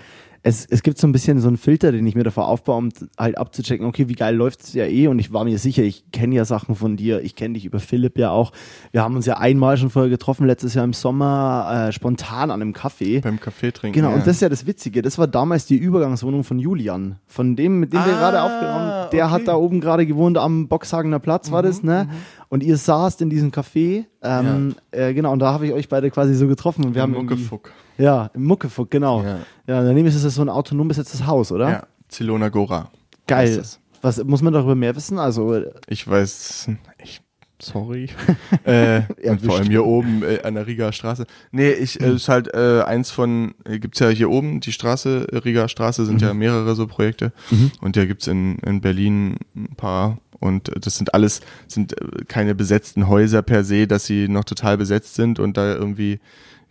[0.46, 2.90] es, es gibt so ein bisschen so einen Filter, den ich mir davor aufbaue, um
[3.18, 6.36] halt abzuchecken, okay, wie geil läuft's ja eh und ich war mir sicher, ich kenne
[6.36, 8.52] ja Sachen von dir, ich kenne dich über Philipp ja auch.
[8.92, 12.62] Wir haben uns ja einmal schon vorher getroffen, letztes Jahr im Sommer, äh, spontan an
[12.62, 13.22] einem Café.
[13.22, 13.96] Beim Kaffee trinken.
[13.96, 14.16] Genau, ja.
[14.16, 15.02] und das ist ja das Witzige.
[15.02, 17.20] Das war damals die Übergangswohnung von Julian.
[17.26, 19.10] Von dem, mit dem wir Ah, gerade aufgenommen haben.
[19.12, 19.34] Der okay.
[19.34, 22.10] hat da oben gerade gewohnt, am Boxhagener Platz war das, ne?
[22.54, 24.06] Und ihr saßt in diesem Café.
[24.22, 26.86] Ähm, äh, genau, und da habe ich euch beide quasi so getroffen.
[26.86, 27.72] Und wir haben irgendwie- Muckefuck.
[27.98, 29.24] Ja, im Muckefuck, genau.
[29.24, 29.40] Ja.
[29.66, 31.68] Ja, daneben ist es so ein autonom besetztes Haus, oder?
[31.68, 32.92] Ja, Zilona Gora.
[33.26, 33.58] Geil.
[33.58, 33.80] Es.
[34.04, 35.18] Was muss man darüber mehr wissen?
[35.18, 36.70] Also, Ich weiß,
[37.04, 37.22] ich,
[37.60, 38.10] sorry.
[38.66, 41.26] äh, und vor allem hier oben äh, an der Riga Straße.
[41.52, 45.26] Nee, ich, äh, ist halt äh, eins von, äh, gibt's ja hier oben, die Straße,
[45.44, 47.34] Riga Straße sind ja mehrere so Projekte.
[47.82, 50.20] Und da gibt's in, in Berlin ein paar.
[50.40, 54.44] Und äh, das sind alles, sind äh, keine besetzten Häuser per se, dass sie noch
[54.44, 56.20] total besetzt sind und da irgendwie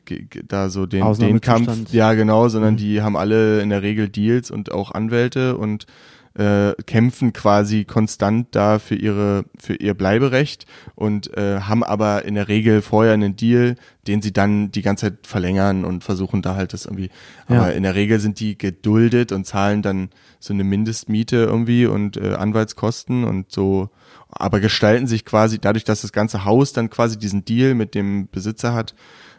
[0.05, 1.41] ge- ge- da so den, den.
[1.41, 5.87] Kampf, ja genau, sondern die haben alle in der Regel Deals und auch Anwälte und
[6.35, 12.35] äh, kämpfen quasi konstant da für ihre für ihr Bleiberecht und äh, haben aber in
[12.35, 13.77] der Regel vorher einen Deal,
[14.07, 17.11] den sie dann die ganze Zeit verlängern und versuchen da halt das irgendwie.
[17.49, 17.57] Ja.
[17.57, 20.11] Aber in der Regel sind die geduldet und zahlen dann
[20.41, 23.91] so eine Mindestmiete irgendwie und äh, Anwaltskosten und so.
[24.31, 28.29] Aber gestalten sich quasi dadurch, dass das ganze Haus dann quasi diesen Deal mit dem
[28.31, 28.95] Besitzer hat,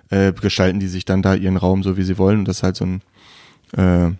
[0.09, 2.63] äh, gestalten die sich dann da ihren Raum so wie sie wollen und das ist
[2.63, 3.01] halt so ein
[3.75, 4.11] äh,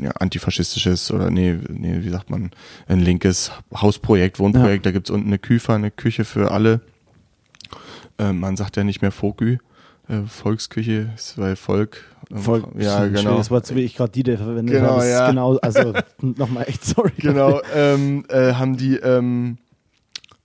[0.00, 2.50] ja, antifaschistisches oder nee, nee, wie sagt man,
[2.88, 6.80] ein linkes Hausprojekt, Wohnprojekt, da gibt's unten eine Küfer, eine Küche für alle.
[8.18, 9.58] Äh, man sagt ja nicht mehr Vogü,
[10.08, 12.04] äh, Volksküche, ist weil Volk.
[12.30, 13.20] äh, Volk, ja, genau.
[13.20, 14.98] schwieriges Wort, so wie ich gerade die der verwendet Genau, habe.
[15.00, 15.28] Das ja.
[15.28, 17.12] Genau, also nochmal echt sorry.
[17.18, 19.58] Genau, ähm, äh, haben die, ähm,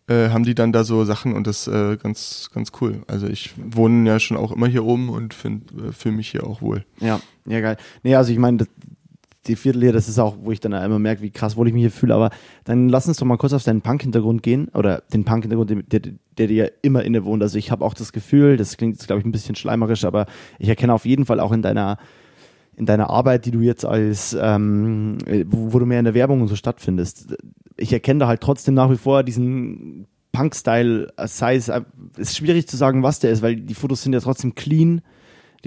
[0.07, 3.01] äh, haben die dann da so Sachen und das äh, ganz, ganz cool.
[3.07, 6.45] Also ich wohne ja schon auch immer hier oben und finde äh, fühle mich hier
[6.45, 6.85] auch wohl.
[7.01, 7.77] Ja, ja, geil.
[8.03, 8.67] Nee, also ich meine, das-
[9.47, 11.73] die Viertel hier, das ist auch, wo ich dann immer merke, wie krass wohl ich
[11.73, 12.15] mich hier fühle.
[12.15, 12.29] Aber
[12.63, 14.69] dann lass uns doch mal kurz auf deinen Punk-Hintergrund gehen.
[14.73, 17.41] Oder den Punk-Hintergrund, der, der, dir ja immer innewohnt.
[17.41, 20.25] Also ich habe auch das Gefühl, das klingt jetzt, glaube ich, ein bisschen schleimerisch, aber
[20.59, 21.97] ich erkenne auf jeden Fall auch in deiner
[22.77, 26.13] in deiner Arbeit, die du jetzt als, ähm, äh, wo, wo du mehr in der
[26.13, 27.35] Werbung und so stattfindest.
[27.75, 31.71] Ich erkenne da halt trotzdem nach wie vor diesen Punk-Style, sei es,
[32.17, 35.01] ist schwierig zu sagen, was der ist, weil die Fotos sind ja trotzdem clean.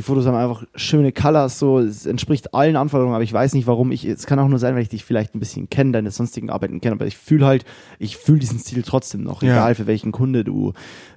[0.00, 3.66] Die Fotos haben einfach schöne Colors, so, es entspricht allen Anforderungen, aber ich weiß nicht,
[3.66, 6.10] warum ich, es kann auch nur sein, weil ich dich vielleicht ein bisschen kenne, deine
[6.10, 7.66] sonstigen Arbeiten kenne, aber ich fühle halt,
[7.98, 9.52] ich fühle diesen Stil trotzdem noch, Ja.
[9.52, 10.72] egal für welchen Kunde du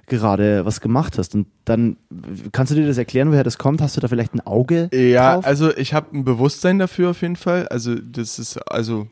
[0.06, 1.34] gerade was gemacht hast.
[1.34, 1.96] Und dann,
[2.52, 3.80] kannst du dir das erklären, woher das kommt?
[3.80, 5.46] Hast du da vielleicht ein Auge Ja, drauf?
[5.46, 7.66] also ich habe ein Bewusstsein dafür auf jeden Fall.
[7.68, 9.06] Also das ist, also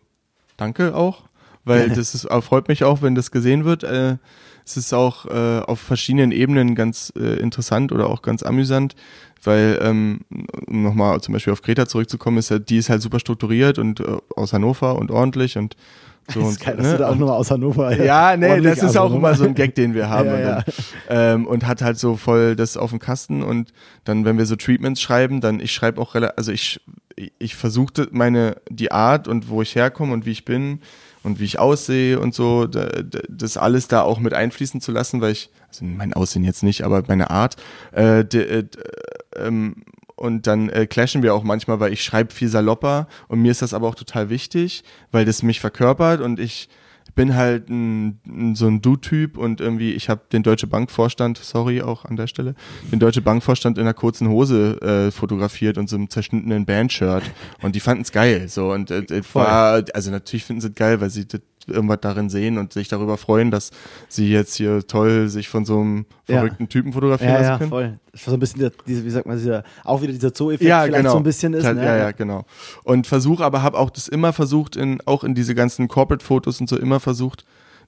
[0.59, 1.23] danke auch,
[1.65, 3.85] weil das ist, freut mich auch, wenn das gesehen wird.
[3.85, 4.19] Äh,
[4.65, 8.95] es ist auch äh, auf verschiedenen Ebenen ganz äh, interessant oder auch ganz amüsant,
[9.43, 10.21] weil, ähm,
[10.67, 14.01] um nochmal zum Beispiel auf Greta zurückzukommen, ist ja, die ist halt super strukturiert und
[14.01, 15.77] äh, aus Hannover und ordentlich und
[16.29, 16.41] so.
[16.41, 17.97] Das ist geil, dass ne, du da auch nur aus Hannover.
[18.05, 19.19] ja, nee, ordentlich das ist auch Hannover.
[19.19, 20.29] immer so ein Gag, den wir haben.
[20.29, 20.65] Ja, und, ja.
[21.09, 23.73] dann, ähm, und hat halt so voll das auf dem Kasten und
[24.05, 26.81] dann, wenn wir so Treatments schreiben, dann ich schreibe auch relativ, also ich,
[27.39, 30.81] ich versuchte meine, die Art und wo ich herkomme und wie ich bin
[31.23, 34.93] und wie ich aussehe und so, da, da, das alles da auch mit einfließen zu
[34.93, 37.57] lassen, weil ich, also mein Aussehen jetzt nicht, aber meine Art,
[37.95, 38.65] äh, äh,
[39.37, 39.85] ähm,
[40.17, 43.63] und dann äh, clashen wir auch manchmal, weil ich schreibe viel salopper und mir ist
[43.63, 46.69] das aber auch total wichtig, weil das mich verkörpert und ich
[47.15, 52.05] bin halt ein, so ein Du-Typ und irgendwie, ich habe den Deutsche Bankvorstand, sorry auch
[52.05, 52.55] an der Stelle,
[52.91, 57.25] den Deutsche Bankvorstand in einer kurzen Hose äh, fotografiert und so einem zerschnittenen Bandshirt
[57.61, 58.49] und die fanden es geil.
[58.49, 62.29] So und äh, war, also natürlich finden sie es geil, weil sie das irgendwas darin
[62.31, 63.71] sehen und sich darüber freuen, dass
[64.09, 66.69] sie jetzt hier toll sich von so einem verrückten ja.
[66.69, 67.71] Typen fotografieren ja, lassen ja, können.
[67.71, 67.99] Voll.
[68.13, 70.69] Das war so ein bisschen, der, diese, wie sagt man, dieser, auch wieder dieser Zoo-Effekt
[70.69, 71.13] ja, vielleicht genau.
[71.13, 71.65] so ein bisschen ist.
[71.65, 71.85] Ja, ne?
[71.85, 72.45] ja, ja, genau.
[72.85, 76.69] Und versuche aber, habe auch das immer versucht, in, auch in diese ganzen Corporate-Fotos und
[76.69, 77.45] so immer versucht,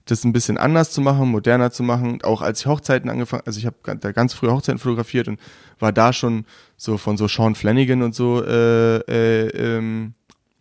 [0.07, 2.21] das ein bisschen anders zu machen, moderner zu machen.
[2.23, 5.41] Auch als ich Hochzeiten angefangen, also ich habe da ganz früh Hochzeiten fotografiert und
[5.79, 6.45] war da schon
[6.77, 10.15] so von so Sean Flanagan und so äh, äh, ähm,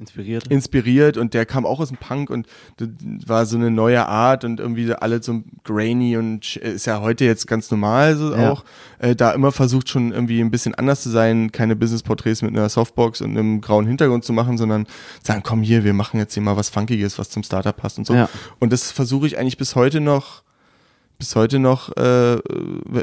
[0.04, 0.48] Inspiriert.
[0.48, 2.48] inspiriert und der kam auch aus dem Punk und
[2.78, 2.90] das
[3.26, 7.48] war so eine neue Art und irgendwie alle so grainy und ist ja heute jetzt
[7.48, 8.52] ganz normal so Ja.
[8.52, 8.64] auch.
[9.00, 12.70] Äh, da immer versucht schon irgendwie ein bisschen anders zu sein, keine Business-Porträts mit einer
[12.70, 14.88] Softbox und einem grauen Hintergrund zu machen, sondern
[15.24, 18.06] sagen, komm hier, wir machen jetzt hier mal was Funkiges, was zum Startup passt und
[18.06, 18.14] so.
[18.14, 18.30] Ja.
[18.60, 20.44] Und das versuche ich eigentlich bis heute noch
[21.18, 22.38] bis heute noch, äh,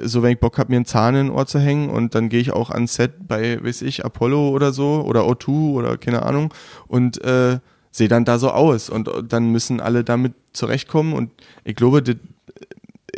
[0.02, 2.28] so wenn ich Bock habe, mir einen Zahn in ein Ohr zu hängen und dann
[2.28, 6.22] gehe ich auch ans Set bei, weiß ich, Apollo oder so oder O2 oder keine
[6.22, 6.52] Ahnung
[6.86, 7.58] und äh,
[7.90, 11.30] sehe dann da so aus und äh, dann müssen alle damit zurechtkommen und
[11.64, 12.16] ich glaube, das,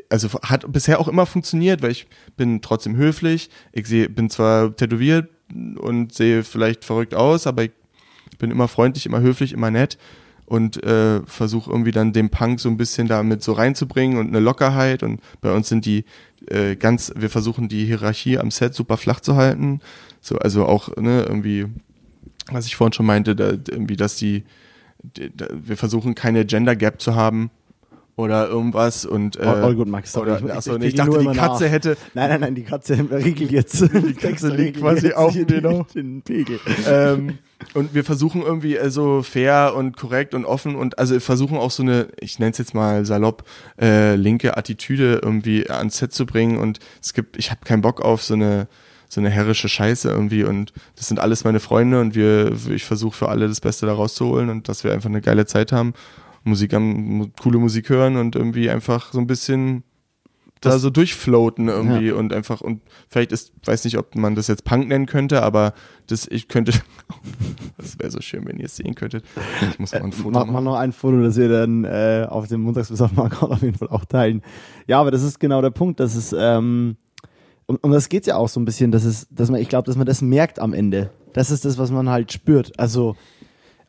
[0.09, 4.77] also hat bisher auch immer funktioniert, weil ich bin trotzdem höflich, ich seh, bin zwar
[4.77, 7.73] tätowiert und sehe vielleicht verrückt aus, aber ich
[8.39, 9.99] bin immer freundlich, immer höflich, immer nett
[10.47, 14.41] und äh, versuche irgendwie dann den Punk so ein bisschen damit so reinzubringen und eine
[14.41, 16.05] Lockerheit und bei uns sind die
[16.49, 19.81] äh, ganz, wir versuchen die Hierarchie am Set super flach zu halten,
[20.21, 21.67] so also auch ne irgendwie,
[22.51, 24.45] was ich vorhin schon meinte, da, irgendwie, dass die,
[25.03, 27.51] die da, wir versuchen keine Gender Gap zu haben
[28.15, 30.13] oder irgendwas und äh, All, all good, Max.
[30.13, 30.33] sorry.
[30.43, 31.71] oder, achso, nee, pegel ich dachte, die Katze nach.
[31.73, 33.81] hätte, Nein, nein, nein, die Katze regelt jetzt.
[33.95, 36.61] Die Katze legt quasi auf den, den- den Pegel.
[36.87, 37.39] ähm,
[37.75, 41.71] und wir versuchen irgendwie äh, so fair und korrekt und offen und also versuchen auch
[41.71, 43.45] so eine, ich nenne es jetzt mal salopp,
[43.81, 46.59] äh, linke Attitüde irgendwie ans Set zu bringen.
[46.59, 48.69] Und es gibt, ich habe keinen Bock auf so eine
[49.13, 50.43] so eine herrische Scheiße irgendwie.
[50.43, 53.93] Und das sind alles meine Freunde und wir, ich versuche für alle das Beste da
[53.93, 55.93] rauszuholen und dass wir einfach eine geile Zeit haben,
[56.45, 59.85] Musik am, coole Musik hören und irgendwie einfach so ein bisschen
[60.63, 64.65] da so durchfloaten irgendwie und einfach und vielleicht ist, weiß nicht, ob man das jetzt
[64.65, 65.75] Punk nennen könnte, aber
[66.07, 66.73] das, ich könnte,
[67.77, 69.25] das wäre so schön, wenn ihr es sehen könntet.
[69.71, 70.65] Ich muss mal ein Foto Mach, mach machen.
[70.65, 74.43] noch ein Foto, das wir dann äh, auf dem Montagsbesoffen-Account auf jeden Fall auch teilen.
[74.87, 76.97] Ja, aber das ist genau der Punkt, dass es, ähm,
[77.67, 79.87] um, um das geht's ja auch so ein bisschen, dass es, dass man, ich glaube,
[79.87, 81.11] dass man das merkt am Ende.
[81.33, 82.79] Das ist das, was man halt spürt.
[82.79, 83.17] Also,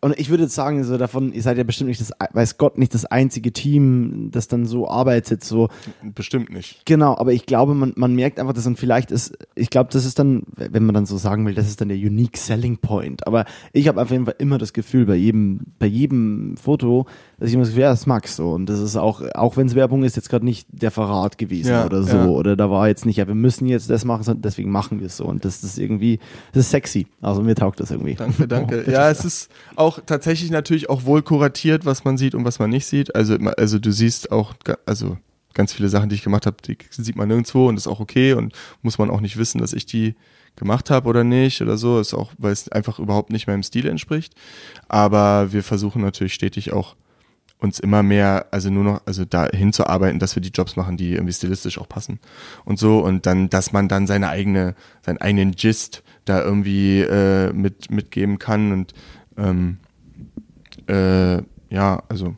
[0.04, 2.78] und ich würde jetzt sagen, so davon, ihr seid ja bestimmt nicht das, weiß Gott,
[2.78, 5.70] nicht das einzige Team, das dann so arbeitet, so.
[6.02, 6.86] Bestimmt nicht.
[6.86, 10.04] Genau, aber ich glaube, man, man merkt einfach, dass dann vielleicht ist, ich glaube, das
[10.04, 13.26] ist dann, wenn man dann so sagen will, das ist dann der unique selling point.
[13.26, 17.06] Aber ich habe auf jeden Fall immer das Gefühl bei jedem, bei jedem Foto,
[17.44, 18.52] dass ich immer das Gefühl, ja, das magst so.
[18.54, 21.72] Und das ist auch, auch wenn es Werbung ist, jetzt gerade nicht der Verrat gewesen
[21.72, 22.16] Ja, oder so.
[22.16, 22.26] ja.
[22.28, 25.08] Oder da war jetzt nicht, ja, wir müssen jetzt das machen, sondern deswegen machen wir
[25.08, 25.26] es so.
[25.26, 26.20] Und das ist irgendwie,
[26.54, 27.06] das ist sexy.
[27.20, 28.16] Also mir taugt das irgendwie.
[28.16, 28.86] Danke, danke.
[28.90, 32.70] Ja, es ist auch tatsächlich natürlich auch wohl kuratiert, was man sieht und was man
[32.70, 33.14] nicht sieht.
[33.14, 34.54] Also, also du siehst auch,
[34.86, 35.18] also
[35.54, 38.36] ganz viele Sachen, die ich gemacht habe, die sieht man nirgendwo und ist auch okay
[38.36, 40.16] und muss man auch nicht wissen, dass ich die
[40.56, 42.00] gemacht habe oder nicht oder so.
[42.00, 44.34] Ist auch, weil es einfach überhaupt nicht meinem Stil entspricht.
[44.88, 46.96] Aber wir versuchen natürlich stetig auch
[47.64, 51.14] uns immer mehr, also nur noch, also da hinzuarbeiten, dass wir die Jobs machen, die
[51.14, 52.20] irgendwie stilistisch auch passen
[52.66, 57.54] und so und dann, dass man dann seine eigene, seinen eigenen Gist da irgendwie äh,
[57.54, 58.94] mit mitgeben kann und
[59.38, 59.78] ähm,
[60.88, 62.36] äh, ja, also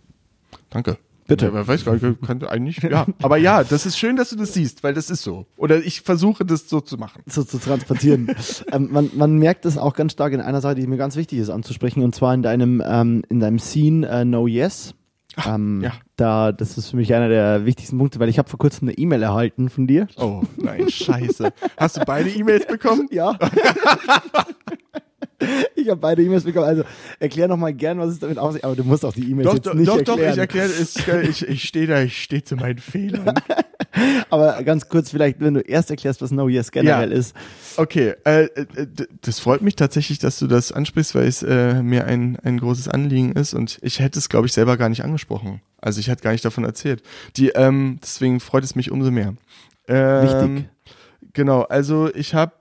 [0.69, 0.97] danke.
[1.27, 1.45] Bitte.
[1.45, 3.07] Ja, aber weiß gar nicht, könnte eigentlich, ja.
[3.23, 5.47] Aber ja, das ist schön, dass du das siehst, weil das ist so.
[5.57, 7.23] Oder ich versuche das so zu machen.
[7.25, 8.35] so zu transportieren.
[8.71, 11.39] ähm, man, man merkt das auch ganz stark in einer Sache, die mir ganz wichtig
[11.39, 14.93] ist anzusprechen, und zwar in deinem, ähm, in deinem Scene äh, No Yes.
[15.45, 15.93] Ähm, ja.
[16.15, 18.97] Da, das ist für mich einer der wichtigsten Punkte, weil ich habe vor kurzem eine
[18.97, 20.07] E-Mail erhalten von dir.
[20.17, 21.51] Oh, nein, scheiße.
[21.77, 23.07] Hast du beide E-Mails bekommen?
[23.15, 23.37] Ja.
[25.75, 26.65] ich habe beide E-Mails bekommen.
[26.65, 26.83] Also
[27.19, 28.65] erklär noch mal gern, was es damit auf sich.
[28.65, 30.33] Aber du musst auch die E-Mails Doch, jetzt doch, nicht doch, doch, erklären.
[30.33, 30.95] ich erkläre es.
[31.29, 33.35] Ich, ich stehe da, ich stehe zu meinen Fehlern.
[34.29, 37.17] Aber ganz kurz vielleicht, wenn du erst erklärst, was No Yes generell Ja.
[37.17, 37.35] ist.
[37.77, 38.65] Okay, äh, äh,
[39.21, 42.87] das freut mich tatsächlich, dass du das ansprichst, weil es äh, mir ein, ein großes
[42.87, 45.61] Anliegen ist und ich hätte es, glaube ich, selber gar nicht angesprochen.
[45.81, 47.03] Also ich hätte gar nicht davon erzählt.
[47.37, 49.33] Die, ähm, deswegen freut es mich umso mehr.
[49.87, 50.69] Ähm, Wichtig.
[51.33, 52.53] Genau, also ich habe,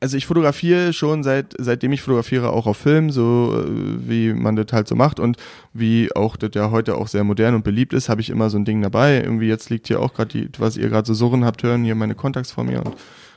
[0.00, 3.68] also ich fotografiere schon seit, seitdem ich fotografiere auch auf Film, so äh,
[4.08, 5.36] wie man das halt so macht und
[5.72, 8.58] wie auch das ja heute auch sehr modern und beliebt ist, habe ich immer so
[8.58, 9.16] ein Ding dabei.
[9.20, 11.94] Irgendwie jetzt liegt hier auch gerade die, was ihr gerade so surren habt hören, hier
[11.94, 12.94] meine Kontakts vor mir und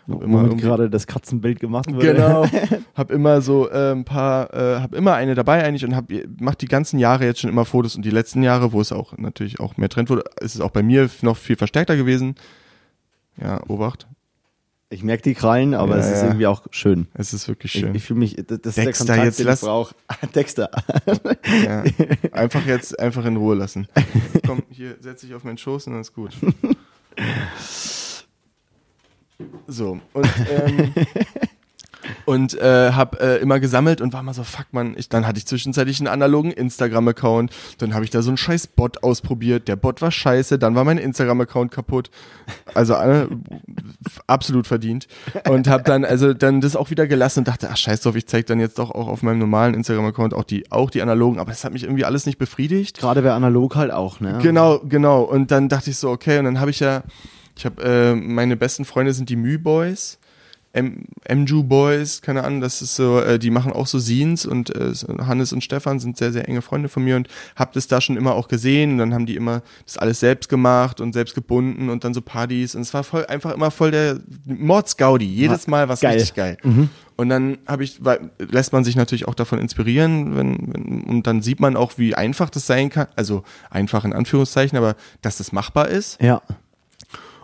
[0.09, 2.13] Hab irgendwie- gerade das Katzenbild gemacht wurde.
[2.13, 2.45] Genau.
[2.95, 6.05] hab immer so äh, ein paar, äh, hab immer eine dabei eigentlich und hab
[6.39, 9.17] mach die ganzen Jahre jetzt schon immer Fotos und die letzten Jahre, wo es auch
[9.17, 12.35] natürlich auch mehr Trend wurde, ist es auch bei mir noch viel verstärkter gewesen.
[13.41, 14.07] Ja, Obacht.
[14.93, 16.25] Ich merke die Krallen, aber Ja, es ist ja.
[16.27, 17.07] irgendwie auch schön.
[17.13, 17.95] Es ist wirklich Ich, schön.
[17.95, 19.95] ich fühle mich, das ist Dexter, der Kontakt, jetzt den lass- ich brauche.
[20.35, 20.69] Dexter.
[21.63, 21.83] ja.
[22.33, 23.87] Einfach jetzt einfach in Ruhe lassen.
[24.45, 26.31] Komm, hier setz dich auf meinen Schoß und dann ist gut.
[29.67, 30.93] So, und, ähm,
[32.25, 35.37] und äh, hab äh, immer gesammelt und war mal so, fuck man, ich, dann hatte
[35.37, 39.75] ich zwischenzeitlich einen analogen Instagram-Account, dann habe ich da so einen scheiß Bot ausprobiert, der
[39.75, 42.09] Bot war scheiße, dann war mein Instagram-Account kaputt,
[42.73, 43.27] also äh,
[44.27, 45.07] absolut verdient.
[45.47, 48.27] Und hab dann also dann das auch wieder gelassen und dachte, ach scheiß drauf, ich
[48.27, 51.51] zeig dann jetzt doch auch auf meinem normalen Instagram-Account auch die, auch die analogen, aber
[51.51, 52.99] das hat mich irgendwie alles nicht befriedigt.
[52.99, 54.39] Gerade bei analog halt auch, ne?
[54.41, 55.21] Genau, genau.
[55.21, 57.03] Und dann dachte ich so, okay, und dann habe ich ja,
[57.55, 60.17] ich habe, äh, meine besten Freunde sind die Müh Boys,
[60.73, 64.93] MJU Boys, keine Ahnung, das ist so, äh, die machen auch so Scenes und äh,
[65.25, 68.15] Hannes und Stefan sind sehr, sehr enge Freunde von mir und hab das da schon
[68.15, 71.89] immer auch gesehen und dann haben die immer das alles selbst gemacht und selbst gebunden
[71.89, 75.89] und dann so Partys und es war voll, einfach immer voll der Mordsgaudi, jedes Mal
[75.89, 76.13] was Geil.
[76.13, 76.57] richtig geil.
[77.21, 81.27] Und dann habe ich, weil, lässt man sich natürlich auch davon inspirieren, wenn, wenn, und
[81.27, 83.07] dann sieht man auch, wie einfach das sein kann.
[83.15, 86.19] Also einfach in Anführungszeichen, aber dass das machbar ist.
[86.19, 86.41] Ja.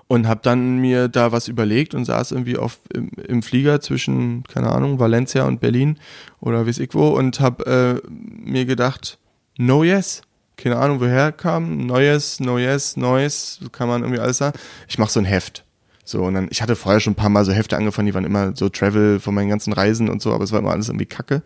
[0.08, 4.44] Und habe dann mir da was überlegt und saß irgendwie auf, im, im Flieger zwischen,
[4.44, 6.00] keine Ahnung, Valencia und Berlin
[6.40, 9.18] oder weiß ich wo und habe äh, mir gedacht,
[9.58, 10.22] no yes.
[10.56, 11.86] Keine Ahnung, woher kam.
[11.86, 14.58] Neues, no yes, neues, so kann man irgendwie alles sagen.
[14.88, 15.64] Ich mache so ein Heft.
[16.04, 18.24] So, und dann, ich hatte vorher schon ein paar Mal so Hefte angefangen, die waren
[18.24, 21.06] immer so Travel von meinen ganzen Reisen und so, aber es war immer alles irgendwie
[21.06, 21.44] kacke.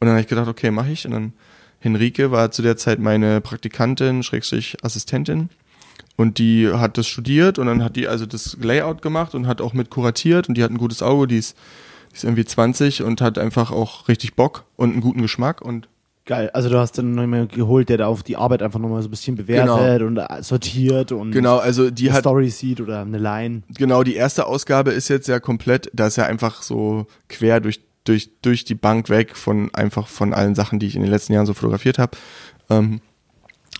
[0.00, 1.04] Und dann habe ich gedacht, okay, mache ich.
[1.04, 1.32] Und dann
[1.80, 5.50] Henrike war zu der Zeit meine Praktikantin, Schrägstrich Assistentin.
[6.20, 9.62] Und die hat das studiert und dann hat die also das Layout gemacht und hat
[9.62, 11.56] auch mit kuratiert und die hat ein gutes Auge, die ist,
[12.10, 15.88] die ist irgendwie 20 und hat einfach auch richtig Bock und einen guten Geschmack und
[16.26, 16.50] Geil.
[16.50, 19.08] Also du hast dann noch jemanden geholt, der da auf die Arbeit einfach nochmal so
[19.08, 23.00] ein bisschen bewertet und äh, sortiert und genau, also die eine hat Story sieht oder
[23.00, 23.62] eine Line.
[23.74, 27.80] genau die erste Ausgabe ist jetzt ja komplett, da ist ja einfach so quer durch
[28.04, 31.32] durch durch die Bank weg von einfach von allen Sachen, die ich in den letzten
[31.32, 32.18] Jahren so fotografiert habe.
[32.68, 33.00] Ähm,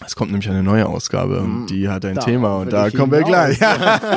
[0.05, 3.13] es kommt nämlich eine neue Ausgabe und die hat ein Darauf Thema und da kommen
[3.13, 3.59] wir gleich.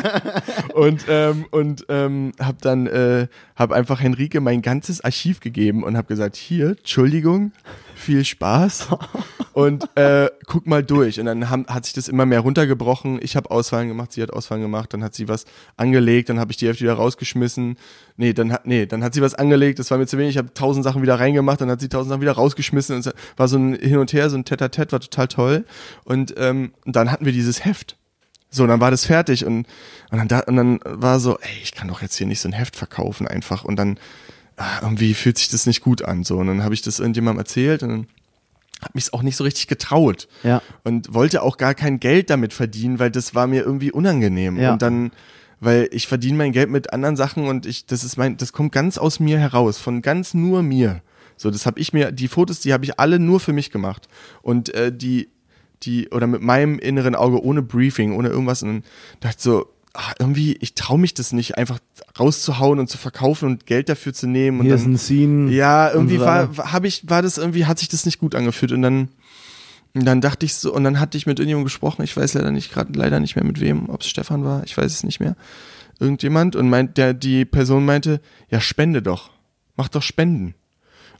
[0.74, 5.98] und ähm, und ähm, habe dann äh, habe einfach Henrike mein ganzes Archiv gegeben und
[5.98, 7.52] habe gesagt hier Entschuldigung
[8.04, 8.90] viel Spaß.
[9.54, 11.20] Und äh, guck mal durch.
[11.20, 13.20] Und dann haben, hat sich das immer mehr runtergebrochen.
[13.22, 14.94] Ich habe Auswahlen gemacht sie hat Auswahlen gemacht.
[14.94, 15.46] Dann hat sie was
[15.78, 17.78] angelegt dann habe ich die Hälfte wieder rausgeschmissen.
[18.18, 20.32] Nee dann hat nee dann hat sie was angelegt das war mir zu wenig.
[20.32, 22.96] Ich habe tausend Sachen wieder reingemacht dann hat sie tausend Sachen wieder rausgeschmissen.
[22.96, 25.66] Und es war so ein hin und her so ein Tete-a-Tete war total toll.
[26.04, 27.96] Und ähm, und dann hatten wir dieses Heft.
[28.54, 29.46] So, dann war das fertig.
[29.46, 29.66] Und,
[30.12, 32.48] und, dann, da, und dann war so, ey, ich kann doch jetzt hier nicht so
[32.48, 33.66] ein Heft verkaufen einfach.
[33.66, 33.98] Und dann
[34.58, 36.24] ah, irgendwie fühlt sich das nicht gut an.
[36.24, 38.08] So, und dann habe ich das irgendjemandem erzählt und dann
[38.82, 40.28] hat mich auch nicht so richtig getraut.
[40.44, 40.62] Ja.
[40.84, 44.58] Und wollte auch gar kein Geld damit verdienen, weil das war mir irgendwie unangenehm.
[44.58, 44.74] Ja.
[44.74, 45.12] Und dann,
[45.60, 48.72] weil ich verdiene mein Geld mit anderen Sachen und ich, das ist mein, das kommt
[48.72, 51.02] ganz aus mir heraus, von ganz nur mir.
[51.38, 54.08] So, das habe ich mir, die Fotos, die habe ich alle nur für mich gemacht.
[54.42, 55.30] Und äh, die,
[55.84, 58.84] die, oder mit meinem inneren Auge, ohne Briefing, ohne irgendwas, und dann
[59.20, 61.80] dachte ich so, ah, irgendwie, ich traue mich das nicht, einfach
[62.20, 64.60] rauszuhauen und zu verkaufen und Geld dafür zu nehmen.
[64.60, 65.52] Und Hier dann, ist ein Scene.
[65.52, 68.82] ja, irgendwie war- habe ich, war das irgendwie, hat sich das nicht gut angefühlt und
[68.82, 69.10] dann,
[69.94, 72.52] und dann dachte ich so, und dann hatte ich mit irgendjemandem gesprochen, ich weiß leider
[72.52, 75.20] nicht, gerade leider nicht mehr mit wem, ob es Stefan war, ich weiß es nicht
[75.20, 75.36] mehr,
[76.00, 79.30] irgendjemand und meint, der, die Person meinte, ja, spende doch,
[79.76, 80.56] mach doch Spenden.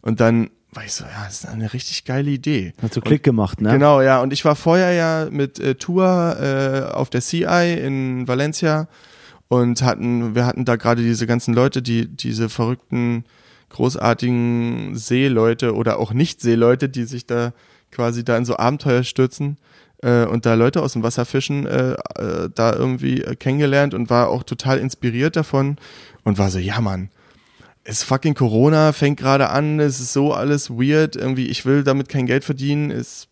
[0.02, 2.74] Und dann war ich so, ja, das ist eine richtig geile Idee.
[2.82, 3.72] Hat so Klick gemacht, ne?
[3.72, 4.22] Genau, ja.
[4.22, 8.88] Und ich war vorher ja mit äh, Tour äh, auf der CI in Valencia
[9.48, 13.26] und hatten, wir hatten da gerade diese ganzen Leute, die diese verrückten,
[13.70, 17.54] großartigen Seeleute oder auch Nicht-Seeleute, die sich da
[17.92, 19.58] quasi da in so Abenteuer stürzen
[20.02, 24.10] äh, und da Leute aus dem Wasser fischen, äh, äh, da irgendwie äh, kennengelernt und
[24.10, 25.78] war auch total inspiriert davon
[26.24, 27.10] und war so, ja Mann,
[27.84, 32.10] ist fucking Corona, fängt gerade an, es ist so alles weird, irgendwie, ich will damit
[32.10, 33.28] kein Geld verdienen, es,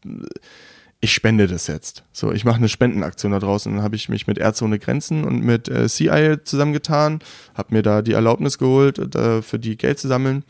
[0.99, 2.03] ich spende das jetzt.
[2.11, 3.73] So, ich mache eine Spendenaktion da draußen.
[3.73, 7.19] Dann habe ich mich mit Ärzte ohne Grenzen und mit äh, CI zusammengetan,
[7.55, 10.43] habe mir da die Erlaubnis geholt, da für die Geld zu sammeln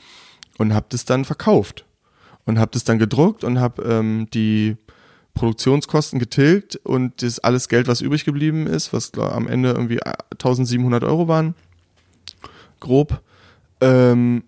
[0.58, 1.86] und habe das dann verkauft
[2.46, 4.76] und habe das dann gedruckt und habe ähm, die
[5.36, 10.00] Produktionskosten getilgt und das alles Geld, was übrig geblieben ist, was glaub, am Ende irgendwie
[10.04, 11.56] 1700 Euro waren,
[12.82, 13.22] grob,
[13.82, 14.44] ähm,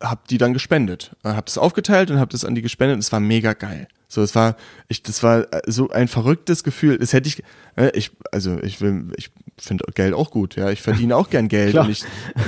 [0.00, 1.16] hab die dann gespendet.
[1.24, 2.98] Hab das aufgeteilt und hab das an die gespendet.
[2.98, 3.88] Es war mega geil.
[4.08, 4.56] So, es war,
[4.88, 6.98] ich, das war äh, so ein verrücktes Gefühl.
[6.98, 7.42] Das hätte ich,
[7.76, 10.70] äh, ich, also ich will, ich finde Geld auch gut, ja.
[10.70, 12.04] Ich verdiene auch gern Geld und ich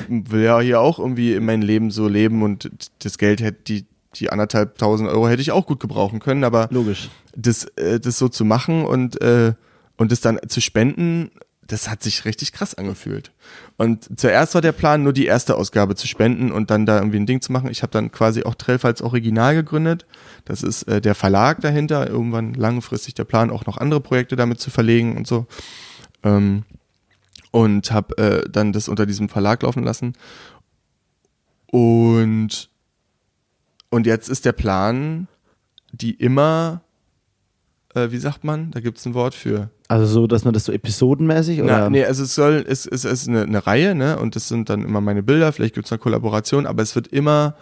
[0.09, 2.71] will ja hier auch irgendwie in mein Leben so leben und
[3.01, 6.69] das Geld hätte die die anderthalb tausend Euro hätte ich auch gut gebrauchen können, aber
[6.71, 7.11] Logisch.
[7.37, 9.53] das, äh, das so zu machen und, äh,
[9.97, 11.31] und das dann zu spenden,
[11.69, 13.31] das hat sich richtig krass angefühlt.
[13.77, 17.19] Und zuerst war der Plan, nur die erste Ausgabe zu spenden und dann da irgendwie
[17.19, 17.71] ein Ding zu machen.
[17.71, 20.07] Ich habe dann quasi auch Trelf als Original gegründet.
[20.47, 22.09] Das ist äh, der Verlag dahinter.
[22.09, 25.47] Irgendwann langfristig der Plan, auch noch andere Projekte damit zu verlegen und so.
[26.25, 26.65] Ähm,
[27.51, 30.15] und habe äh, dann das unter diesem Verlag laufen lassen.
[31.67, 32.71] Und,
[33.91, 35.29] und jetzt ist der Plan,
[35.93, 36.81] die immer,
[38.05, 39.71] äh, wie sagt man, da gibt's ein Wort für.
[39.89, 41.81] Also so, dass man das so episodenmäßig oder?
[41.81, 44.19] Na, nee, also es soll, es, es ist eine, eine Reihe, ne?
[44.19, 47.55] Und das sind dann immer meine Bilder, vielleicht gibt's eine Kollaboration, aber es wird immer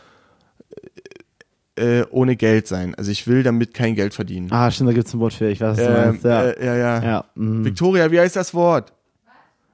[1.78, 2.94] äh, ohne Geld sein.
[2.94, 4.48] Also ich will damit kein Geld verdienen.
[4.50, 5.48] Ah, stimmt, da gibt's ein Wort für.
[5.48, 6.24] Ich weiß, was du Ähm, meinst.
[6.24, 6.42] Ja.
[6.44, 7.02] äh, ja, ja.
[7.02, 7.24] ja.
[7.34, 7.64] mhm.
[7.64, 8.92] Victoria, wie heißt das Wort?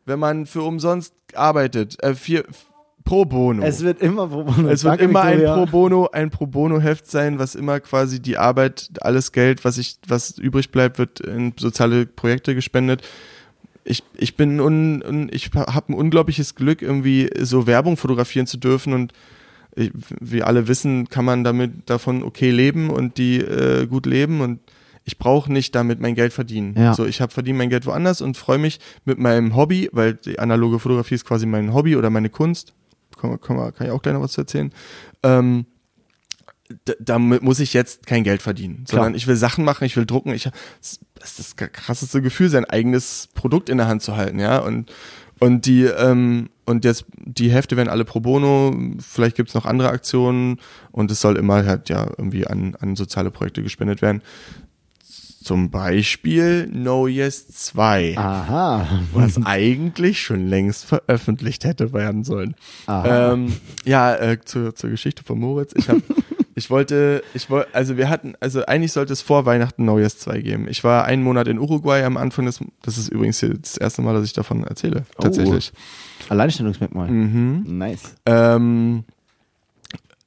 [0.04, 2.71] Wenn man für umsonst arbeitet, äh, f-
[3.04, 3.62] pro bono.
[3.62, 4.68] Es wird immer pro Bono.
[4.68, 5.42] Es wird Danke, immer ein.
[5.42, 9.78] Pro Bono, ein Pro Bono Heft sein, was immer quasi die Arbeit, alles Geld, was
[9.78, 13.02] ich, was übrig bleibt, wird in soziale Projekte gespendet.
[13.84, 18.56] Ich, ich bin un, un, ich habe ein unglaubliches Glück, irgendwie so Werbung fotografieren zu
[18.56, 19.12] dürfen und
[19.74, 24.40] ich, wie alle wissen, kann man damit davon okay leben und die äh, gut leben
[24.40, 24.60] und
[25.04, 26.74] ich brauche nicht damit mein Geld verdienen.
[26.76, 26.94] Ja.
[26.94, 30.38] So, ich habe verdient mein Geld woanders und freue mich mit meinem Hobby, weil die
[30.38, 32.74] analoge Fotografie ist quasi mein Hobby oder meine Kunst.
[33.22, 34.72] Kann, kann, kann ich auch gleich noch was zu erzählen.
[35.22, 35.66] Ähm,
[36.98, 39.04] damit muss ich jetzt kein Geld verdienen, Klar.
[39.04, 40.32] sondern ich will Sachen machen, ich will drucken.
[40.32, 44.58] Ich, das ist das krasseste Gefühl, sein eigenes Produkt in der Hand zu halten, ja.
[44.58, 44.92] Und
[45.38, 48.74] und die ähm, und jetzt die Hefte werden alle pro bono.
[49.00, 50.60] Vielleicht gibt's noch andere Aktionen
[50.92, 54.22] und es soll immer halt ja irgendwie an an soziale Projekte gespendet werden.
[55.42, 59.00] Zum Beispiel No Yes 2 Aha.
[59.12, 62.54] was eigentlich schon längst veröffentlicht hätte werden sollen.
[62.86, 63.32] Aha.
[63.32, 63.52] Ähm,
[63.84, 65.72] ja, äh, zur, zur Geschichte von Moritz.
[65.76, 66.02] Ich habe,
[66.54, 70.40] ich wollte, ich wollte, also wir hatten, also eigentlich sollte es vor Weihnachten Neues 2
[70.40, 70.66] geben.
[70.68, 74.14] Ich war einen Monat in Uruguay am Anfang des, das ist übrigens das erste Mal,
[74.14, 75.22] dass ich davon erzähle, Oh.
[75.22, 75.72] tatsächlich.
[76.28, 77.08] Alleinstellungsmerkmal.
[77.10, 77.64] Mhm.
[77.78, 78.14] Nice.
[78.26, 79.04] Ähm,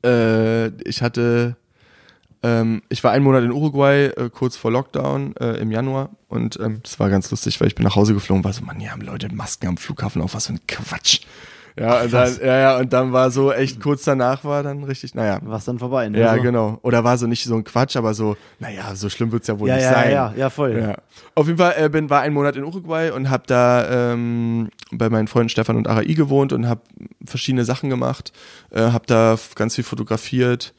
[0.04, 1.56] äh, ich hatte,
[2.46, 6.60] ähm, ich war einen Monat in Uruguay, äh, kurz vor Lockdown äh, im Januar und
[6.60, 8.92] ähm, das war ganz lustig, weil ich bin nach Hause geflogen, war so, Mann, hier
[8.92, 11.22] haben Leute Masken am Flughafen auf, was für ein Quatsch.
[11.78, 15.14] Ja, und dann, ja, ja, und dann war so echt kurz danach war dann richtig,
[15.14, 15.40] naja.
[15.44, 16.08] Was dann vorbei.
[16.08, 16.20] Ne?
[16.20, 16.42] Ja, so.
[16.42, 16.80] genau.
[16.84, 19.68] Oder war so nicht so ein Quatsch, aber so, naja, so schlimm wird's ja wohl
[19.68, 20.12] Ja, nicht ja, sein.
[20.12, 20.80] ja, ja, voll.
[20.80, 20.96] Ja.
[21.34, 25.10] Auf jeden Fall äh, bin, war ein Monat in Uruguay und habe da ähm, bei
[25.10, 26.80] meinen Freunden Stefan und Arai gewohnt und habe
[27.26, 28.32] verschiedene Sachen gemacht,
[28.72, 30.74] äh, habe da ganz viel fotografiert,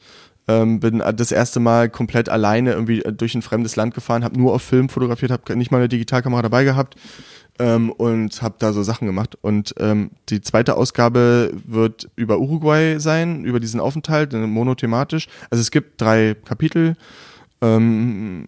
[0.47, 4.23] ähm, bin äh, das erste Mal komplett alleine irgendwie äh, durch ein fremdes Land gefahren,
[4.23, 6.95] habe nur auf Film fotografiert, habe nicht mal eine Digitalkamera dabei gehabt
[7.59, 9.37] ähm, und habe da so Sachen gemacht.
[9.41, 15.27] Und ähm, die zweite Ausgabe wird über Uruguay sein, über diesen Aufenthalt, äh, monothematisch.
[15.49, 16.95] Also es gibt drei Kapitel.
[17.61, 18.47] Ähm,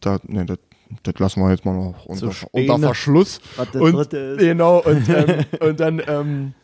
[0.00, 0.58] da, ne, das,
[1.02, 2.70] das lassen wir jetzt mal noch unter, stehen.
[2.70, 3.40] unter Verschluss.
[3.74, 6.54] Und, genau, und, ähm, und dann ähm,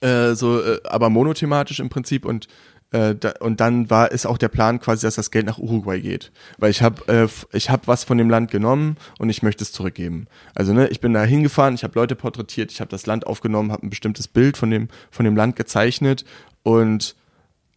[0.00, 2.46] äh, so, äh, aber monothematisch im Prinzip und
[2.94, 6.00] äh, da, und dann war ist auch der Plan quasi, dass das Geld nach Uruguay
[6.00, 9.64] geht, weil ich habe äh, ich habe was von dem Land genommen und ich möchte
[9.64, 10.28] es zurückgeben.
[10.54, 13.72] Also ne, ich bin da hingefahren, ich habe Leute porträtiert, ich habe das Land aufgenommen,
[13.72, 16.24] habe ein bestimmtes Bild von dem von dem Land gezeichnet
[16.62, 17.16] und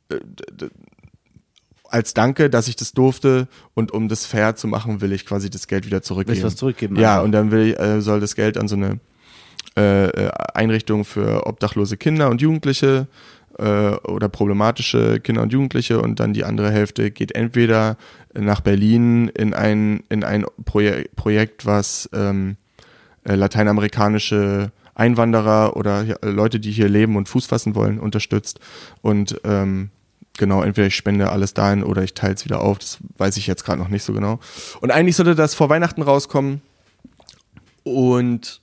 [0.09, 0.19] äh,
[1.89, 5.49] als Danke, dass ich das durfte und um das fair zu machen, will ich quasi
[5.49, 6.33] das Geld wieder zurückgeben.
[6.35, 6.95] Willst du was zurückgeben?
[6.95, 7.25] Ja, einfach?
[7.25, 8.99] und dann will, äh, soll das Geld an so eine
[9.77, 13.07] äh, äh, Einrichtung für obdachlose Kinder und Jugendliche
[13.57, 17.97] äh, oder problematische Kinder und Jugendliche und dann die andere Hälfte geht entweder
[18.33, 22.57] nach Berlin in ein, in ein Proje Projekt, was ähm,
[23.23, 28.59] äh, lateinamerikanische Einwanderer oder Leute, die hier leben und Fuß fassen wollen, unterstützt.
[29.01, 29.91] Und ähm,
[30.37, 32.79] genau, entweder ich spende alles dahin oder ich teile es wieder auf.
[32.79, 34.39] Das weiß ich jetzt gerade noch nicht so genau.
[34.81, 36.61] Und eigentlich sollte das vor Weihnachten rauskommen.
[37.83, 38.61] Und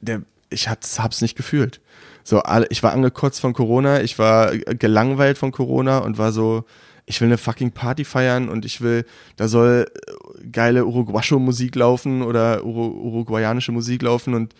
[0.00, 1.80] der, ich hab's, hab's nicht gefühlt.
[2.24, 6.64] So, ich war angekotzt von Corona, ich war äh, gelangweilt von Corona und war so,
[7.06, 9.04] ich will eine fucking Party feiern und ich will,
[9.36, 14.54] da soll äh, geile Uruguayo-Musik laufen oder Uru uruguayanische Musik laufen und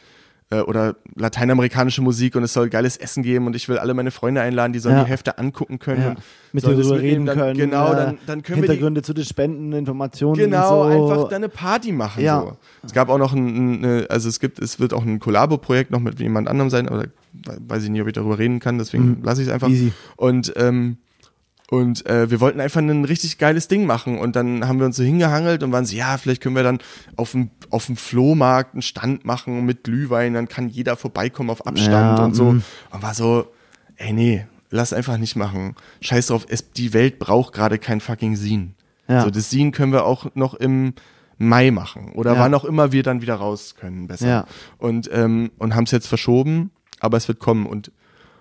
[0.52, 4.10] äh, oder lateinamerikanische Musik und es soll geiles Essen geben und ich will alle meine
[4.10, 5.04] Freunde einladen, die sollen Ja.
[5.04, 6.08] die Hefte angucken können Ja.
[6.10, 6.18] und
[6.52, 7.58] Mit sollen mitnehmen, reden dann, können.
[7.58, 10.36] Genau, dann, dann können wir die, Hintergründe zu den Spenden, Informationen.
[10.38, 10.88] Genau, so.
[11.14, 12.22] einfach dann eine Party machen.
[12.22, 12.40] Ja.
[12.40, 12.56] So.
[12.84, 16.00] Es gab auch noch ein, ein, also es gibt, es wird auch ein Kollabo-Projekt noch
[16.00, 17.06] mit jemand anderem sein, oder
[17.66, 19.18] weiß ich nicht, ob ich darüber reden kann, deswegen Mhm.
[19.24, 19.68] lasse ich es einfach.
[19.68, 19.92] Easy.
[20.16, 20.98] Und ähm,
[21.72, 24.18] Und äh, wir wollten einfach ein richtig geiles Ding machen.
[24.18, 26.80] Und dann haben wir uns so hingehangelt und waren so, ja, vielleicht können wir dann
[27.16, 31.66] auf dem, auf dem Flohmarkt einen Stand machen mit Glühwein, dann kann jeder vorbeikommen auf
[31.66, 32.52] Abstand Ja, und so.
[32.52, 32.62] mm.
[32.90, 33.46] Und war so,
[33.96, 35.74] ey, nee, lass einfach nicht machen.
[36.02, 38.74] Scheiß drauf, es, die Welt braucht gerade kein fucking Sin.
[39.08, 39.22] Ja.
[39.22, 40.92] So, das Sin können wir auch noch im
[41.38, 42.12] Mai machen.
[42.12, 42.40] Oder Ja.
[42.40, 44.28] wann auch immer wir dann wieder raus können, besser.
[44.28, 44.44] Ja.
[44.76, 46.70] Und, ähm, und haben es jetzt verschoben,
[47.00, 47.64] aber es wird kommen.
[47.64, 47.92] Und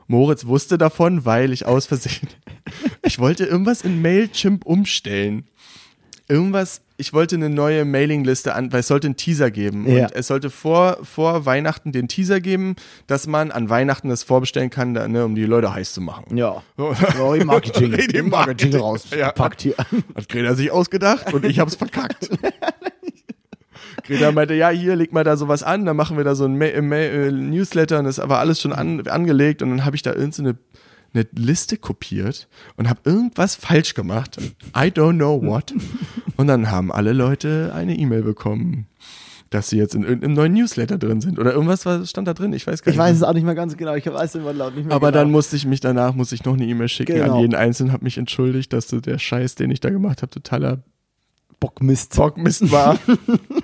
[0.08, 2.28] Moritz wusste davon, weil ich aus Versehen,
[3.04, 5.46] ich wollte irgendwas in Mailchimp umstellen.
[6.28, 9.86] Irgendwas, ich wollte eine neue Mailingliste an, weil es sollte einen Teaser geben.
[9.90, 10.06] Ja.
[10.06, 12.76] Und es sollte vor, vor Weihnachten den Teaser geben,
[13.08, 16.38] dass man an Weihnachten das vorbestellen kann, da, ne, um die Leute heiß zu machen.
[16.38, 16.64] Ja.
[16.78, 16.94] So.
[16.94, 17.92] Ja, im Marketing.
[17.92, 18.76] Im Marketing Marketing.
[18.76, 19.76] rauspackt hier.
[19.78, 22.30] Hat Greta sich ausgedacht und ich hab's verkackt.
[24.04, 26.58] Greta meinte, ja, hier, leg mal da sowas an, dann machen wir da so ein
[26.58, 29.96] Ma Ma äh, Newsletter und das ist aber alles schon an angelegt und dann habe
[29.96, 30.58] ich da irgendeine
[31.14, 32.48] eine Liste kopiert
[32.78, 34.38] und habe irgendwas falsch gemacht.
[34.76, 35.74] I don't know what.
[36.38, 38.88] Und dann haben alle Leute eine E-Mail bekommen,
[39.50, 42.54] dass sie jetzt in irgendeinem neuen Newsletter drin sind oder irgendwas was stand da drin.
[42.54, 43.06] Ich weiß gar Ich nicht.
[43.06, 43.94] weiß es auch nicht mehr ganz genau.
[43.96, 45.24] Ich weiß den Wortlaut nicht mehr Aber genau.
[45.24, 47.36] dann musste ich mich danach, muss ich noch eine E-Mail schicken Genau.
[47.36, 50.82] an jeden Einzelnen, habe mich entschuldigt, dass der Scheiß, den ich da gemacht habe, totaler
[51.60, 52.16] Bockmist.
[52.16, 52.98] Bockmist war.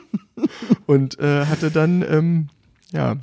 [0.85, 2.49] und äh, hatte dann, ähm,
[2.91, 3.15] ja,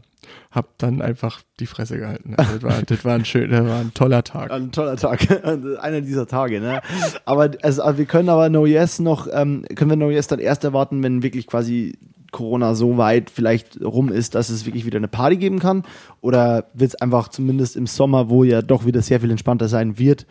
[0.55, 2.35] hab dann einfach die Fresse gehalten.
[2.37, 4.51] Also, das, war, das war ein schön, das war ein toller Tag.
[4.53, 5.27] Ein toller Tag.
[5.83, 6.81] Einer dieser Tage, ne?
[7.25, 10.63] Aber also, wir können aber No Yes noch, ähm, können wir No Yes dann erst
[10.65, 11.99] erwarten, wenn wirklich quasi
[12.31, 15.85] Corona so weit vielleicht rum ist, dass es wirklich wieder eine Party geben kann?
[16.21, 19.99] Oder wird es einfach zumindest im Sommer, wo ja doch wieder sehr viel entspannter sein
[19.99, 20.27] wird,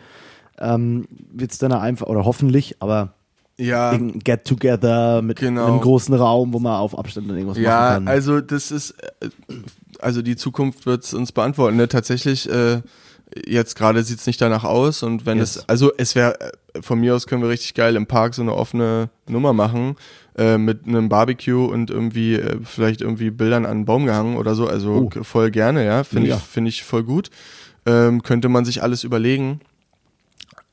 [0.60, 3.14] ähm, wird es dann einfach, oder hoffentlich, aber
[3.58, 5.66] Ja, irgendein Get-Together mit Genau.
[5.66, 8.08] einem großen Raum, wo man auf Abstand dann irgendwas ja, machen kann.
[8.10, 8.92] also das ist,
[9.22, 9.30] äh,
[10.04, 11.78] also die Zukunft wird es uns beantworten.
[11.78, 11.88] Ne?
[11.88, 12.82] Tatsächlich, äh,
[13.48, 15.56] jetzt gerade sieht's nicht danach aus und wenn Yes.
[15.58, 16.38] es, also es wäre,
[16.82, 19.96] von mir aus können wir richtig geil im Park so eine offene Nummer machen
[20.38, 24.54] äh, mit einem Barbecue und irgendwie äh, vielleicht irgendwie Bildern an einen Baum gehangen oder
[24.56, 24.68] so.
[24.68, 25.24] Also Oh.
[25.24, 26.38] voll gerne, ja, finde ich, Mega.
[26.44, 27.30] finde ich voll gut.
[27.86, 29.62] Ähm, könnte man sich alles überlegen.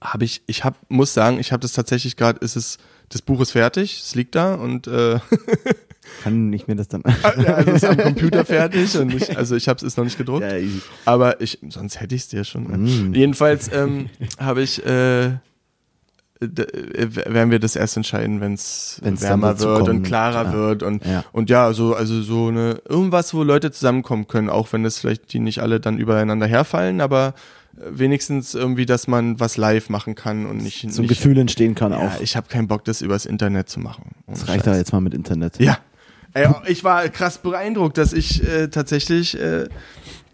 [0.03, 2.79] Habe ich, ich hab, muss sagen, ich habe das tatsächlich gerade, ist es,
[3.11, 5.19] das Buch ist fertig, es liegt da und äh,
[6.23, 7.03] kann ich mir das dann.
[7.45, 10.17] ja, also ist am Computer fertig und ich, also ich habe es ist noch nicht
[10.17, 10.57] gedruckt, ja,
[11.05, 12.65] aber ich sonst hätte ich es dir schon.
[12.65, 12.79] Ne?
[12.79, 13.15] Mm.
[13.15, 14.09] Jedenfalls ähm,
[14.39, 15.37] habe ich äh, äh,
[16.41, 20.55] werden wir das erst entscheiden, wenn es wärmer wird und klarer klar.
[20.55, 21.25] wird und Ja.
[21.33, 25.33] und ja, so also so eine irgendwas, wo Leute zusammenkommen können, auch wenn das vielleicht
[25.33, 27.35] die nicht alle dann übereinander herfallen, aber
[27.73, 31.93] wenigstens irgendwie, dass man was live machen kann und nicht So ein Gefühl entstehen kann
[31.93, 32.21] ja, auch.
[32.21, 34.11] ich habe keinen Bock, das übers Internet zu machen.
[34.27, 35.59] Das reicht da jetzt mal mit Internet.
[35.61, 35.79] Ja.
[36.33, 39.69] Ey, ich war krass beeindruckt, dass ich äh, tatsächlich, äh,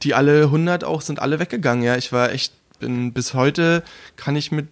[0.02, 1.84] die alle 100 auch sind alle weggegangen.
[1.84, 3.82] Ja, ich war echt, bin bis heute
[4.16, 4.68] kann ich mit,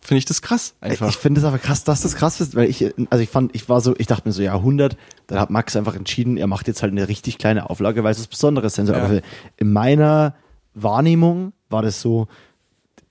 [0.00, 1.08] finde ich das krass einfach.
[1.08, 3.68] Ich finde es aber krass, dass das krass ist, weil ich, also ich fand, ich
[3.68, 4.96] war so, ich dachte mir so, ja, 100,
[5.28, 8.18] dann hat Max einfach entschieden, er macht jetzt halt eine richtig kleine Auflage, weil es
[8.18, 8.96] was Besonderes sein soll.
[8.96, 9.04] Ja.
[9.04, 9.20] Aber
[9.56, 10.34] in meiner
[10.74, 12.28] Wahrnehmung war das so,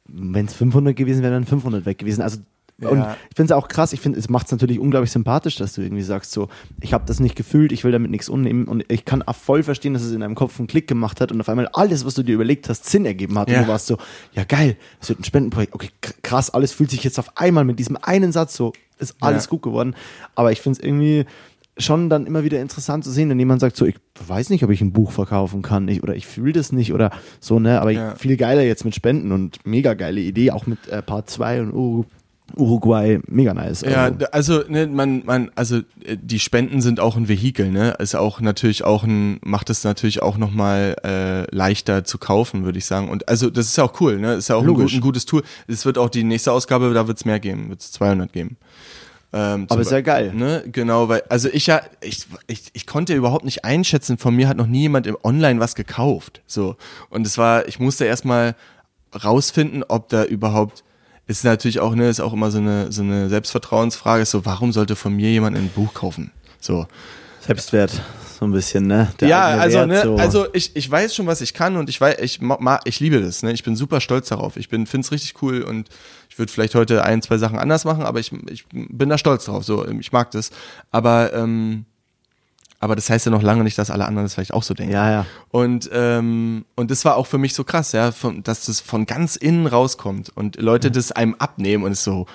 [0.06, 2.22] wenn es 500 gewesen wäre, dann 500 weg gewesen.
[2.22, 2.40] Also,
[2.82, 3.16] und Ja.
[3.30, 5.82] ich finde es auch krass, ich finde, es macht es natürlich unglaublich sympathisch, dass du
[5.82, 6.50] irgendwie sagst, so,
[6.82, 9.64] ich habe das nicht gefühlt, ich will damit nichts unnehmen und ich kann auch voll
[9.64, 12.16] verstehen, dass es in deinem Kopf einen Klick gemacht hat und auf einmal alles, was
[12.16, 13.50] du dir überlegt hast, Sinn ergeben hat.
[13.50, 13.60] Ja.
[13.60, 13.98] Und du warst so,
[14.34, 17.64] ja geil, es wird ein Spendenprojekt, okay, kr- krass, alles fühlt sich jetzt auf einmal
[17.64, 19.50] mit diesem einen Satz so, ist alles Ja.
[19.52, 19.96] gut geworden.
[20.36, 21.26] Aber ich finde es irgendwie
[21.78, 23.96] schon dann immer wieder interessant zu sehen, wenn jemand sagt so, ich
[24.28, 27.10] weiß nicht, ob ich ein Buch verkaufen kann ich, oder ich fühle das nicht oder
[27.40, 28.16] so, ne, aber Ja.
[28.16, 31.74] viel geiler jetzt mit Spenden und mega geile Idee, auch mit äh, Part 2 und
[31.74, 32.06] Uru
[32.56, 33.82] Uruguay, mega nice.
[33.82, 37.72] ja, Also, d- also ne, man, man, also äh, die Spenden sind auch ein Vehikel,
[37.72, 37.96] ne?
[37.98, 42.78] Ist auch natürlich auch ein, macht es natürlich auch nochmal äh, leichter zu kaufen, würde
[42.78, 43.10] ich sagen.
[43.10, 44.36] Und also das ist ja auch cool, ne?
[44.36, 45.42] Ist ja auch ein, ein gutes Tool.
[45.68, 48.58] Es wird auch die nächste Ausgabe, da wird es mehr geben, wird es 200 geben.
[49.34, 50.32] Ähm, Aber ist ja geil.
[50.34, 50.64] Ne?
[50.72, 54.58] Genau, weil, also ich ja, ich, ich, ich konnte überhaupt nicht einschätzen, von mir hat
[54.58, 56.42] noch nie jemand im Online was gekauft.
[56.46, 56.76] So.
[57.10, 58.56] Und es war, ich musste erstmal
[59.24, 60.84] rausfinden, ob da überhaupt,
[61.26, 64.72] ist natürlich auch, ne, ist auch immer so eine, so eine Selbstvertrauensfrage, ist so, warum
[64.72, 66.32] sollte von mir jemand ein Buch kaufen?
[66.60, 66.86] So.
[67.42, 68.02] Selbstwert,
[68.44, 69.14] so ein bisschen, ne?
[69.22, 70.16] Der ja, also, ne, so.
[70.18, 73.22] also ich, ich weiß schon, was ich kann und ich weiß, ich, ma- ich liebe
[73.22, 73.54] das, ne?
[73.54, 74.58] Ich bin super stolz darauf.
[74.58, 75.88] Ich bin, find's richtig cool und
[76.30, 79.46] ich würde vielleicht heute ein, zwei Sachen anders machen, aber ich, ich bin da stolz
[79.46, 79.64] drauf.
[79.64, 80.52] So, ich mag das.
[80.92, 81.86] Aber, ähm,
[82.82, 84.92] aber das heißt ja noch lange nicht, dass alle anderen das vielleicht auch so denken.
[84.92, 85.26] Ja, ja.
[85.52, 89.06] Und, ähm, und das war auch für mich so krass, ja, von, dass das von
[89.06, 92.26] ganz innen rauskommt und Leute das einem abnehmen und es so,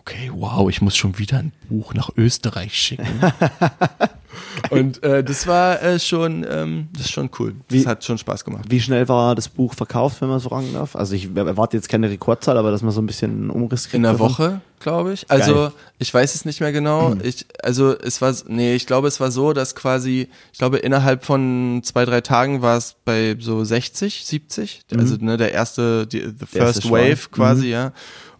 [0.00, 3.06] okay, wow, ich muss schon wieder ein Buch nach Österreich schicken.
[4.70, 7.54] und äh, das war äh, schon, ähm, das ist schon cool.
[7.68, 8.64] Das Wie- hat schon Spaß gemacht.
[8.68, 10.96] Wie schnell war das Buch verkauft, wenn man so fragen darf?
[10.96, 13.94] Also ich erwarte jetzt keine Rekordzahl, aber dass man so ein bisschen einen Umriss kriegt.
[13.94, 14.18] In einer.
[14.18, 15.30] Woche, glaube ich.
[15.30, 15.72] Also Geil.
[15.98, 17.14] ich weiß es nicht mehr genau.
[17.22, 21.24] Ich, also es war, nee, ich glaube, es war so, dass quasi, ich glaube, innerhalb
[21.24, 24.82] von zwei, drei Tagen war es bei so 60, 70.
[24.96, 27.10] Also ne, der erste, die, the erste first Schwall.
[27.10, 27.92] wave quasi, ja.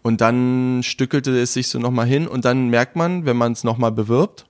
[0.08, 3.62] Und dann stückelte es sich so nochmal hin und dann merkt man, wenn man es
[3.62, 4.46] nochmal bewirbt,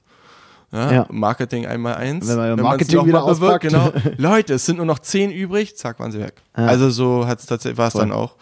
[0.70, 1.06] ja, Ja.
[1.10, 2.28] Marketing einmal eins.
[2.28, 3.64] Wenn man man's Marketing wieder auspackt.
[3.64, 3.92] genau.
[4.18, 6.34] Leute, es sind nur noch zehn übrig, zack, waren sie weg.
[6.56, 6.66] Ja.
[6.66, 8.36] Also so hat's tatsächlich, war es dann auch.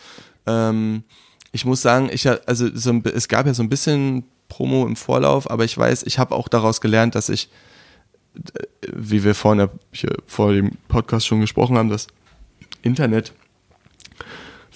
[0.46, 1.04] Ähm,
[1.52, 4.94] ich muss sagen, ich also so ein, es gab ja so ein bisschen Promo im
[4.94, 7.48] Vorlauf, aber ich weiß, ich habe auch daraus gelernt, dass ich,
[8.34, 8.62] äh,
[8.94, 9.70] wie wir vorhin
[10.26, 12.08] vor dem Podcast schon gesprochen haben, das
[12.82, 13.32] Internet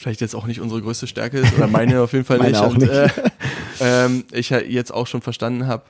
[0.01, 2.57] vielleicht jetzt auch nicht unsere größte Stärke ist oder meine auf jeden Fall nicht.
[2.57, 2.91] auch und, nicht.
[2.91, 3.09] Äh,
[3.81, 5.85] ähm, ich ja jetzt auch schon verstanden habe,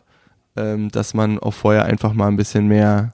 [0.56, 3.12] ähm, dass man auch vorher einfach mal ein bisschen mehr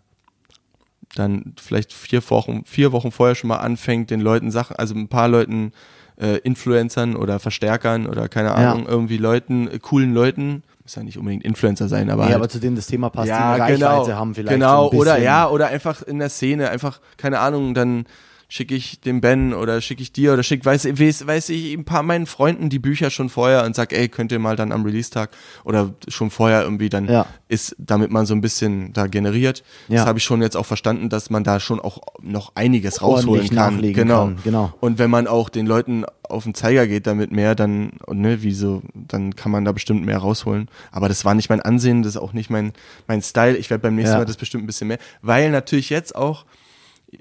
[1.14, 5.08] dann vielleicht vier Wochen, vier Wochen vorher schon mal anfängt, den Leuten Sachen, also ein
[5.08, 5.72] paar Leuten,
[6.20, 8.54] äh, Influencern oder Verstärkern oder keine Ja.
[8.54, 12.36] Ahnung, irgendwie Leuten, äh, coolen Leuten, muss ja nicht unbedingt Influencer sein, aber, Ja, halt,
[12.36, 14.54] aber zu denen das Thema passt, ja, die eine genau, Reichweite haben vielleicht.
[14.54, 18.06] Genau, so oder ja, oder einfach in der Szene, einfach, keine Ahnung, dann
[18.48, 21.84] schicke ich dem Ben oder schicke ich dir oder schick, weiß, weiß, weiß ich ein
[21.84, 24.84] paar meinen Freunden die Bücher schon vorher und sag, ey, könnt ihr mal dann am
[24.84, 25.30] Release-Tag
[25.64, 27.26] oder schon vorher irgendwie dann Ja.
[27.48, 29.64] ist, damit man so ein bisschen da generiert.
[29.88, 29.96] Ja.
[29.96, 33.28] Das habe ich schon jetzt auch verstanden, dass man da schon auch noch einiges rausholen
[33.40, 33.74] Ordentlich kann.
[33.74, 34.24] nachlegen genau.
[34.26, 34.72] kann, genau.
[34.80, 38.42] Und wenn man auch den Leuten auf den Zeiger geht damit mehr, dann, und ne,
[38.42, 40.68] wie so, dann kann man da bestimmt mehr rausholen.
[40.92, 42.72] Aber das war nicht mein Ansehen, das ist auch nicht mein,
[43.08, 43.56] mein Style.
[43.56, 44.18] Ich werde beim nächsten Ja.
[44.18, 44.98] Mal das bestimmt ein bisschen mehr.
[45.22, 46.44] Weil natürlich jetzt auch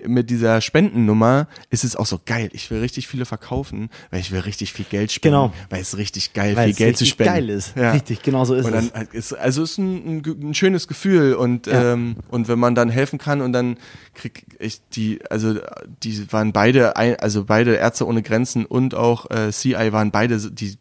[0.05, 2.49] mit dieser Spendennummer ist es auch so geil.
[2.53, 5.35] Ich will richtig viele verkaufen, weil ich will richtig viel Geld spenden.
[5.35, 5.53] Genau.
[5.69, 7.33] Weil es richtig geil, Weil viel Geld zu spenden.
[7.33, 7.75] geil ist.
[7.77, 7.91] Ja.
[7.91, 8.93] Richtig, genau so ist Und dann es.
[8.93, 11.93] halt ist, also es ist ein, ein, ein schönes Gefühl und Ja.
[11.93, 13.77] ähm, und wenn man dann helfen kann und dann
[14.15, 15.59] krieg ich die, also
[16.03, 20.77] die waren beide, also beide Ärzte ohne Grenzen und auch äh, CI waren beide die.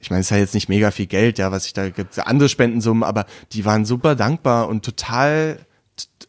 [0.00, 2.18] Ich meine, es ist ja jetzt nicht mega viel Geld, ja, was ich da gibt,
[2.26, 5.58] andere Spendensummen, aber die waren super dankbar und total,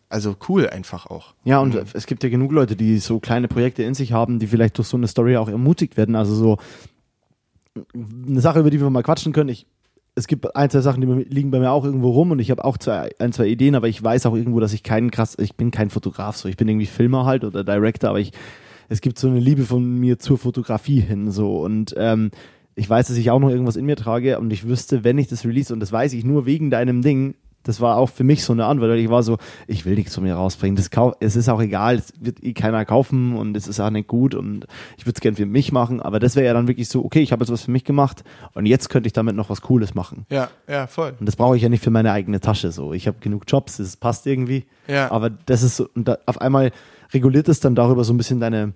[0.09, 1.35] also cool einfach auch.
[1.43, 4.47] Ja, und es gibt ja genug Leute, die so kleine Projekte in sich haben, die
[4.47, 6.15] vielleicht durch so eine Story auch ermutigt werden.
[6.15, 6.57] Also so
[7.93, 9.49] eine Sache, über die wir mal quatschen können.
[9.49, 9.67] Ich,
[10.15, 12.65] es gibt ein, zwei Sachen, die liegen bei mir auch irgendwo rum und ich habe
[12.65, 15.55] auch zwei, ein, zwei Ideen, aber ich weiß auch irgendwo, dass ich keinen krass, ich
[15.55, 18.31] bin kein Fotograf, so ich bin irgendwie Filmer halt oder Director, aber ich,
[18.89, 22.31] es gibt so eine Liebe von mir zur Fotografie hin so und ähm,
[22.75, 25.27] ich weiß, dass ich auch noch irgendwas in mir trage und ich wüsste, wenn ich
[25.27, 28.43] das release und das weiß ich nur wegen deinem Ding, das war auch für mich
[28.43, 29.37] so eine Antwort, weil ich war so,
[29.67, 30.75] ich will nichts von mir rausbringen.
[30.75, 33.89] Das kau es ist auch egal, es wird eh keiner kaufen und es ist auch
[33.89, 34.65] nicht gut und
[34.97, 37.21] ich würde es gern für mich machen, aber das wäre ja dann wirklich so, okay,
[37.21, 38.23] ich habe jetzt was für mich gemacht
[38.53, 40.25] und jetzt könnte ich damit noch was Cooles machen.
[40.29, 41.13] Ja, ja, voll.
[41.19, 42.93] Und das brauche ich ja nicht für meine eigene Tasche so.
[42.93, 44.65] Ich habe genug Jobs, das passt irgendwie.
[44.87, 45.11] Ja.
[45.11, 46.71] Aber das ist so, und da, auf einmal
[47.13, 48.73] reguliert es dann darüber so ein bisschen deine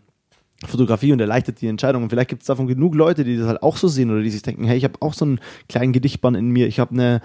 [0.65, 2.03] Fotografie und erleichtert die Entscheidung.
[2.03, 4.29] Und vielleicht gibt es davon genug Leute, die das halt auch so sehen oder die
[4.29, 7.21] sich denken, hey, ich habe auch so einen kleinen Gedichtband in mir, ich habe eine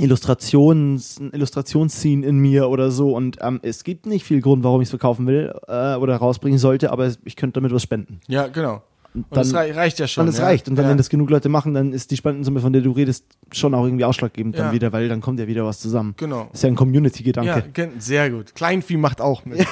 [0.00, 4.86] Illustrations, Illustrationsscene in mir oder so und ähm, es gibt nicht viel Grund, warum ich
[4.86, 8.20] es verkaufen will äh, oder rausbringen sollte, aber es- ich könnte damit was spenden.
[8.28, 8.82] Ja, genau.
[9.14, 10.22] Und dann- das rei reicht ja schon.
[10.22, 10.44] Und das ja.
[10.44, 10.68] reicht.
[10.68, 10.90] Und dann, ja.
[10.90, 13.84] wenn das genug Leute machen, dann ist die Spendensumme, von der du redest, schon auch
[13.84, 14.64] irgendwie ausschlaggebend Ja.
[14.64, 16.14] dann wieder, weil dann kommt ja wieder was zusammen.
[16.16, 16.48] Genau.
[16.52, 17.64] ist ja ein Community-Gedanke.
[17.76, 18.54] Ja, sehr gut.
[18.54, 19.66] Kleinvieh macht auch mit.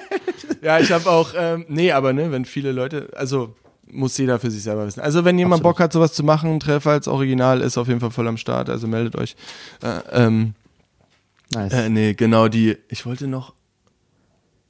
[0.62, 3.54] ja, ich habe auch, ähm, nee, aber ne, wenn viele Leute, also
[3.94, 5.00] muss jeder für sich selber wissen.
[5.00, 5.76] Also wenn jemand Absolut.
[5.76, 8.68] Bock hat, sowas zu machen, Treff als Original ist auf jeden Fall voll am Start,
[8.68, 9.36] also meldet euch.
[9.82, 10.54] Äh, ähm,
[11.54, 11.72] Nice.
[11.72, 13.54] äh, nee, genau die, ich wollte noch,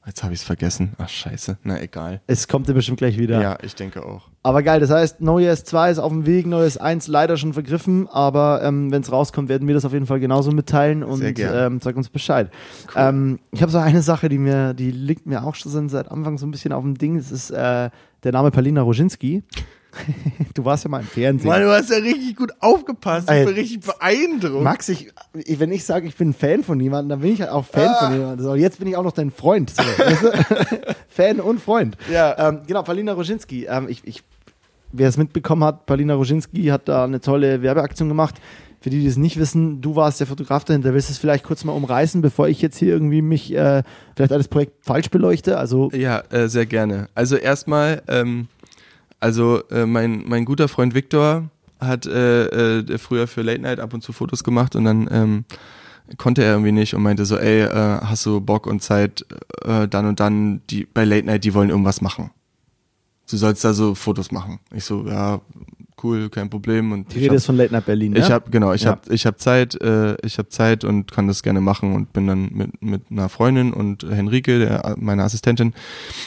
[0.07, 0.93] jetzt habe ich es vergessen.
[0.99, 2.21] Ach scheiße, na egal.
[2.27, 3.41] Es kommt dir bestimmt gleich wieder.
[3.41, 3.59] Ja.
[3.63, 4.29] ich denke auch.
[4.43, 8.07] Aber geil, das heißt, neues 2 ist auf dem Weg, neues 1 leider schon vergriffen,
[8.09, 11.81] aber ähm, wenn es rauskommt, werden wir das auf jeden Fall genauso mitteilen und ähm,
[11.81, 12.51] sag uns Bescheid.
[12.95, 16.37] Ähm, ich habe so eine Sache, die mir, die liegt mir auch schon seit Anfang
[16.37, 17.17] so ein bisschen auf dem Ding.
[17.17, 17.89] Das ist äh,
[18.25, 19.43] der Name Palina Roginski.
[20.55, 21.49] du warst ja mal im Fernsehen.
[21.49, 23.31] Mann, du hast ja richtig gut aufgepasst.
[23.31, 24.65] Ich bin richtig beeindruckt.
[24.65, 27.65] Max, ich, wenn ich sage, ich bin Fan von jemandem, dann bin ich halt auch
[27.65, 28.07] Fan Ah.
[28.07, 28.45] von jemandem.
[28.45, 29.71] So, jetzt bin ich auch noch dein Freund.
[29.71, 29.83] So?
[31.09, 31.97] Fan und Freund.
[32.11, 32.49] Ja.
[32.49, 33.67] Ähm, genau, Paulina Roginski.
[33.67, 34.25] Ähm, ich, ich,
[34.91, 38.35] wer es mitbekommen hat, Paulina Roginski hat da eine tolle Werbeaktion gemacht.
[38.85, 40.93] Für die, die es nicht wissen, du warst der Fotograf dahinter.
[40.93, 43.83] Willst du es vielleicht kurz mal umreißen, bevor ich jetzt hier irgendwie mich äh,
[44.15, 45.57] vielleicht alles Projekt falsch beleuchte?
[45.57, 47.09] Also, Ja, äh, sehr gerne.
[47.15, 48.47] Also erstmal, ähm,
[49.21, 51.49] also äh, mein, mein guter Freund Viktor
[51.81, 55.45] hat äh, äh, früher für Late Night ab und zu Fotos gemacht und dann ähm,
[56.19, 59.25] konnte er irgendwie nicht und meinte so, ey, äh, hast du Bock und Zeit,
[59.63, 62.33] dann und dann, die bei Late Night, die wollen irgendwas machen.
[63.31, 64.61] Du sollst da so Fotos machen.
[64.75, 65.41] Ich so, ja,
[66.05, 66.93] cool, kein Problem.
[66.93, 68.35] Und Die ich Rede hab- ist von Late Night Berlin, ich ne?
[68.35, 68.91] habe genau, ich Ja.
[68.91, 72.27] habe ich habe Zeit, äh, ich habe Zeit und kann das gerne machen und bin
[72.27, 75.75] dann mit mit einer Freundin und Henrike, der meine Assistentin,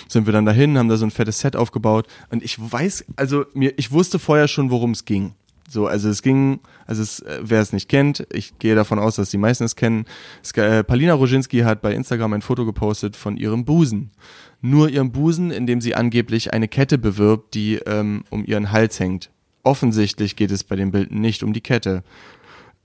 [0.07, 3.45] sind wir dann dahin, haben da so ein fettes Set aufgebaut und ich weiß, also
[3.53, 5.33] mir ich wusste vorher schon, worum es ging.
[5.69, 9.17] So, also es ging, also es, äh, wer es nicht kennt, ich gehe davon aus,
[9.17, 10.05] dass die meisten es kennen.
[10.41, 14.11] Es, äh, Palina Roginski hat bei Instagram ein Foto gepostet von ihrem Busen.
[14.61, 18.97] Nur ihrem Busen, in dem sie angeblich eine Kette bewirbt, die ähm, um ihren Hals
[19.01, 19.29] hängt.
[19.67, 22.03] Offensichtlich geht es bei dem Bild nicht um die Kette.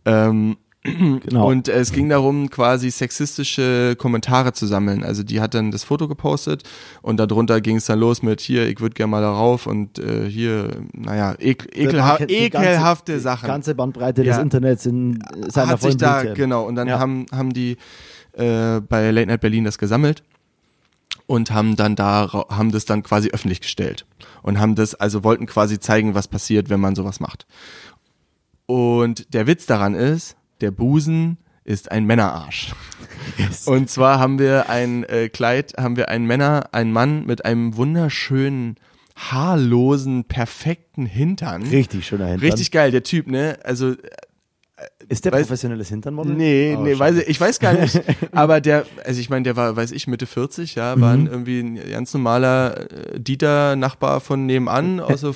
[0.04, 1.46] Ähm, Genau.
[1.48, 5.04] Und es ging darum, quasi sexistische Kommentare zu sammeln.
[5.04, 6.64] Also die hat dann das Foto gepostet
[7.02, 10.28] und darunter ging es dann los mit hier, ich würde gerne mal darauf und äh,
[10.28, 13.46] hier, naja, ekel, ekelha die ganze- ekelhafte die Sachen.
[13.46, 14.32] ganze Bandbreite Ja.
[14.34, 16.98] des Internets in seiner hat sich da, genau, und dann Ja.
[16.98, 17.76] haben, haben die
[18.32, 20.24] äh, bei Late Night Berlin das gesammelt
[21.26, 24.06] und haben dann da, haben das dann quasi öffentlich gestellt
[24.42, 27.46] und haben das, also wollten quasi zeigen, was passiert, wenn man sowas macht.
[28.66, 32.74] Und der Witz daran ist, der Busen ist ein Männerarsch.
[33.66, 37.76] Und zwar haben wir ein äh, Kleid, haben wir einen Männer, einen Mann mit einem
[37.76, 38.76] wunderschönen,
[39.14, 41.62] haarlosen, perfekten Hintern.
[41.62, 42.48] Richtig schöner Hintern.
[42.48, 43.58] Richtig geil, der Typ, ne?
[43.62, 43.94] Also
[45.08, 46.34] Ist der Weiß- professionelles Hinternmodel?
[46.34, 48.00] Nee, Oh, nee, weiß ich, weiß gar nicht.
[48.32, 51.22] Aber der, also ich meine, der war, weiß ich, Mitte 40, ja, war Mhm.
[51.22, 55.34] ein, irgendwie ein ganz normaler äh, Dieter-Nachbar von nebenan aus der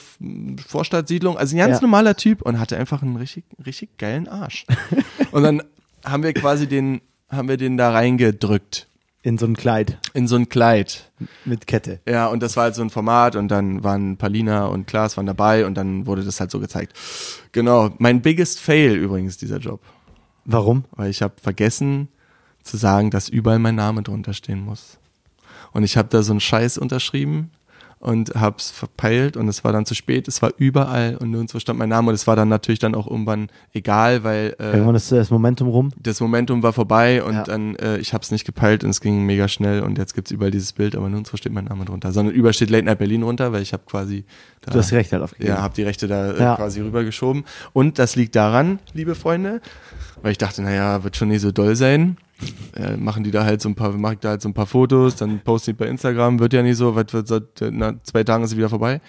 [0.67, 1.37] Vorstadtsiedlung.
[1.37, 1.83] Also ein ganz Ja.
[1.83, 4.67] normaler Typ und hatte einfach einen richtig, richtig geilen Arsch.
[5.33, 5.63] und dann
[6.05, 8.86] haben wir quasi den, haben wir den da reingedrückt
[9.27, 11.11] In so ein Kleid in so ein Kleid.
[11.45, 11.99] mit Kette.
[12.09, 15.27] Ja, und das war halt so ein Format und dann waren Palina und Klaas waren
[15.27, 16.93] dabei und dann wurde das halt so gezeigt.
[17.51, 19.81] Genau, mein biggest fail übrigens dieser Job
[20.45, 20.85] Warum?
[20.93, 22.07] weil ich habe vergessen
[22.63, 24.99] zu sagen, dass überall mein Name drunter stehen muss.
[25.73, 27.51] Und ich habe da so einen Scheiß unterschrieben
[28.07, 30.29] und hab's verpeilt und es war dann zu spät.
[30.29, 33.09] Es war überall und nirgendwo stand mein Name und es war dann natürlich dann auch
[33.11, 35.91] irgendwann egal, weil äh, Irgendwann ist das Momentum rum.
[36.01, 37.43] das Momentum war vorbei und Ja.
[37.43, 40.53] dann äh, ich hab's nicht gepeilt und es ging mega schnell und jetzt gibt's überall
[40.53, 43.53] dieses Bild, aber nirgendwo steht mein Name drunter, sondern überall steht Late Night Berlin runter,
[43.53, 44.25] weil ich habe quasi
[44.61, 45.51] da, Du hast recht halt aufgegeben.
[45.51, 46.55] ja, habe die Rechte da äh, Ja.
[46.57, 47.45] quasi rübergeschoben.
[47.73, 49.61] Und das liegt daran, liebe Freunde,
[50.23, 52.19] weil ich dachte, naja, wird schon nicht so doll sein.
[52.75, 54.67] Äh, machen die da halt so ein paar, mach ich da halt so ein paar
[54.67, 58.25] Fotos, dann poste ich bei Instagram, wird ja nicht so, was wird seit na, zwei
[58.25, 59.01] Tagen ist es wieder vorbei.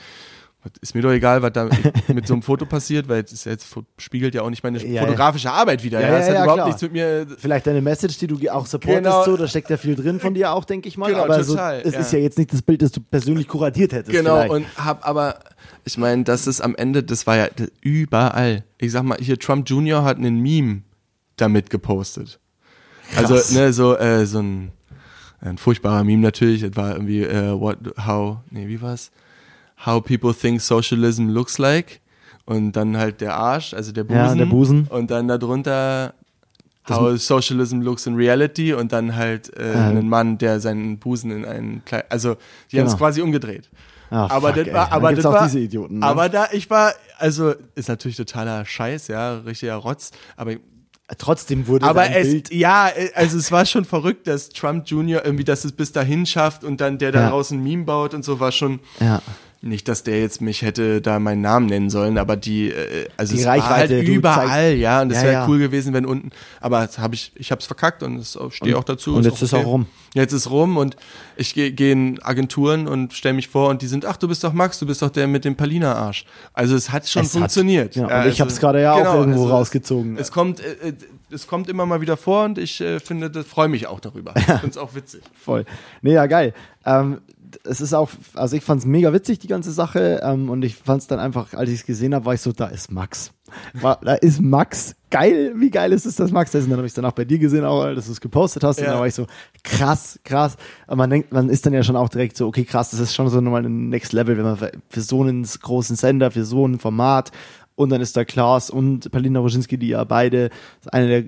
[0.63, 1.67] Was- Ist mir doch egal, was da
[2.13, 3.67] mit so einem Foto passiert, weil es ja jetzt
[3.97, 5.99] spiegelt ja auch nicht meine Ja, fotografische Arbeit wieder.
[5.99, 6.67] Ja, Ja, ja, Es hat ja, überhaupt klar.
[6.67, 7.27] nichts mit mir.
[7.37, 9.23] Vielleicht deine Message, die du auch supportest, Genau.
[9.25, 11.11] so, da steckt ja viel drin von dir auch, denke ich mal.
[11.11, 11.99] Genau, aber total, so, es ja.
[11.99, 14.11] ist ja jetzt nicht das Bild, das du persönlich kuratiert hättest.
[14.11, 14.51] Genau, vielleicht.
[14.51, 15.39] und hab aber,
[15.83, 17.47] ich meine, das ist am Ende, das war ja
[17.81, 18.63] überall.
[18.77, 20.03] Ich sag mal, hier Trump Jr.
[20.05, 20.81] hat einen Meme
[21.35, 22.39] damit gepostet.
[23.13, 23.31] Krass.
[23.31, 24.71] Also, ne, so, äh, so ein,
[25.41, 26.63] ein furchtbarer Meme natürlich.
[26.63, 29.11] Es war irgendwie, äh, what, how, nee, wie war's?
[29.85, 32.01] How people think socialism looks like.
[32.45, 34.17] Und dann halt der Arsch, also der Busen.
[34.19, 34.87] Ja, der Busen.
[34.87, 36.13] Und dann darunter
[36.89, 41.45] How Socialism Looks in Reality und dann halt äh, einen Mann, der seinen Busen in
[41.45, 42.37] einen Kleid, also
[42.71, 42.97] die haben es Genau.
[42.97, 43.69] quasi umgedreht.
[44.09, 45.99] Ah, aber fuck, das war, aber das war, diese Idioten.
[45.99, 46.05] Ne?
[46.05, 50.53] aber da, ich war, also ist natürlich totaler Scheiß, ja, richtiger Rotz, aber
[51.17, 55.23] Trotzdem wurde aber es, Bild ja, äh, also es war schon verrückt, dass Trump Jr.
[55.23, 57.21] irgendwie, dass es bis dahin schafft und dann der Ja.
[57.21, 59.21] daraus ein Meme baut und so war schon, ja.
[59.61, 63.33] Nicht, dass der jetzt mich hätte da meinen Namen nennen sollen, aber die, äh, also
[63.33, 65.47] Die es war Reichweite, halt du überall, ja, und es Ja, wäre ja.
[65.47, 66.29] cool gewesen, wenn unten,
[66.61, 69.15] aber das hab ich, ich hab's verkackt und es stehe auch dazu.
[69.15, 69.87] und jetzt ist auch rum.
[70.13, 70.95] Jetzt ist rum und
[71.35, 74.43] ich gehe geh in Agenturen und stelle mich vor und die sind, ach, du bist
[74.43, 76.25] doch Max, du bist doch der mit dem Palina-Arsch.
[76.53, 77.95] Also es hat schon Es hat- funktioniert.
[77.95, 80.17] ja, und also, ich hab's gerade ja auch irgendwo es- rausgezogen.
[80.17, 80.93] Es kommt, äh, äh,
[81.29, 84.33] es kommt immer mal wieder vor und ich äh, finde, das freue mich auch darüber.
[84.37, 85.21] Ich finde es auch witzig.
[85.35, 85.65] Voll.
[86.01, 86.53] Nee, ja, geil.
[86.85, 87.19] Ähm,
[87.63, 90.21] es ist auch, also ich fand es mega witzig, die ganze Sache.
[90.23, 92.51] Ähm, und ich fand es dann einfach, als ich es gesehen habe, war ich so,
[92.51, 93.31] da ist Max.
[93.73, 94.95] War, da ist Max.
[95.09, 96.65] Geil, wie geil ist es, dass Max da ist?
[96.65, 98.63] Und dann habe ich es dann auch bei dir gesehen, auch, dass du es gepostet
[98.63, 98.77] hast.
[98.79, 98.91] Und Ja.
[98.91, 99.25] dann war ich so,
[99.63, 100.57] krass, krass.
[100.85, 103.15] Aber man denkt, man ist dann ja schon auch direkt so, okay, krass, das ist
[103.15, 104.57] schon so nochmal ein Next Level, wenn man
[104.89, 107.31] für, so einen großen Sender, für so ein Format
[107.75, 110.49] und dann ist da Klaas und Palina Roginski, die ja beide,
[110.91, 111.23] eine der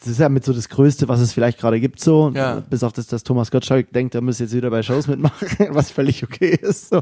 [0.00, 2.30] das ist ja mit so das Größte, was es vielleicht gerade gibt, so.
[2.34, 2.60] Ja.
[2.68, 5.90] Bis auf das, dass Thomas Gottschalk denkt, er muss jetzt wieder bei Shows mitmachen, was
[5.90, 6.90] völlig okay ist.
[6.90, 7.00] So.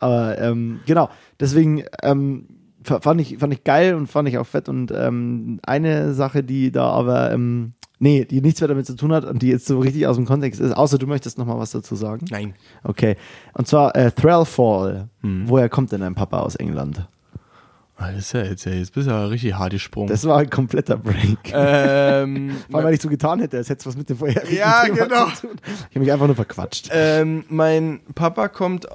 [0.00, 1.08] Aber ähm, genau,
[1.40, 2.46] deswegen ähm,
[2.82, 4.68] fa- fand, ich, fand ich geil und fand ich auch fett.
[4.68, 9.12] Und ähm, eine Sache, die da aber, ähm, nee, die nichts mehr damit zu tun
[9.12, 11.58] hat und die jetzt so richtig aus dem Kontext ist, außer du möchtest noch mal
[11.58, 12.26] was dazu sagen.
[12.30, 12.54] Nein.
[12.82, 13.16] Okay.
[13.54, 15.08] Und zwar äh, Thrallfall.
[15.22, 15.44] Hm.
[15.46, 17.08] Woher kommt denn dein Papa aus England?
[17.96, 20.08] Ah, Das ist ja jetzt, jetzt bist du ja richtig hart gesprungen.
[20.08, 21.38] Das war ein kompletter Break.
[21.52, 24.56] ähm, Vor allem, weil ich so getan hätte, als hätte es was mit dem vorherigen
[24.56, 25.26] Ja, Thema genau.
[25.30, 25.56] zu tun.
[25.64, 26.88] Ich habe mich einfach nur verquatscht.
[26.92, 28.86] Ähm, mein Papa kommt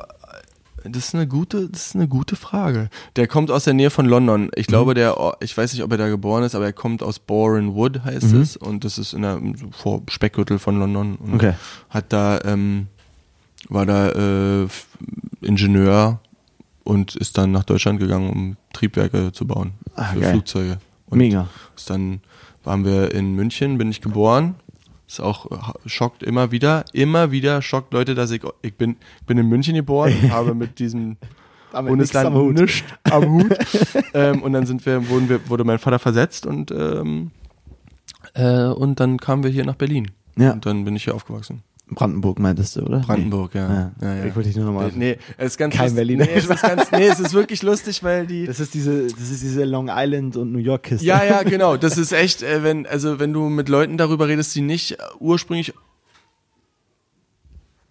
[0.84, 2.90] Das ist eine gute, das ist eine gute Frage.
[3.16, 4.50] Der kommt aus der Nähe von London.
[4.56, 7.20] Ich glaube, der, ich weiß nicht, ob er da geboren ist, aber er kommt aus
[7.20, 9.40] Boreham Wood, heißt es, und das ist in der
[9.72, 11.16] vor Speckgürtel von London.
[11.16, 11.54] Und Okay.
[11.90, 12.88] Hat da, ähm,
[13.70, 14.10] war da
[14.64, 14.68] äh,
[15.42, 16.20] Ingenieur
[16.90, 20.32] und ist dann nach Deutschland gegangen, um Triebwerke zu bauen Ah, für geil.
[20.32, 20.80] Flugzeuge.
[21.06, 21.48] Und Mega.
[21.76, 22.22] ist dann
[22.64, 24.56] waren wir in München, bin ich geboren.
[25.08, 25.58] Ist auch äh,
[25.88, 28.96] schockt immer wieder, immer wieder schockt Leute, dass ich ich bin
[29.28, 31.18] bin in München geboren, habe mit diesem
[31.72, 32.84] Bundesland am Hut.
[33.04, 33.56] am Hut.
[34.16, 37.30] ähm, und dann sind wir, wurden wir, wurde mein Vater versetzt und ähm,
[38.34, 40.10] äh, und dann kamen wir hier nach Berlin.
[40.38, 40.54] Ja.
[40.54, 41.62] Und dann bin ich hier aufgewachsen.
[41.92, 43.00] Brandenburg meintest du, oder?
[43.00, 43.60] Brandenburg, Nee.
[43.62, 43.92] ja.
[44.02, 44.16] Ja.
[44.16, 44.26] Ja.
[44.26, 44.92] Ich wollte dich nur nochmal.
[44.96, 46.26] Nee, es ist ganz Kein Berliner.
[46.26, 49.30] Nee, es ist ganz, nee, es ist wirklich lustig, weil die Das ist diese, das
[49.32, 51.06] ist diese Long Island und New York Kiste.
[51.06, 51.78] Ja, ja, genau.
[51.78, 54.98] Das ist echt, äh, wenn, also wenn du mit Leuten darüber redest, die nicht äh,
[55.20, 55.74] ursprünglich.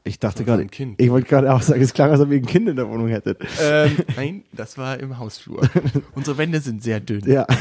[0.04, 0.94] Ich dachte gerade, ein Kind.
[1.00, 3.08] ich wollte gerade auch sagen, es klang, als ob ihr ein Kind in der Wohnung
[3.08, 3.40] hättet.
[3.60, 5.68] Ähm, nein, das war im Hausflur.
[6.14, 7.22] Unsere Wände sind sehr dünn.
[7.30, 7.46] Ja.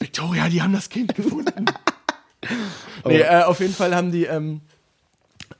[0.00, 1.66] Victoria, die haben das Kind gefunden.
[3.06, 4.60] nee, äh, auf jeden Fall haben die, ähm,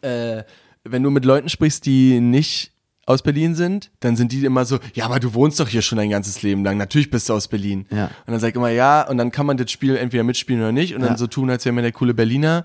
[0.03, 0.43] äh,
[0.85, 2.73] wenn du mit Leuten sprichst, die nicht
[3.07, 5.99] aus Berlin sind, dann sind die immer so, ja, aber du wohnst doch hier schon
[5.99, 6.79] dein ganzes Leben lang.
[6.79, 7.87] Natürlich bist du aus Berlin.
[7.91, 8.07] Ja.
[8.07, 10.73] Und dann sag ich immer, ja, und dann kann man das Spiel entweder mitspielen oder
[10.73, 11.19] nicht und dann Ja.
[11.19, 12.65] so tun, als wäre man der coole Berliner.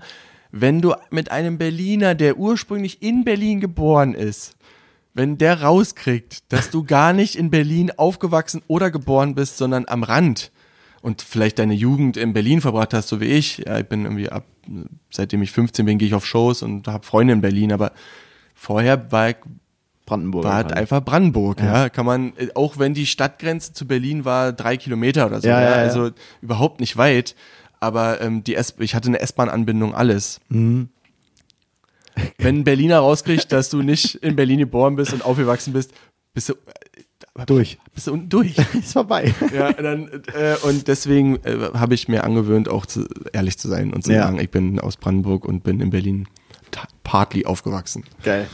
[0.50, 4.56] Wenn du mit einem Berliner, der ursprünglich in Berlin geboren ist,
[5.12, 10.02] wenn der rauskriegt, dass du gar nicht in Berlin aufgewachsen oder geboren bist, sondern am
[10.04, 10.50] Rand
[11.02, 13.58] und vielleicht deine Jugend in Berlin verbracht hast, so wie ich.
[13.58, 14.44] Ja, ich bin irgendwie ab,
[15.10, 17.92] seitdem ich 15 bin, gehe ich auf Shows und habe Freunde in Berlin, aber
[18.54, 19.36] vorher war ich
[20.06, 20.44] Brandenburg.
[20.44, 21.88] war halt einfach Brandenburg, ja.
[21.88, 25.60] Kann man, äh, auch wenn die Stadtgrenze zu Berlin war, drei Kilometer oder so, Ja,
[25.60, 25.82] ja, ja, ja.
[25.82, 26.10] also
[26.42, 27.36] überhaupt nicht weit.
[27.78, 30.40] Aber ähm, die S ich hatte eine S-Bahn-Anbindung, alles.
[30.48, 30.90] Mhm.
[32.38, 35.92] Wenn ein Berliner rauskriegt, dass du nicht in Berlin geboren bist und aufgewachsen bist,
[36.34, 36.54] bist du,
[37.46, 37.78] durch.
[37.94, 38.56] bist du unten durch.
[38.74, 39.34] Ist vorbei.
[39.54, 43.92] ja, dann, äh, und deswegen äh, habe ich mir angewöhnt, auch zu, ehrlich zu sein
[43.92, 44.24] und zu Ja.
[44.24, 46.26] sagen, ich bin aus Brandenburg und bin in Berlin
[47.04, 48.04] partly aufgewachsen.
[48.22, 48.46] Geil.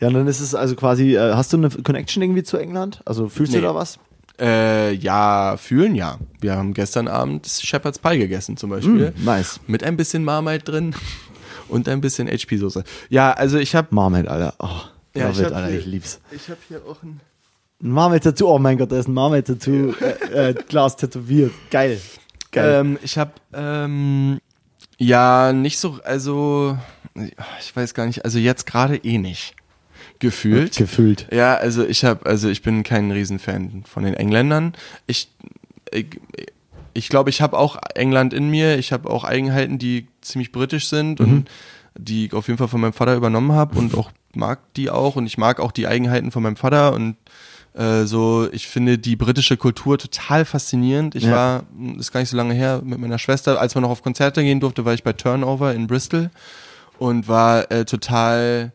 [0.00, 3.00] Ja, und dann ist es also quasi, äh, hast du eine Connection irgendwie zu England?
[3.04, 3.62] Also fühlst du Nee.
[3.64, 3.98] da was?
[4.40, 6.18] Äh, ja, fühlen ja.
[6.40, 9.12] Wir haben gestern Abend Shepherd's Pie gegessen zum Beispiel.
[9.14, 9.60] Mm, nice.
[9.66, 10.94] Mit ein bisschen Marmite drin
[11.68, 12.82] und ein bisschen HP-Soße.
[13.10, 14.54] Ja, also ich habe Marmite, Alter.
[14.58, 14.68] Oh,
[15.14, 16.20] Ja, Marmite, ich Alter, hier- ich lieb's.
[16.32, 17.20] ich hab hier auch ein
[17.82, 21.52] Ein Marmite-Tattoo, oh mein Gott, da ist ein Marmite-Tattoo, äh, äh, Glas tätowiert.
[21.70, 22.00] Geil.
[22.52, 22.80] Geil.
[22.80, 24.38] Ähm, ich habe ähm,
[24.98, 26.76] ja nicht so, also
[27.58, 29.54] ich weiß gar nicht, also jetzt gerade eh nicht
[30.18, 30.76] gefühlt.
[30.76, 31.26] Gefühlt.
[31.32, 34.74] Ja, also ich habe, also ich bin kein Riesenfan von den Engländern.
[35.06, 35.30] Ich,
[35.90, 36.20] ich,
[36.92, 38.78] ich glaube, ich habe auch England in mir.
[38.78, 41.48] Ich habe auch Eigenheiten, die ziemlich britisch sind und
[41.98, 45.16] die ich auf jeden Fall von meinem Vater übernommen habe und auch mag die auch
[45.16, 47.16] und ich mag auch die Eigenheiten von meinem Vater und
[47.74, 51.14] äh, so, ich finde die britische Kultur total faszinierend.
[51.14, 51.30] Ich Ja.
[51.32, 51.62] war,
[51.96, 54.42] das ist gar nicht so lange her, mit meiner Schwester, als man noch auf Konzerte
[54.42, 56.30] gehen durfte, war ich bei Turnover in Bristol
[56.98, 58.72] und war äh, total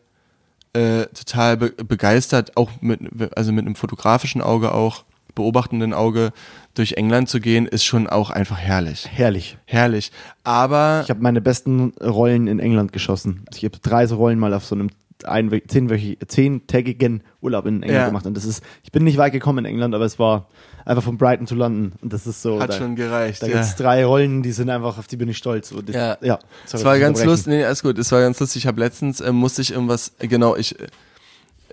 [0.72, 3.00] äh, total be begeistert, auch mit,
[3.34, 5.04] also mit einem fotografischen Auge auch,
[5.34, 6.32] beobachtenden Auge
[6.74, 9.06] durch England zu gehen, ist schon auch einfach herrlich.
[9.10, 9.56] Herrlich.
[9.64, 10.12] Herrlich.
[10.44, 13.46] Aber Ich habe meine besten Rollen in England geschossen.
[13.54, 14.90] Ich habe drei Rollen mal auf so einem
[15.22, 18.06] zehnwöchig- zehntägigen Urlaub in England Ja.
[18.06, 18.26] gemacht.
[18.26, 20.48] Und das ist, ich bin nicht weit gekommen in England, aber es war
[20.84, 21.92] einfach von Brighton zu London.
[22.00, 22.60] Und das ist so.
[22.60, 23.42] hat da, schon gereicht.
[23.42, 23.54] da ja.
[23.54, 25.72] gibt's drei Rollen, die sind einfach, auf die bin ich stolz.
[25.72, 26.16] Und ich, Ja.
[26.20, 26.38] ja.
[26.64, 28.62] Es sorry, war fürs ganz lustig, nee, alles gut, es war ganz lustig.
[28.62, 30.74] Ich habe letztens, äh, musste ich irgendwas, äh, genau, ich,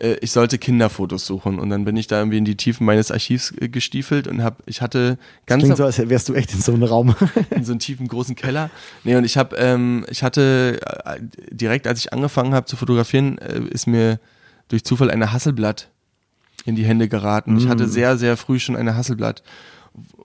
[0.03, 3.09] äh, ich sollte Kinderfotos suchen und dann bin ich da irgendwie in die Tiefen meines
[3.09, 6.61] Archivs äh, gestiefelt und habe, ich hatte ganz Klingt so, als wärst du echt in
[6.61, 7.15] so einem Raum.
[7.49, 8.69] in so einen tiefen großen Keller.
[9.03, 11.19] Nee, und ich habe, ähm, ich hatte äh,
[11.51, 14.19] direkt, als ich angefangen habe zu fotografieren, äh, ist mir
[14.67, 15.89] durch Zufall eine Hasselblatt
[16.65, 17.57] in die Hände geraten.
[17.57, 19.43] Ich hatte sehr, sehr früh schon eine Hasselblatt,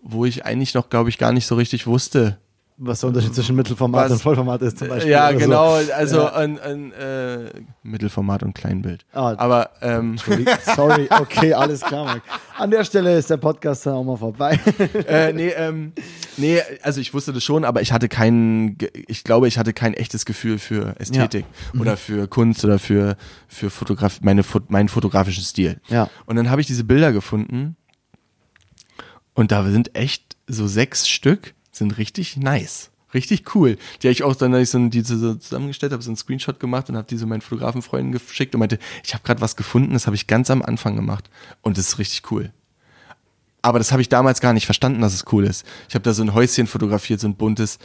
[0.03, 2.39] wo ich eigentlich noch, glaube ich, gar nicht so richtig wusste.
[2.81, 5.11] Was der Unterschied zwischen Mittelformat Was- und Vollformat ist zum Beispiel.
[5.11, 5.45] Ja, oder so.
[5.45, 5.73] genau.
[5.97, 6.33] Also Ja.
[6.35, 7.51] ein, ein äh,
[7.83, 9.05] Mittelformat und Kleinbild.
[9.13, 9.35] Ah.
[9.37, 10.17] Aber ähm,
[10.77, 12.23] Sorry, okay, alles klar, Marc.
[12.57, 14.61] An der Stelle ist der Podcast dann auch mal vorbei.
[15.09, 15.93] äh, nee, ähm,
[16.37, 19.73] nee, also ich wusste das schon, aber ich hatte kein, ge- ich glaube, ich hatte
[19.73, 21.47] kein echtes Gefühl für Ästhetik
[21.81, 23.17] oder für Kunst oder für
[23.49, 25.81] für Fotograf, meine meinen fotografischen Stil.
[25.89, 26.09] Ja.
[26.27, 27.75] Und dann habe ich diese Bilder gefunden
[29.35, 32.91] und da sind echt so sechs Stück, sind richtig nice.
[33.15, 33.79] Richtig cool.
[34.03, 36.61] Die habe ich auch dann, als ich so diese so zusammengestellt habe, so einen Screenshot
[36.61, 39.95] gemacht und habe die so meinen Fotografenfreunden geschickt und meinte, ich habe gerade was gefunden,
[39.95, 41.31] das habe ich ganz am Anfang gemacht
[41.63, 42.53] und das ist richtig cool.
[43.63, 45.65] Aber das habe ich damals gar nicht verstanden, dass es cool ist.
[45.89, 47.79] Ich habe da so ein Häuschen fotografiert, so ein buntes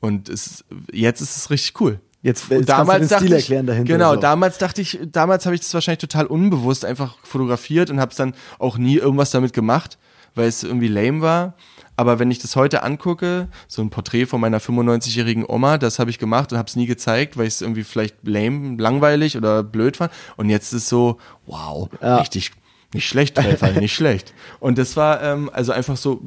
[0.00, 2.00] und es, jetzt ist es richtig cool.
[2.22, 3.92] Jetzt, jetzt damals dachte ich, erklären dahinter.
[3.92, 4.20] genau, so.
[4.20, 8.16] damals dachte ich, damals habe ich das wahrscheinlich total unbewusst einfach fotografiert und habe es
[8.16, 9.98] dann auch nie irgendwas damit gemacht,
[10.34, 11.54] weil es irgendwie lame war.
[11.98, 16.10] Aber wenn ich das heute angucke, so ein Porträt von meiner 95-jährigen Oma, das habe
[16.10, 19.64] ich gemacht und habe es nie gezeigt, weil ich es irgendwie vielleicht lame, langweilig oder
[19.64, 20.12] blöd fand.
[20.36, 22.18] Und jetzt ist so, wow, Ja.
[22.18, 22.52] richtig,
[22.94, 24.32] nicht schlecht, Treffer, nicht schlecht.
[24.60, 26.20] Und das war ähm, also einfach so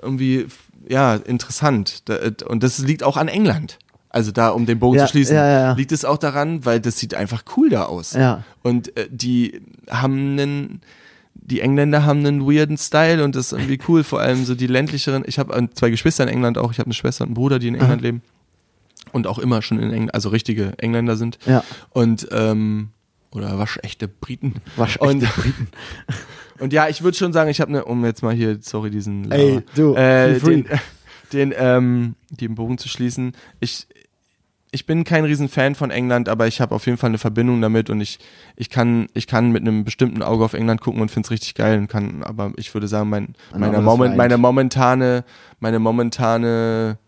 [0.00, 0.46] irgendwie,
[0.88, 2.02] ja, interessant.
[2.08, 3.78] Äh, Und das liegt auch an England.
[4.08, 6.98] Also da, um den Bogen Ja, zu schließen, ja, liegt es auch daran, weil das
[6.98, 8.14] sieht einfach cool da aus.
[8.62, 9.60] Und äh, die
[9.90, 10.80] haben einen,
[11.44, 14.02] die Engländer haben einen weirden Style und das ist irgendwie cool.
[14.02, 15.24] Vor allem so die ländlicheren.
[15.26, 16.72] Ich habe zwei Geschwister in England auch.
[16.72, 18.22] Ich habe eine Schwester und einen Bruder, die in England leben
[19.12, 21.38] und auch immer schon in England, also richtige Engländer sind.
[21.46, 21.62] Ja.
[21.90, 22.88] Und ähm,
[23.30, 24.54] oder waschechte Briten.
[24.76, 25.68] Waschechte und, Briten.
[26.60, 29.28] Und ja, ich würde schon sagen, ich habe eine, um jetzt mal hier, sorry, diesen
[29.32, 30.68] Ey, Laber, du, äh, den,
[31.32, 33.32] den, ähm, den Bogen zu schließen.
[33.58, 33.88] Ich,
[34.74, 37.90] ich bin kein Riesenfan von England, aber ich habe auf jeden Fall eine Verbindung damit
[37.90, 38.18] und ich,
[38.56, 41.54] ich kann, ich kann mit einem bestimmten Auge auf England gucken und finde es richtig
[41.54, 45.24] geil und kann, aber ich würde sagen, mein, Ein meine, Moment, meine momentane,
[45.60, 46.98] meine momentane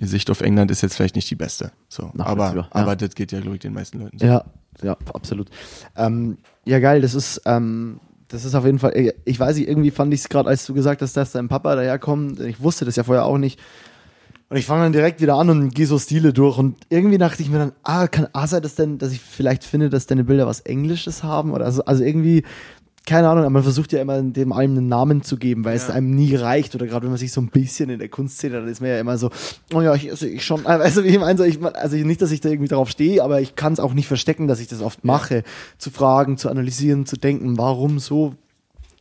[0.00, 1.72] Sicht auf England ist jetzt vielleicht nicht die beste.
[1.88, 2.68] So, aber, ja.
[2.70, 4.24] aber das geht ja, glaube ich, den meisten Leuten so.
[4.24, 4.44] Ja,
[4.82, 5.48] ja, absolut.
[5.96, 7.98] Ähm, ja, geil, das ist, ähm,
[8.28, 10.64] das ist auf jeden Fall, ey, ich weiß nicht, irgendwie fand ich es gerade, als
[10.64, 13.58] du gesagt hast, dass dein Papa daherkommt, ich wusste das ja vorher auch nicht.
[14.52, 16.58] Und ich fange dann direkt wieder an und gehe so Stile durch.
[16.58, 19.64] Und irgendwie dachte ich mir dann, ah, kann A sein, dass denn, dass ich vielleicht
[19.64, 22.42] finde, dass deine Bilder was Englisches haben oder so, also irgendwie,
[23.06, 25.88] keine Ahnung, aber man versucht ja immer dem allem einen Namen zu geben, weil es
[25.88, 25.94] Ja.
[25.94, 26.74] einem nie reicht.
[26.74, 29.00] Oder gerade wenn man sich so ein bisschen in der Kunstszene, dann ist man ja
[29.00, 29.30] immer so,
[29.72, 32.30] oh ja, ich sehe ich schon, also wie ich meine, so, ich, also nicht, dass
[32.30, 34.82] ich da irgendwie drauf stehe, aber ich kann es auch nicht verstecken, dass ich das
[34.82, 35.44] oft mache,
[35.78, 38.34] zu fragen, zu analysieren, zu denken, warum so,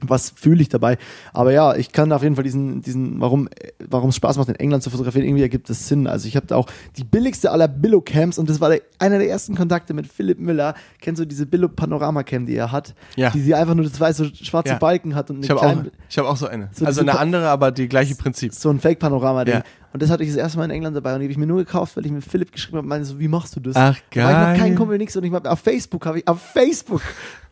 [0.08, 0.98] was fühle ich dabei.
[1.34, 3.50] Aber ja, ich kann auf jeden Fall diesen, diesen, warum,
[3.90, 6.08] warum es Spaß macht, in England zu fotografieren, irgendwie ergibt es Sinn.
[6.08, 6.68] Also ich habe da auch
[6.98, 10.74] die billigste aller Billo-Cams und das war der, einer der ersten Kontakte mit Philipp Müller.
[11.00, 12.94] Kennst du diese Billo-Panorama-Cam, die er hat?
[13.16, 13.30] Ja.
[13.32, 14.78] Die sie einfach nur zwei so schwarze Ja.
[14.78, 16.70] Balken hat und eine Ich habe auch, kleine- ich hab auch so eine.
[16.74, 18.54] So also eine andere, aber die gleiche Prinzip.
[18.54, 19.56] so ein Fake-Panorama-Ding.
[19.56, 19.64] Ja.
[19.94, 21.48] Und das hatte ich das erste Mal in England dabei und die habe ich mir
[21.48, 23.76] nur gekauft, weil ich mit Philipp geschrieben habe, meinte so, wie machst du das?
[23.76, 24.58] Ach, Da war ich noch geil.
[24.58, 27.02] kein Kumpel, nix und ich hab, auf Facebook habe ich, auf Facebook,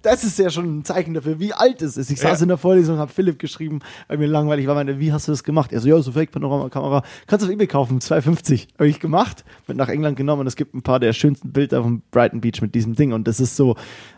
[0.01, 2.09] das ist ja schon ein Zeichen dafür, wie alt es ist.
[2.09, 2.43] Ich saß Ja.
[2.43, 5.43] in der Vorlesung, habe Philipp geschrieben, weil mir langweilig war, meinte, wie hast du das
[5.43, 5.73] gemacht?
[5.73, 8.67] Er so, ja, so Fake-Panorama-Kamera, kannst du auf Ebay kaufen, 2,50.
[8.75, 11.83] Habe ich gemacht, mit nach England genommen und es gibt ein paar der schönsten Bilder
[11.83, 13.75] vom Brighton Beach mit diesem Ding und das ist so,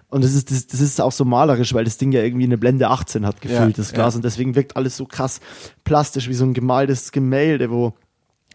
[0.10, 2.58] und das ist, das, das ist auch so malerisch, weil das Ding ja irgendwie eine
[2.60, 4.14] Blende 18 hat gefühlt, Ja, das Glas.
[4.14, 4.18] ja.
[4.18, 5.40] Und deswegen wirkt alles so krass
[5.86, 7.94] plastisch, wie so ein gemaltes Gemälde, wo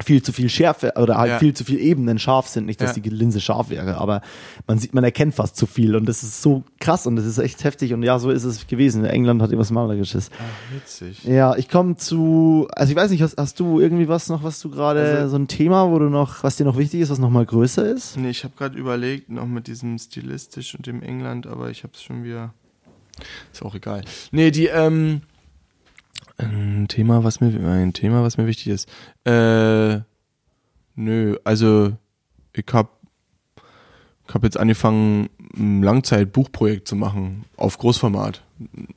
[0.05, 1.39] viel zu viel Schärfe oder halt Ja.
[1.39, 2.66] viel zu viel Ebenen scharf sind.
[2.66, 3.02] Nicht, dass Ja.
[3.02, 4.20] die Linse scharf wäre, aber
[4.66, 5.97] man sieht, man erkennt fast zu viel.
[5.97, 7.94] Und das ist so krass und das ist echt heftig.
[7.94, 9.05] Und ja, so ist es gewesen.
[9.06, 10.31] England hat etwas Malerisches.
[10.39, 11.24] Ach, witzig.
[11.24, 14.60] Ja, ich komme zu, also ich weiß nicht, hast, hast du irgendwie was noch, was
[14.60, 17.18] du gerade, Also- so ein Thema, wo du noch, was dir noch wichtig ist, was
[17.18, 18.16] noch mal größer ist?
[18.18, 21.93] Nee, ich habe gerade überlegt, noch mit diesem stilistisch und dem England, aber ich habe
[21.94, 22.52] es schon wieder.
[23.51, 24.02] Ist auch egal.
[24.31, 25.23] Nee, die, ähm,
[26.38, 28.88] ein Thema, was mir, ein Thema, was mir wichtig ist.
[29.24, 30.00] Äh,
[30.94, 31.92] nö, also,
[32.52, 33.00] ich hab,
[34.28, 38.42] ich hab jetzt angefangen, ein Langzeit-Buchprojekt zu machen, auf Großformat.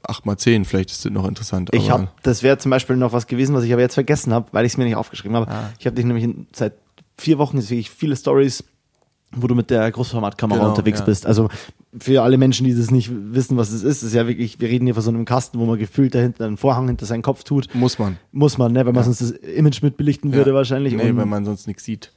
[0.07, 1.69] 8x10, vielleicht ist das noch interessant.
[1.73, 4.47] Ich habe, das wäre zum Beispiel noch was gewesen, was ich aber jetzt vergessen habe,
[4.51, 5.51] weil ich es mir nicht aufgeschrieben habe.
[5.51, 5.69] Ah.
[5.79, 6.73] Ich habe dich nämlich seit
[7.17, 8.63] vier Wochen ich viele Stories,
[9.31, 11.05] wo du mit der Großformatkamera Genau, unterwegs ja.
[11.05, 11.25] bist.
[11.25, 11.49] Also
[11.97, 14.85] für alle Menschen, die das nicht wissen, was es ist, ist ja wirklich, wir reden
[14.85, 17.67] hier von so einem Kasten, wo man gefühlt dahinter einen Vorhang hinter seinen Kopf tut.
[17.73, 18.17] Muss man.
[18.31, 18.79] Muss man, ne?
[18.85, 19.11] Wenn man Ja.
[19.11, 20.55] sonst das Image mitbelichten würde Ja.
[20.55, 20.93] wahrscheinlich.
[20.93, 22.11] Nee, weil man sonst nichts sieht.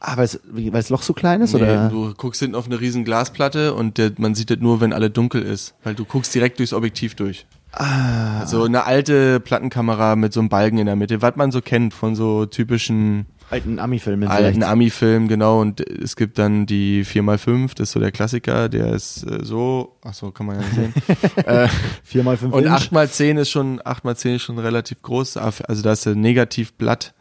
[0.00, 1.54] ah, weil weil das Loch so klein ist?
[1.54, 1.88] Nee, oder?
[1.88, 5.10] du guckst hinten auf eine riesen Glasplatte und der, man sieht das nur, wenn alle
[5.10, 7.46] dunkel ist, weil du guckst direkt durchs Objektiv durch.
[7.72, 8.46] Ah.
[8.46, 11.94] So eine alte Plattenkamera mit so einem Balken in der Mitte, was man so kennt
[11.94, 14.62] von so typischen Alten Ami-Filmen alten.
[14.62, 15.60] Ami-Filmen, genau.
[15.60, 19.96] Und es gibt dann die 4x5, das ist so der Klassiker, der ist äh, so,
[20.04, 20.94] ach so, kann man ja nicht sehen.
[21.46, 21.68] äh,
[22.04, 22.92] 4 mal 5 und Inch.
[22.92, 25.38] 8x10 ist schon, 8x10 ist schon relativ groß.
[25.38, 27.14] Also da ist ein Negativblatt,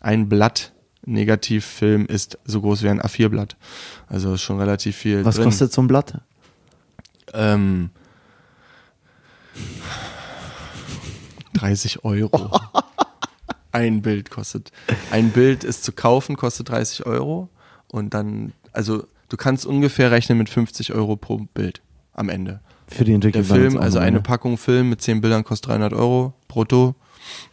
[0.00, 0.72] ein Blatt
[1.06, 3.56] Negativfilm ist so groß wie ein A4-Blatt.
[4.08, 5.44] Also schon relativ viel Was drin.
[5.44, 6.20] kostet so ein Blatt?
[7.32, 7.90] Ähm,
[11.54, 12.60] 30 Euro.
[13.76, 14.72] Ein Bild kostet.
[15.10, 17.50] Ein Bild ist zu kaufen, kostet 30 Euro.
[17.88, 21.82] Und dann, also du kannst ungefähr rechnen mit 50 Euro pro Bild
[22.14, 22.60] am Ende.
[22.88, 23.46] Für die Entwicklung.
[23.46, 26.94] Der Film, also eine Packung Film mit 10 Bildern kostet 300 Euro brutto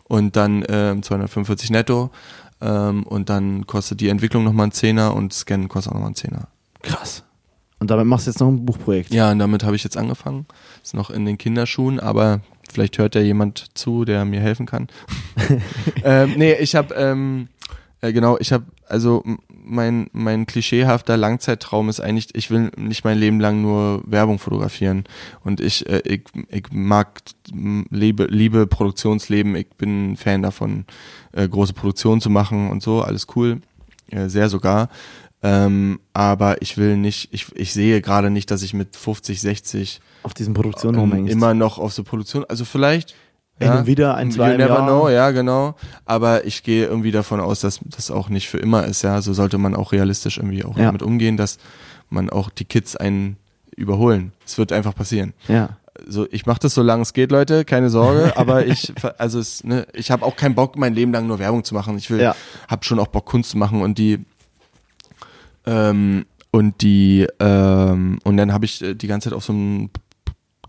[0.05, 2.09] und dann ähm, 245 netto.
[2.61, 6.15] Ähm, und dann kostet die Entwicklung nochmal einen Zehner und Scannen kostet auch nochmal einen
[6.15, 6.47] Zehner.
[6.83, 7.23] Krass.
[7.79, 9.13] Und damit machst du jetzt noch ein Buchprojekt.
[9.13, 10.45] Ja, und damit habe ich jetzt angefangen.
[10.81, 12.39] Ist noch in den Kinderschuhen, aber
[12.72, 14.88] vielleicht hört ja jemand zu, der mir helfen kann.
[16.03, 17.48] ähm, nee, ich habe ähm,
[18.03, 23.18] Äh, genau, ich habe also mein mein klischeehafter Langzeittraum ist eigentlich, ich will nicht mein
[23.18, 25.06] Leben lang nur Werbung fotografieren
[25.45, 30.84] und ich äh, ich, ich mag m, liebe liebe Produktionsleben, ich bin ein Fan davon
[31.31, 33.61] äh, große Produktionen zu machen und so, alles cool,
[34.11, 34.90] äh, sehr sogar.
[35.44, 39.99] Ähm, aber ich will nicht, ich, ich sehe gerade nicht, dass ich mit 50, 60
[40.24, 43.14] Auf diesen Produktionen ähm, immer noch auf so Produktion, also vielleicht
[43.60, 44.88] Hin und wieder, ein, zwei You never Jahr.
[44.88, 45.76] know, ja, genau.
[46.06, 49.22] Aber ich gehe irgendwie davon aus, dass das auch nicht für immer ist, ja.
[49.22, 50.86] So sollte man auch realistisch irgendwie auch Ja.
[50.86, 51.57] damit umgehen, dass
[52.10, 53.38] man auch die Kids einen
[53.76, 54.32] überholen.
[54.45, 55.34] Es wird einfach passieren.
[55.48, 55.78] Ja.
[56.07, 58.34] So, ich mache das so lange es geht, Leute, keine Sorge.
[58.38, 61.64] aber ich, also es, ne, ich habe auch keinen Bock, mein Leben lang nur Werbung
[61.64, 61.98] zu machen.
[61.98, 62.36] Ich will, Ja.
[62.68, 64.26] habe schon auch Bock, Kunst zu machen und die,
[65.65, 69.90] ähm, und die, ähm, und dann habe ich äh, die ganze Zeit auf so einem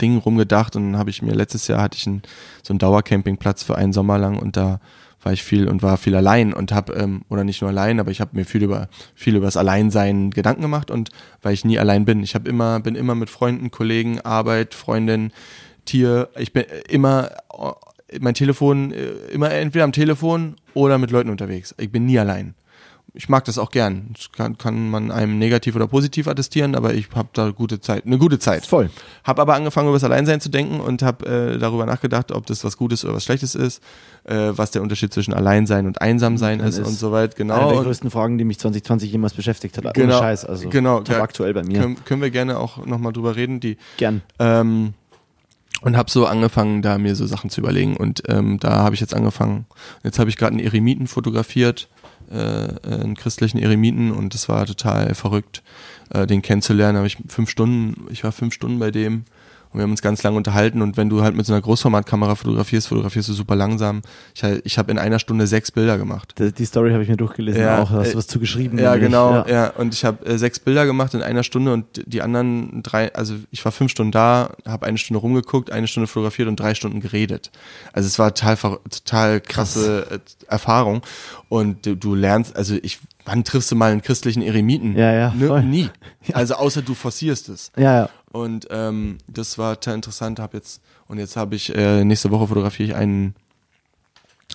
[0.00, 2.22] Ding rumgedacht und dann habe ich mir letztes Jahr hatte ich einen,
[2.62, 4.80] so einen Dauercampingplatz für einen Sommer lang und da
[5.22, 8.10] war ich viel und war viel allein und habe ähm, oder nicht nur allein, aber
[8.10, 11.10] ich habe mir viel über viel über das Alleinsein Gedanken gemacht und
[11.42, 15.32] weil ich nie allein bin, ich habe immer bin immer mit Freunden, Kollegen, Arbeit, Freundin,
[15.84, 17.30] Tier, ich bin immer
[18.08, 21.74] äh, mein Telefon äh, immer entweder am Telefon oder mit Leuten unterwegs.
[21.78, 22.54] Ich bin nie allein.
[23.16, 24.10] Ich mag das auch gern.
[24.12, 28.04] Das kann, kann man einem negativ oder positiv attestieren, aber ich habe da gute Zeit,
[28.06, 28.66] eine gute Zeit.
[28.66, 28.90] Voll.
[29.22, 32.64] Hab aber angefangen, über das Alleinsein zu denken und habe äh, darüber nachgedacht, ob das
[32.64, 33.80] was Gutes oder was Schlechtes ist,
[34.24, 37.36] äh, was der Unterschied zwischen Alleinsein und Einsamsein ist, ist und so weit.
[37.36, 37.68] Eine Genau.
[37.68, 39.94] der Und größten Fragen, die mich 2020 jemals beschäftigt hat.
[39.94, 41.22] Genau, Ohne Scheiß, also genau, ja.
[41.22, 41.80] aktuell bei mir.
[41.80, 43.60] können, können wir gerne auch nochmal drüber reden.
[43.60, 44.22] Die Gern.
[44.40, 44.94] ähm,
[45.82, 47.96] und habe so angefangen, da mir so Sachen zu überlegen.
[47.96, 49.66] Und ähm, da habe ich jetzt angefangen.
[50.02, 51.88] Jetzt habe ich gerade einen Eremiten fotografiert,
[52.30, 55.62] äh, einen christlichen Eremiten, und das war total verrückt,
[56.10, 56.96] äh, den kennenzulernen.
[56.96, 59.24] Habe ich fünf Stunden, ich war fünf Stunden bei dem.
[59.74, 62.36] Und wir haben uns ganz lange unterhalten und wenn du halt mit so einer Großformatkamera
[62.36, 64.02] fotografierst, fotografierst du super langsam.
[64.32, 66.34] Ich, ich habe in einer Stunde sechs Bilder gemacht.
[66.38, 68.78] Die, die Story habe ich mir durchgelesen, Ja, auch hast äh, du was zugeschrieben.
[68.78, 69.08] Ja, nämlich.
[69.08, 69.48] genau, ja.
[69.48, 69.66] Ja.
[69.70, 73.34] Und ich habe äh, sechs Bilder gemacht in einer Stunde und die anderen drei, also
[73.50, 77.00] ich war fünf Stunden da, habe eine Stunde rumgeguckt, eine Stunde fotografiert und drei Stunden
[77.00, 77.50] geredet.
[77.92, 81.02] Also es war total, total krasse äh, Erfahrung.
[81.48, 84.96] Und du, du lernst, also ich, wann triffst du mal einen christlichen Eremiten?
[84.96, 85.62] Ja, ja, Ne?
[85.62, 85.90] Nie.
[86.32, 87.70] Also außer du forcierst es.
[87.76, 88.08] Ja, ja.
[88.32, 90.40] Und ähm, das war total interessant.
[90.40, 93.34] Hab jetzt und jetzt habe ich äh, nächste Woche fotografiere ich einen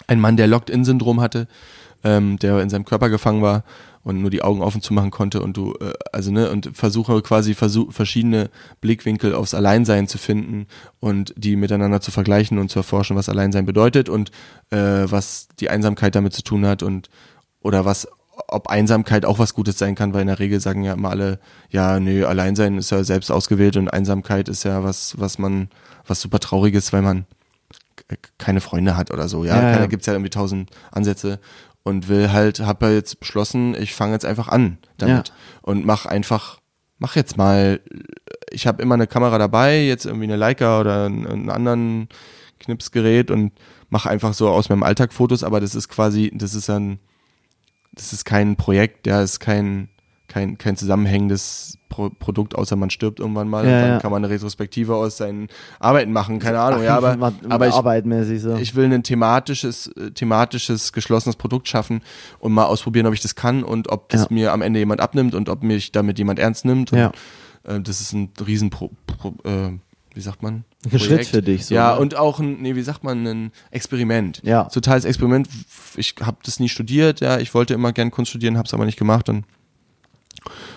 [0.08, 1.48] einen Mann, der Locked-in-Syndrom hatte,
[2.04, 3.64] ähm, der in seinem Körper gefangen war
[4.04, 7.22] und nur die Augen offen zu machen konnte und du äh, also ne und versuche
[7.22, 8.50] quasi versuch, verschiedene
[8.82, 10.68] Blickwinkel aufs Alleinsein zu finden
[11.00, 14.32] und die miteinander zu vergleichen und zu erforschen, was Alleinsein bedeutet und
[14.72, 17.10] äh, was die Einsamkeit damit zu tun hat und
[17.62, 18.08] oder was
[18.48, 21.40] ob Einsamkeit auch was Gutes sein kann, weil in der Regel sagen ja immer alle,
[21.70, 25.70] ja, nö, Alleinsein ist ja selbst ausgewählt und Einsamkeit ist ja was, was man,
[26.08, 27.26] was super trauriges, weil man
[28.38, 29.62] keine Freunde hat oder so, ja.
[29.62, 29.78] Ja, ja.
[29.80, 31.40] Da gibt's ja irgendwie tausend Ansätze
[31.84, 35.34] und will halt, hab ja jetzt beschlossen, ich fange jetzt einfach an damit Ja.
[35.62, 36.60] und mach einfach,
[36.98, 37.82] mach jetzt mal,
[38.52, 42.10] ich habe immer eine Kamera dabei, jetzt irgendwie eine Leica oder einen, einen anderen
[42.60, 43.52] Knipsgerät und
[43.90, 47.00] mache einfach so aus meinem Alltag Fotos, aber das ist quasi, das ist ein,
[47.94, 49.90] das ist kein Projekt, ja, ist kein,
[50.28, 54.00] kein, kein zusammenhängendes Pro Produkt, außer man stirbt irgendwann mal Ja, und dann ja.
[54.00, 55.48] kann man eine Retrospektive aus seinen
[55.80, 58.56] Arbeiten machen, keine Ahnung, ja, aber, aber ich, arbeitmäßig so.
[58.56, 62.02] ich will ein thematisches, äh, thematisches, geschlossenes Produkt schaffen
[62.38, 64.28] und mal ausprobieren, ob ich das kann und ob das Ja.
[64.30, 66.94] mir am Ende jemand abnimmt und ob mich damit jemand ernst nimmt.
[66.94, 69.72] Und, äh, das ist ein riesen Pro, Pro, äh,
[70.20, 70.66] wie sagt man?
[70.92, 72.02] Ein Schritt für dich, so, ja, ne?
[72.02, 74.42] und auch ein, nee, wie sagt man, ein Experiment.
[74.44, 74.66] Ja.
[74.66, 75.48] Totales Experiment.
[75.96, 78.86] Ich habe das nie studiert, ja, ich wollte immer gern Kunst studieren, habe es aber
[78.86, 79.46] nicht gemacht und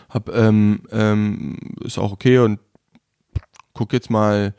[0.09, 2.61] hab, ähm, ähm, ist auch okay und
[3.75, 4.55] guck jetzt mal.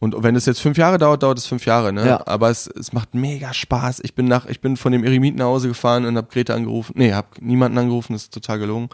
[0.00, 2.06] Und wenn es jetzt fünf Jahre dauert, dauert es fünf Jahre, ne?
[2.06, 2.26] Ja.
[2.26, 4.00] Aber es, es macht mega Spaß.
[4.00, 6.92] Ich bin nach, ich bin von dem Eremiten nach Hause gefahren und hab Grete angerufen.
[6.96, 8.90] Nee, hab niemanden angerufen, das ist total gelogen.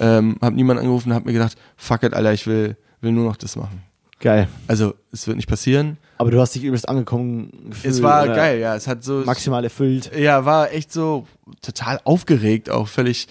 [0.00, 3.36] Ähm, hab niemanden angerufen, hab mir gedacht, fuck it, Alter, ich will, will nur noch
[3.36, 3.82] das machen.
[4.20, 4.48] Geil.
[4.66, 5.96] Also, es wird nicht passieren.
[6.16, 7.94] Aber du hast dich übelst angekommen gefühlt.
[7.94, 8.74] es war geil, ja.
[8.74, 9.22] Es hat so.
[9.24, 10.10] Maximal erfüllt.
[10.18, 11.26] Ja, war echt so
[11.62, 13.28] total aufgeregt, auch völlig,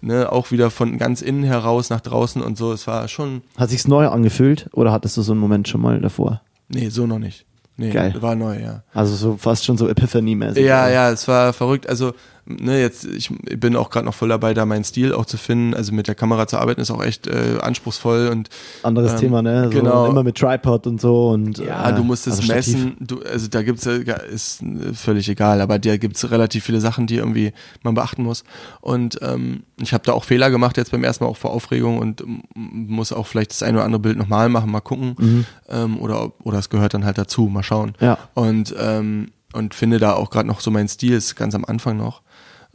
[0.00, 2.72] ne, auch wieder von ganz innen heraus nach draußen und so.
[2.72, 6.00] Es war schon, Hat sich's neu angefühlt oder hattest du so einen Moment schon mal
[6.00, 6.40] davor?
[6.68, 7.44] nee, so noch nicht.
[7.76, 8.14] Nee, Geil.
[8.20, 8.82] war neu, ja.
[8.94, 10.62] Also so fast schon so Epiphany-mäßig.
[10.64, 11.88] Ja, ja, es war verrückt.
[11.88, 12.12] Also,
[12.46, 15.74] ne, jetzt, ich bin auch gerade noch voll dabei, da meinen Stil auch zu finden.
[15.74, 18.48] Also mit der Kamera zu arbeiten ist auch echt äh, anspruchsvoll und
[18.82, 19.64] Anderes Ähm, Thema, ne?
[19.64, 20.06] So genau.
[20.06, 22.96] Immer mit Tripod und so und ja, äh, du musst es also messen.
[23.00, 27.06] Du, also da gibt's ja, ist äh, völlig egal, aber da gibt's relativ viele Sachen,
[27.06, 27.52] die irgendwie
[27.82, 28.44] man beachten muss.
[28.80, 31.98] Und ähm, ich habe da auch Fehler gemacht jetzt beim ersten Mal auch vor Aufregung
[31.98, 32.22] und
[32.54, 35.46] muss auch vielleicht das ein oder andere Bild nochmal machen, mal gucken.
[35.68, 37.94] Ähm, oder, oder es gehört dann halt dazu, mal schauen.
[38.00, 38.18] Ja.
[38.34, 41.96] Und, ähm, und finde da auch gerade noch so mein Stil, ist ganz am Anfang
[41.96, 42.22] noch.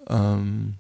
[0.10, 0.76] Ähm,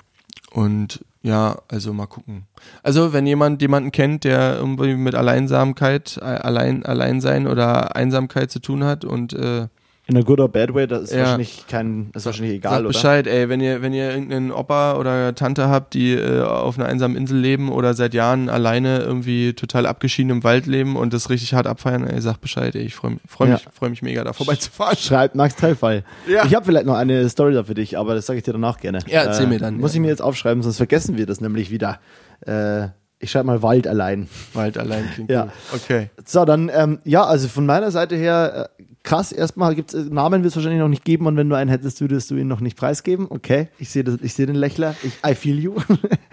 [0.51, 2.45] und ja, also mal gucken.
[2.83, 8.83] Also wenn jemand jemanden kennt, der irgendwie mit Alleinsamkeit, allein Alleinsein oder Einsamkeit zu tun
[8.83, 9.67] hat und äh,
[10.09, 11.19] In a good or bad way, das ist Ja.
[11.19, 12.88] wahrscheinlich kein, ist wahrscheinlich egal, Sagt oder?
[12.89, 16.88] Bescheid, ey, wenn ihr, wenn ihr irgendeinen Opa oder Tante habt, die äh, auf einer
[16.88, 21.29] einsamen Insel leben oder seit Jahren alleine irgendwie total abgeschieden im Wald leben und das
[21.29, 23.71] richtig hart abfeiern, ey, sagt Bescheid, ey, ich freue freu mich, Ja.
[23.73, 24.95] freu mich mega da vorbeizufahren.
[24.97, 26.05] Schreibt Max Teilfall.
[26.25, 26.45] Ja.
[26.45, 28.79] Ich habe vielleicht noch eine Story da für dich, aber das sage ich dir danach
[28.79, 28.99] gerne.
[29.07, 29.95] Ja, erzähl mir dann, Muss ja.
[29.97, 31.99] ich mir jetzt aufschreiben, sonst vergessen wir das nämlich wieder.
[32.45, 32.88] Äh,
[33.19, 34.29] ich schreibe mal Wald allein.
[34.53, 35.43] Wald allein klingt Ja.
[35.45, 35.51] gut.
[35.84, 36.09] Okay.
[36.23, 40.43] So, dann, ähm, ja, also von meiner Seite her, äh, krass, erstmal gibt's äh, Namen
[40.43, 42.59] wird es wahrscheinlich noch nicht geben und wenn du einen hättest, würdest du ihn noch
[42.59, 43.27] nicht preisgeben.
[43.29, 44.95] Okay, ich sehe sehe den Lächler.
[45.01, 45.75] Ich, I feel you.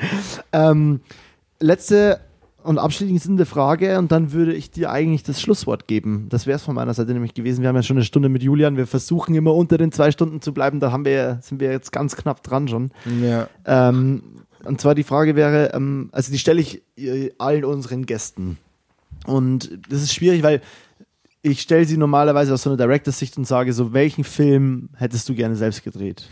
[0.53, 1.01] ähm,
[1.61, 2.21] letzte
[2.65, 6.27] und abschließende Frage und dann würde ich dir eigentlich das Schlusswort geben.
[6.31, 7.63] Das wäre es von meiner Seite nämlich gewesen.
[7.63, 8.77] Wir haben ja schon eine Stunde mit Julian.
[8.77, 10.81] Wir versuchen immer unter den zwei Stunden zu bleiben.
[10.81, 12.91] Da haben wir, sind wir jetzt ganz knapp dran schon.
[13.23, 13.49] Ja.
[13.67, 14.23] Ähm,
[14.65, 18.57] und zwar die Frage wäre, ähm, also die stelle ich äh, allen unseren Gästen.
[19.27, 20.61] Und das ist schwierig, weil
[21.45, 25.35] ich stelle sie normalerweise aus so einer Directors-Sicht und sage so, welchen Film hättest du
[25.35, 26.27] gerne selbst gedreht?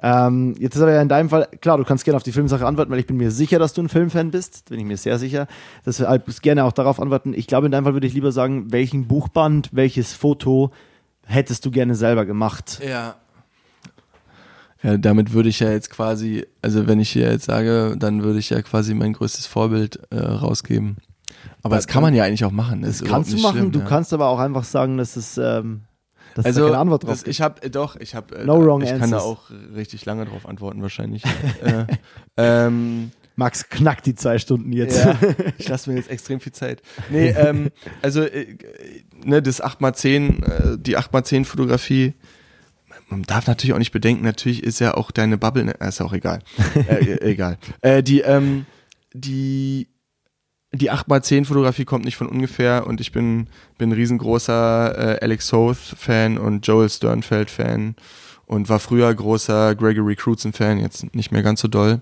[0.00, 2.64] Ähm, jetzt ist aber ja in deinem Fall, klar, du kannst gerne auf die Filmsache
[2.64, 4.68] antworten, weil ich bin mir sicher, dass du ein Filmfan bist.
[4.68, 5.48] Bin ich mir sehr sicher.
[5.84, 7.34] Deshalb gerne auch darauf antworten.
[7.34, 10.70] Ich glaube, in deinem Fall würde ich lieber sagen, welchen Buchband, welches Foto
[11.24, 12.80] hättest du gerne selber gemacht?
[12.86, 13.16] Ja.
[14.82, 18.38] Ja, damit würde ich ja jetzt quasi, also wenn ich hier jetzt sage, dann würde
[18.38, 20.98] ich ja quasi mein größtes Vorbild äh, rausgeben.
[21.62, 22.82] Aber das kann man ja eigentlich auch machen.
[22.82, 23.84] Das, ist überhaupt Kannst du machen, schlimm, du ja.
[23.84, 25.82] kannst aber auch einfach sagen, dass es ähm,
[26.34, 27.34] dass Also, da keine Antwort drauf das, gibt.
[27.34, 29.22] ich habe doch, ich habe, äh, No wrong ich kann da answers.
[29.22, 31.24] auch richtig lange drauf antworten wahrscheinlich.
[31.64, 31.86] äh,
[32.36, 34.98] ähm, Max knackt die zwei Stunden jetzt.
[34.98, 35.18] Ja,
[35.58, 36.82] ich lasse mir jetzt extrem viel Zeit.
[37.10, 37.70] Nee, ähm,
[38.02, 38.56] also äh,
[39.24, 40.44] ne, das 8x10,
[40.74, 42.14] äh, die 8x10 Fotografie,
[43.08, 46.06] man darf natürlich auch nicht bedenken, natürlich ist ja auch deine Bubble, ne, ist ja
[46.06, 46.40] auch egal.
[46.74, 47.58] äh, äh, egal.
[47.80, 48.66] Äh, die, ähm,
[49.12, 49.88] die,
[50.76, 53.48] die 8x10 Fotografie kommt nicht von ungefähr und ich bin,
[53.78, 57.94] bin ein riesengroßer äh, Alex Soth Fan und Joel Sternfeld Fan
[58.46, 62.00] und war früher großer Gregory Crutzen Fan, jetzt nicht mehr ganz so doll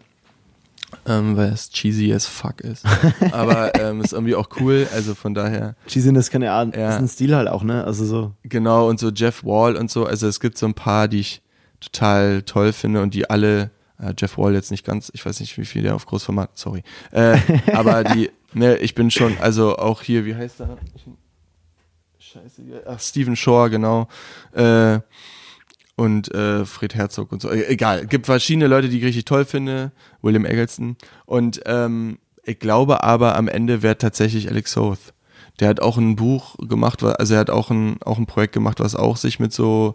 [1.06, 2.84] ähm, weil es cheesy as fuck ist.
[3.32, 6.62] Aber ähm, ist irgendwie auch cool, also von daher, Cheesiness kann ja.
[6.62, 6.90] Ja.
[6.90, 7.84] ist ein Stil halt auch, ne?
[7.84, 8.32] Also so.
[8.42, 11.42] genau, und so Jeff Wall und so, also es gibt so ein paar, die ich
[11.80, 15.56] total toll finde und die alle, äh, Jeff Wall jetzt nicht ganz, ich weiß nicht,
[15.58, 16.82] wie viel der auf Großformat, sorry,
[17.12, 17.38] äh,
[17.72, 20.78] aber die, ne, ich bin schon, also auch hier, wie heißt er?
[22.18, 24.08] Scheiße, ach, Steven Shore, genau,
[24.52, 25.00] äh,
[25.96, 27.52] und äh, Fred Herzog und so.
[27.52, 29.92] E- Egal, gibt verschiedene Leute, die ich richtig toll finde.
[30.22, 30.96] William Eggleston.
[31.24, 35.12] Und ähm, ich glaube aber am Ende wäre tatsächlich Alex Soth.
[35.60, 38.80] Der hat auch ein Buch gemacht, also er hat auch ein, auch ein Projekt gemacht,
[38.80, 39.94] was auch sich mit so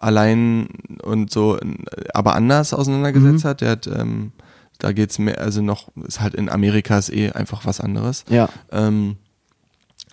[0.00, 0.68] allein
[1.02, 1.64] und so, äh,
[2.12, 3.60] aber anders auseinandergesetzt hat.
[3.62, 4.32] Der hat, ähm,
[4.78, 8.24] da geht's mehr, also noch, ist halt in Amerika ist eh einfach was anderes.
[8.28, 8.48] Ja.
[8.72, 9.16] Ähm,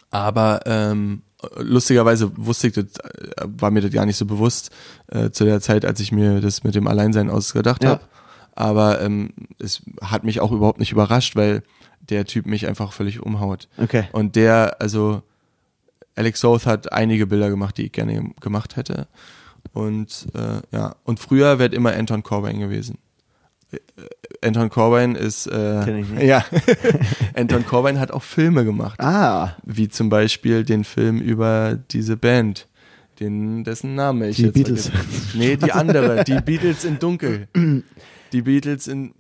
[0.10, 1.22] aber ähm,
[1.58, 4.72] lustigerweise wusste ich das, äh, war mir das gar nicht so bewusst
[5.08, 7.92] äh, zu der Zeit, als ich mir das mit dem Alleinsein ausgedacht Ja.
[7.92, 8.02] habe.
[8.54, 11.64] Aber ähm, es hat mich auch überhaupt nicht überrascht, weil
[12.02, 13.70] der Typ mich einfach völlig umhaut.
[13.78, 14.06] Okay.
[14.12, 15.22] Und der, also
[16.16, 19.08] Alex Soth hat einige Bilder gemacht, die ich gerne gemacht hätte.
[19.74, 22.98] Und äh, ja, und früher wäre immer Anton Corbijn gewesen.
[23.72, 23.78] Äh,
[24.48, 26.24] Anton Corbijn ist äh, Kenn ich nicht.
[26.24, 26.44] ja
[27.36, 32.68] Anton Corbijn hat auch Filme gemacht, Ah, wie zum Beispiel den Film über diese Band,
[33.20, 34.90] den dessen Name ich Die jetzt Beatles.
[34.90, 37.48] vergessen- Nee, die andere, die Beatles in Dunkel.
[38.34, 39.14] Die Beatles in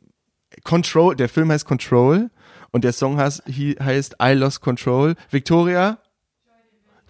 [0.63, 2.29] Control, der Film heißt Control
[2.71, 5.15] und der Song heißt, heißt I Lost Control.
[5.29, 5.97] Victoria?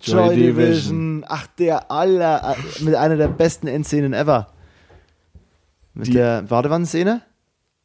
[0.04, 1.24] Joy Division.
[1.28, 4.52] Ach, der aller, mit einer der besten Endszenen ever.
[5.94, 7.22] Mit Die- der Badewannenszene?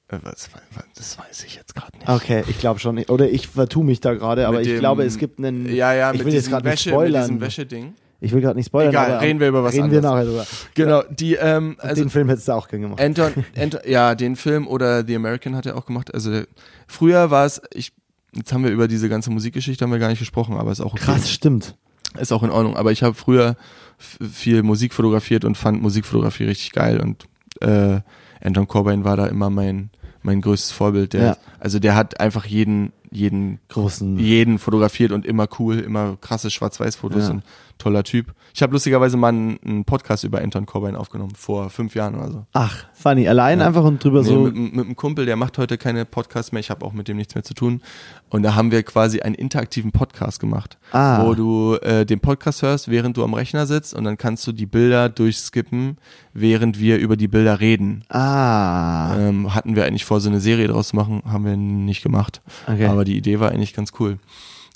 [0.09, 2.09] Äh, was- was- Das weiß ich jetzt gerade nicht.
[2.09, 2.95] Okay, ich glaube schon.
[2.95, 3.11] nicht.
[3.11, 5.67] Oder ich vertue mich da gerade, aber Mit ich dem- glaube, es gibt einen.
[5.75, 7.23] Ja, ja, ich mit will jetzt diesem gerade nicht mit spoilern.
[7.23, 7.95] diesem Wäscheding.
[8.21, 8.91] Ich will gerade nicht spoilern.
[8.93, 10.15] Egal, aber, reden wir über was Reden wir anderes.
[10.15, 10.47] nachher drüber.
[10.75, 13.01] Genau, die, ähm, Also, den Film hättest du auch gern gemacht.
[13.01, 16.15] Anton, Anton, ja, den Film oder The American hat er auch gemacht.
[16.15, 16.43] Also
[16.87, 17.93] früher war es, ich,
[18.35, 20.93] jetzt haben wir über diese ganze Musikgeschichte haben wir gar nicht gesprochen, aber ist auch
[20.93, 21.03] okay.
[21.05, 21.75] Krass, stimmt.
[22.19, 22.77] Ist auch in Ordnung.
[22.77, 23.57] Aber ich habe früher
[23.99, 27.25] viel Musik fotografiert und fand Musikfotografie richtig geil und
[27.61, 28.01] äh,
[28.47, 29.91] Anton Corbijn war da immer mein
[30.23, 31.13] mein größtes Vorbild.
[31.13, 31.37] Der, Ja.
[31.61, 34.19] Also der hat einfach jeden jeden Großen.
[34.19, 37.31] jeden fotografiert und immer cool, immer krasse Schwarz-Weiß-Fotos Ja.
[37.31, 37.43] und
[37.79, 38.35] toller Typ.
[38.57, 42.31] Ich habe lustigerweise mal einen, einen Podcast über Anton Corbijn aufgenommen, vor fünf Jahren oder
[42.31, 42.47] so.
[42.55, 43.29] Ach, funny.
[43.29, 43.67] Allein Ja.
[43.67, 44.41] einfach und drüber Nee, so.
[44.45, 47.19] mit, mit einem Kumpel, der macht heute keine Podcasts mehr, ich habe auch mit dem
[47.19, 47.83] nichts mehr zu tun.
[48.31, 51.27] Und da haben wir quasi einen interaktiven Podcast gemacht, Ah.
[51.27, 54.53] wo du äh, den Podcast hörst, während du am Rechner sitzt und dann kannst du
[54.53, 55.99] die Bilder durchskippen,
[56.33, 58.05] während wir über die Bilder reden.
[58.09, 59.19] Ah.
[59.19, 62.41] Ähm, hatten wir eigentlich vor, so eine Serie draus zu machen, haben wir nicht gemacht.
[62.67, 62.87] Okay.
[62.87, 64.17] Aber die Idee war eigentlich ganz cool.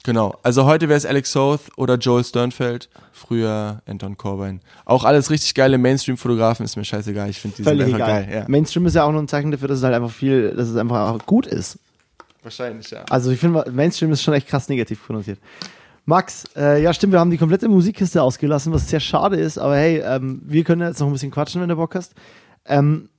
[0.02, 0.35] Genau.
[0.43, 4.60] Also heute wäre es Alex Soth oder Joel Sternfeld, früher Anton Corbijn.
[4.85, 7.28] Auch alles richtig geile Mainstream-Fotografen, ist mir scheißegal.
[7.28, 8.24] Ich finde die sind Völlig einfach egal.
[8.24, 8.35] geil.
[8.35, 8.44] Ja.
[8.48, 10.77] Mainstream ist ja auch nur ein Zeichen dafür, dass es halt einfach viel, dass es
[10.77, 11.78] einfach auch gut ist.
[12.43, 13.05] Wahrscheinlich, ja.
[13.10, 15.39] Also ich finde, Mainstream ist schon echt krass negativ konnotiert.
[16.06, 19.77] Max, äh, ja stimmt, wir haben die komplette Musikkiste ausgelassen, was sehr schade ist, aber
[19.77, 22.14] hey, ähm, wir können jetzt noch ein bisschen quatschen, wenn du Bock hast.
[22.64, 23.10] Ähm,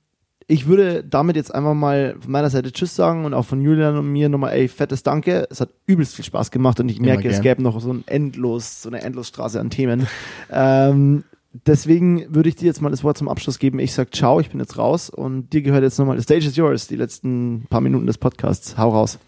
[0.46, 3.96] ich würde damit jetzt einfach mal von meiner Seite Tschüss sagen und auch von Julian
[3.96, 5.46] und mir nochmal, ey, fettes Danke.
[5.50, 8.82] Es hat übelst viel Spaß gemacht und ich merke, es gäbe noch so ein endlos,
[8.82, 10.06] so eine Endlosstraße an Themen.
[10.50, 11.24] ähm,
[11.66, 13.78] deswegen würde ich dir jetzt mal das Wort zum Abschluss geben.
[13.78, 16.56] Ich sag ciao, ich bin jetzt raus und dir gehört jetzt nochmal, the stage is
[16.56, 18.76] yours, die letzten paar Minuten des Podcasts.
[18.78, 19.18] Hau raus.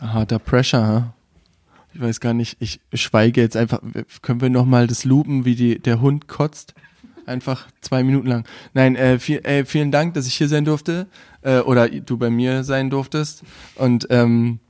[0.00, 1.14] Harter Pressure, ha?
[1.94, 3.80] Ich weiß gar nicht, ich schweige jetzt einfach.
[4.20, 6.74] Können wir nochmal das Lupen, wie die, der Hund kotzt?
[7.26, 8.44] Einfach zwei Minuten lang.
[8.74, 11.06] Nein, äh, viel, äh, vielen Dank, dass ich hier sein durfte.
[11.42, 13.42] Äh, oder du bei mir sein durftest.
[13.76, 14.60] Und ähm,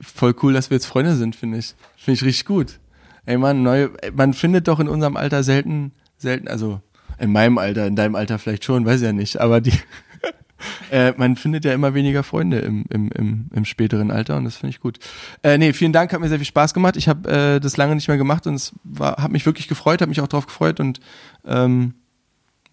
[0.00, 1.74] voll cool, dass wir jetzt Freunde sind, finde ich.
[1.96, 2.78] Finde ich richtig gut.
[3.26, 6.80] Ey man, neue, ey, man findet doch in unserem Alter selten, selten, also
[7.18, 9.72] in meinem Alter, in deinem Alter vielleicht schon, weiß ja nicht, aber die,
[10.92, 14.56] äh, man findet ja immer weniger Freunde im, im, im, im späteren Alter und das
[14.56, 14.98] finde ich gut.
[15.42, 16.96] Äh, nee, vielen Dank, hat mir sehr viel Spaß gemacht.
[16.96, 20.00] Ich habe äh, das lange nicht mehr gemacht und es war, hat mich wirklich gefreut,
[20.00, 21.00] hat mich auch drauf gefreut und
[21.46, 21.94] ähm,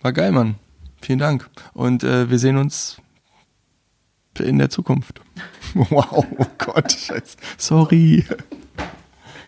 [0.01, 0.55] war geil, Mann.
[1.01, 1.49] Vielen Dank.
[1.73, 2.97] Und äh, wir sehen uns
[4.39, 5.21] in der Zukunft.
[5.75, 7.35] Wow, oh Gott, scheiße.
[7.57, 8.23] Sorry.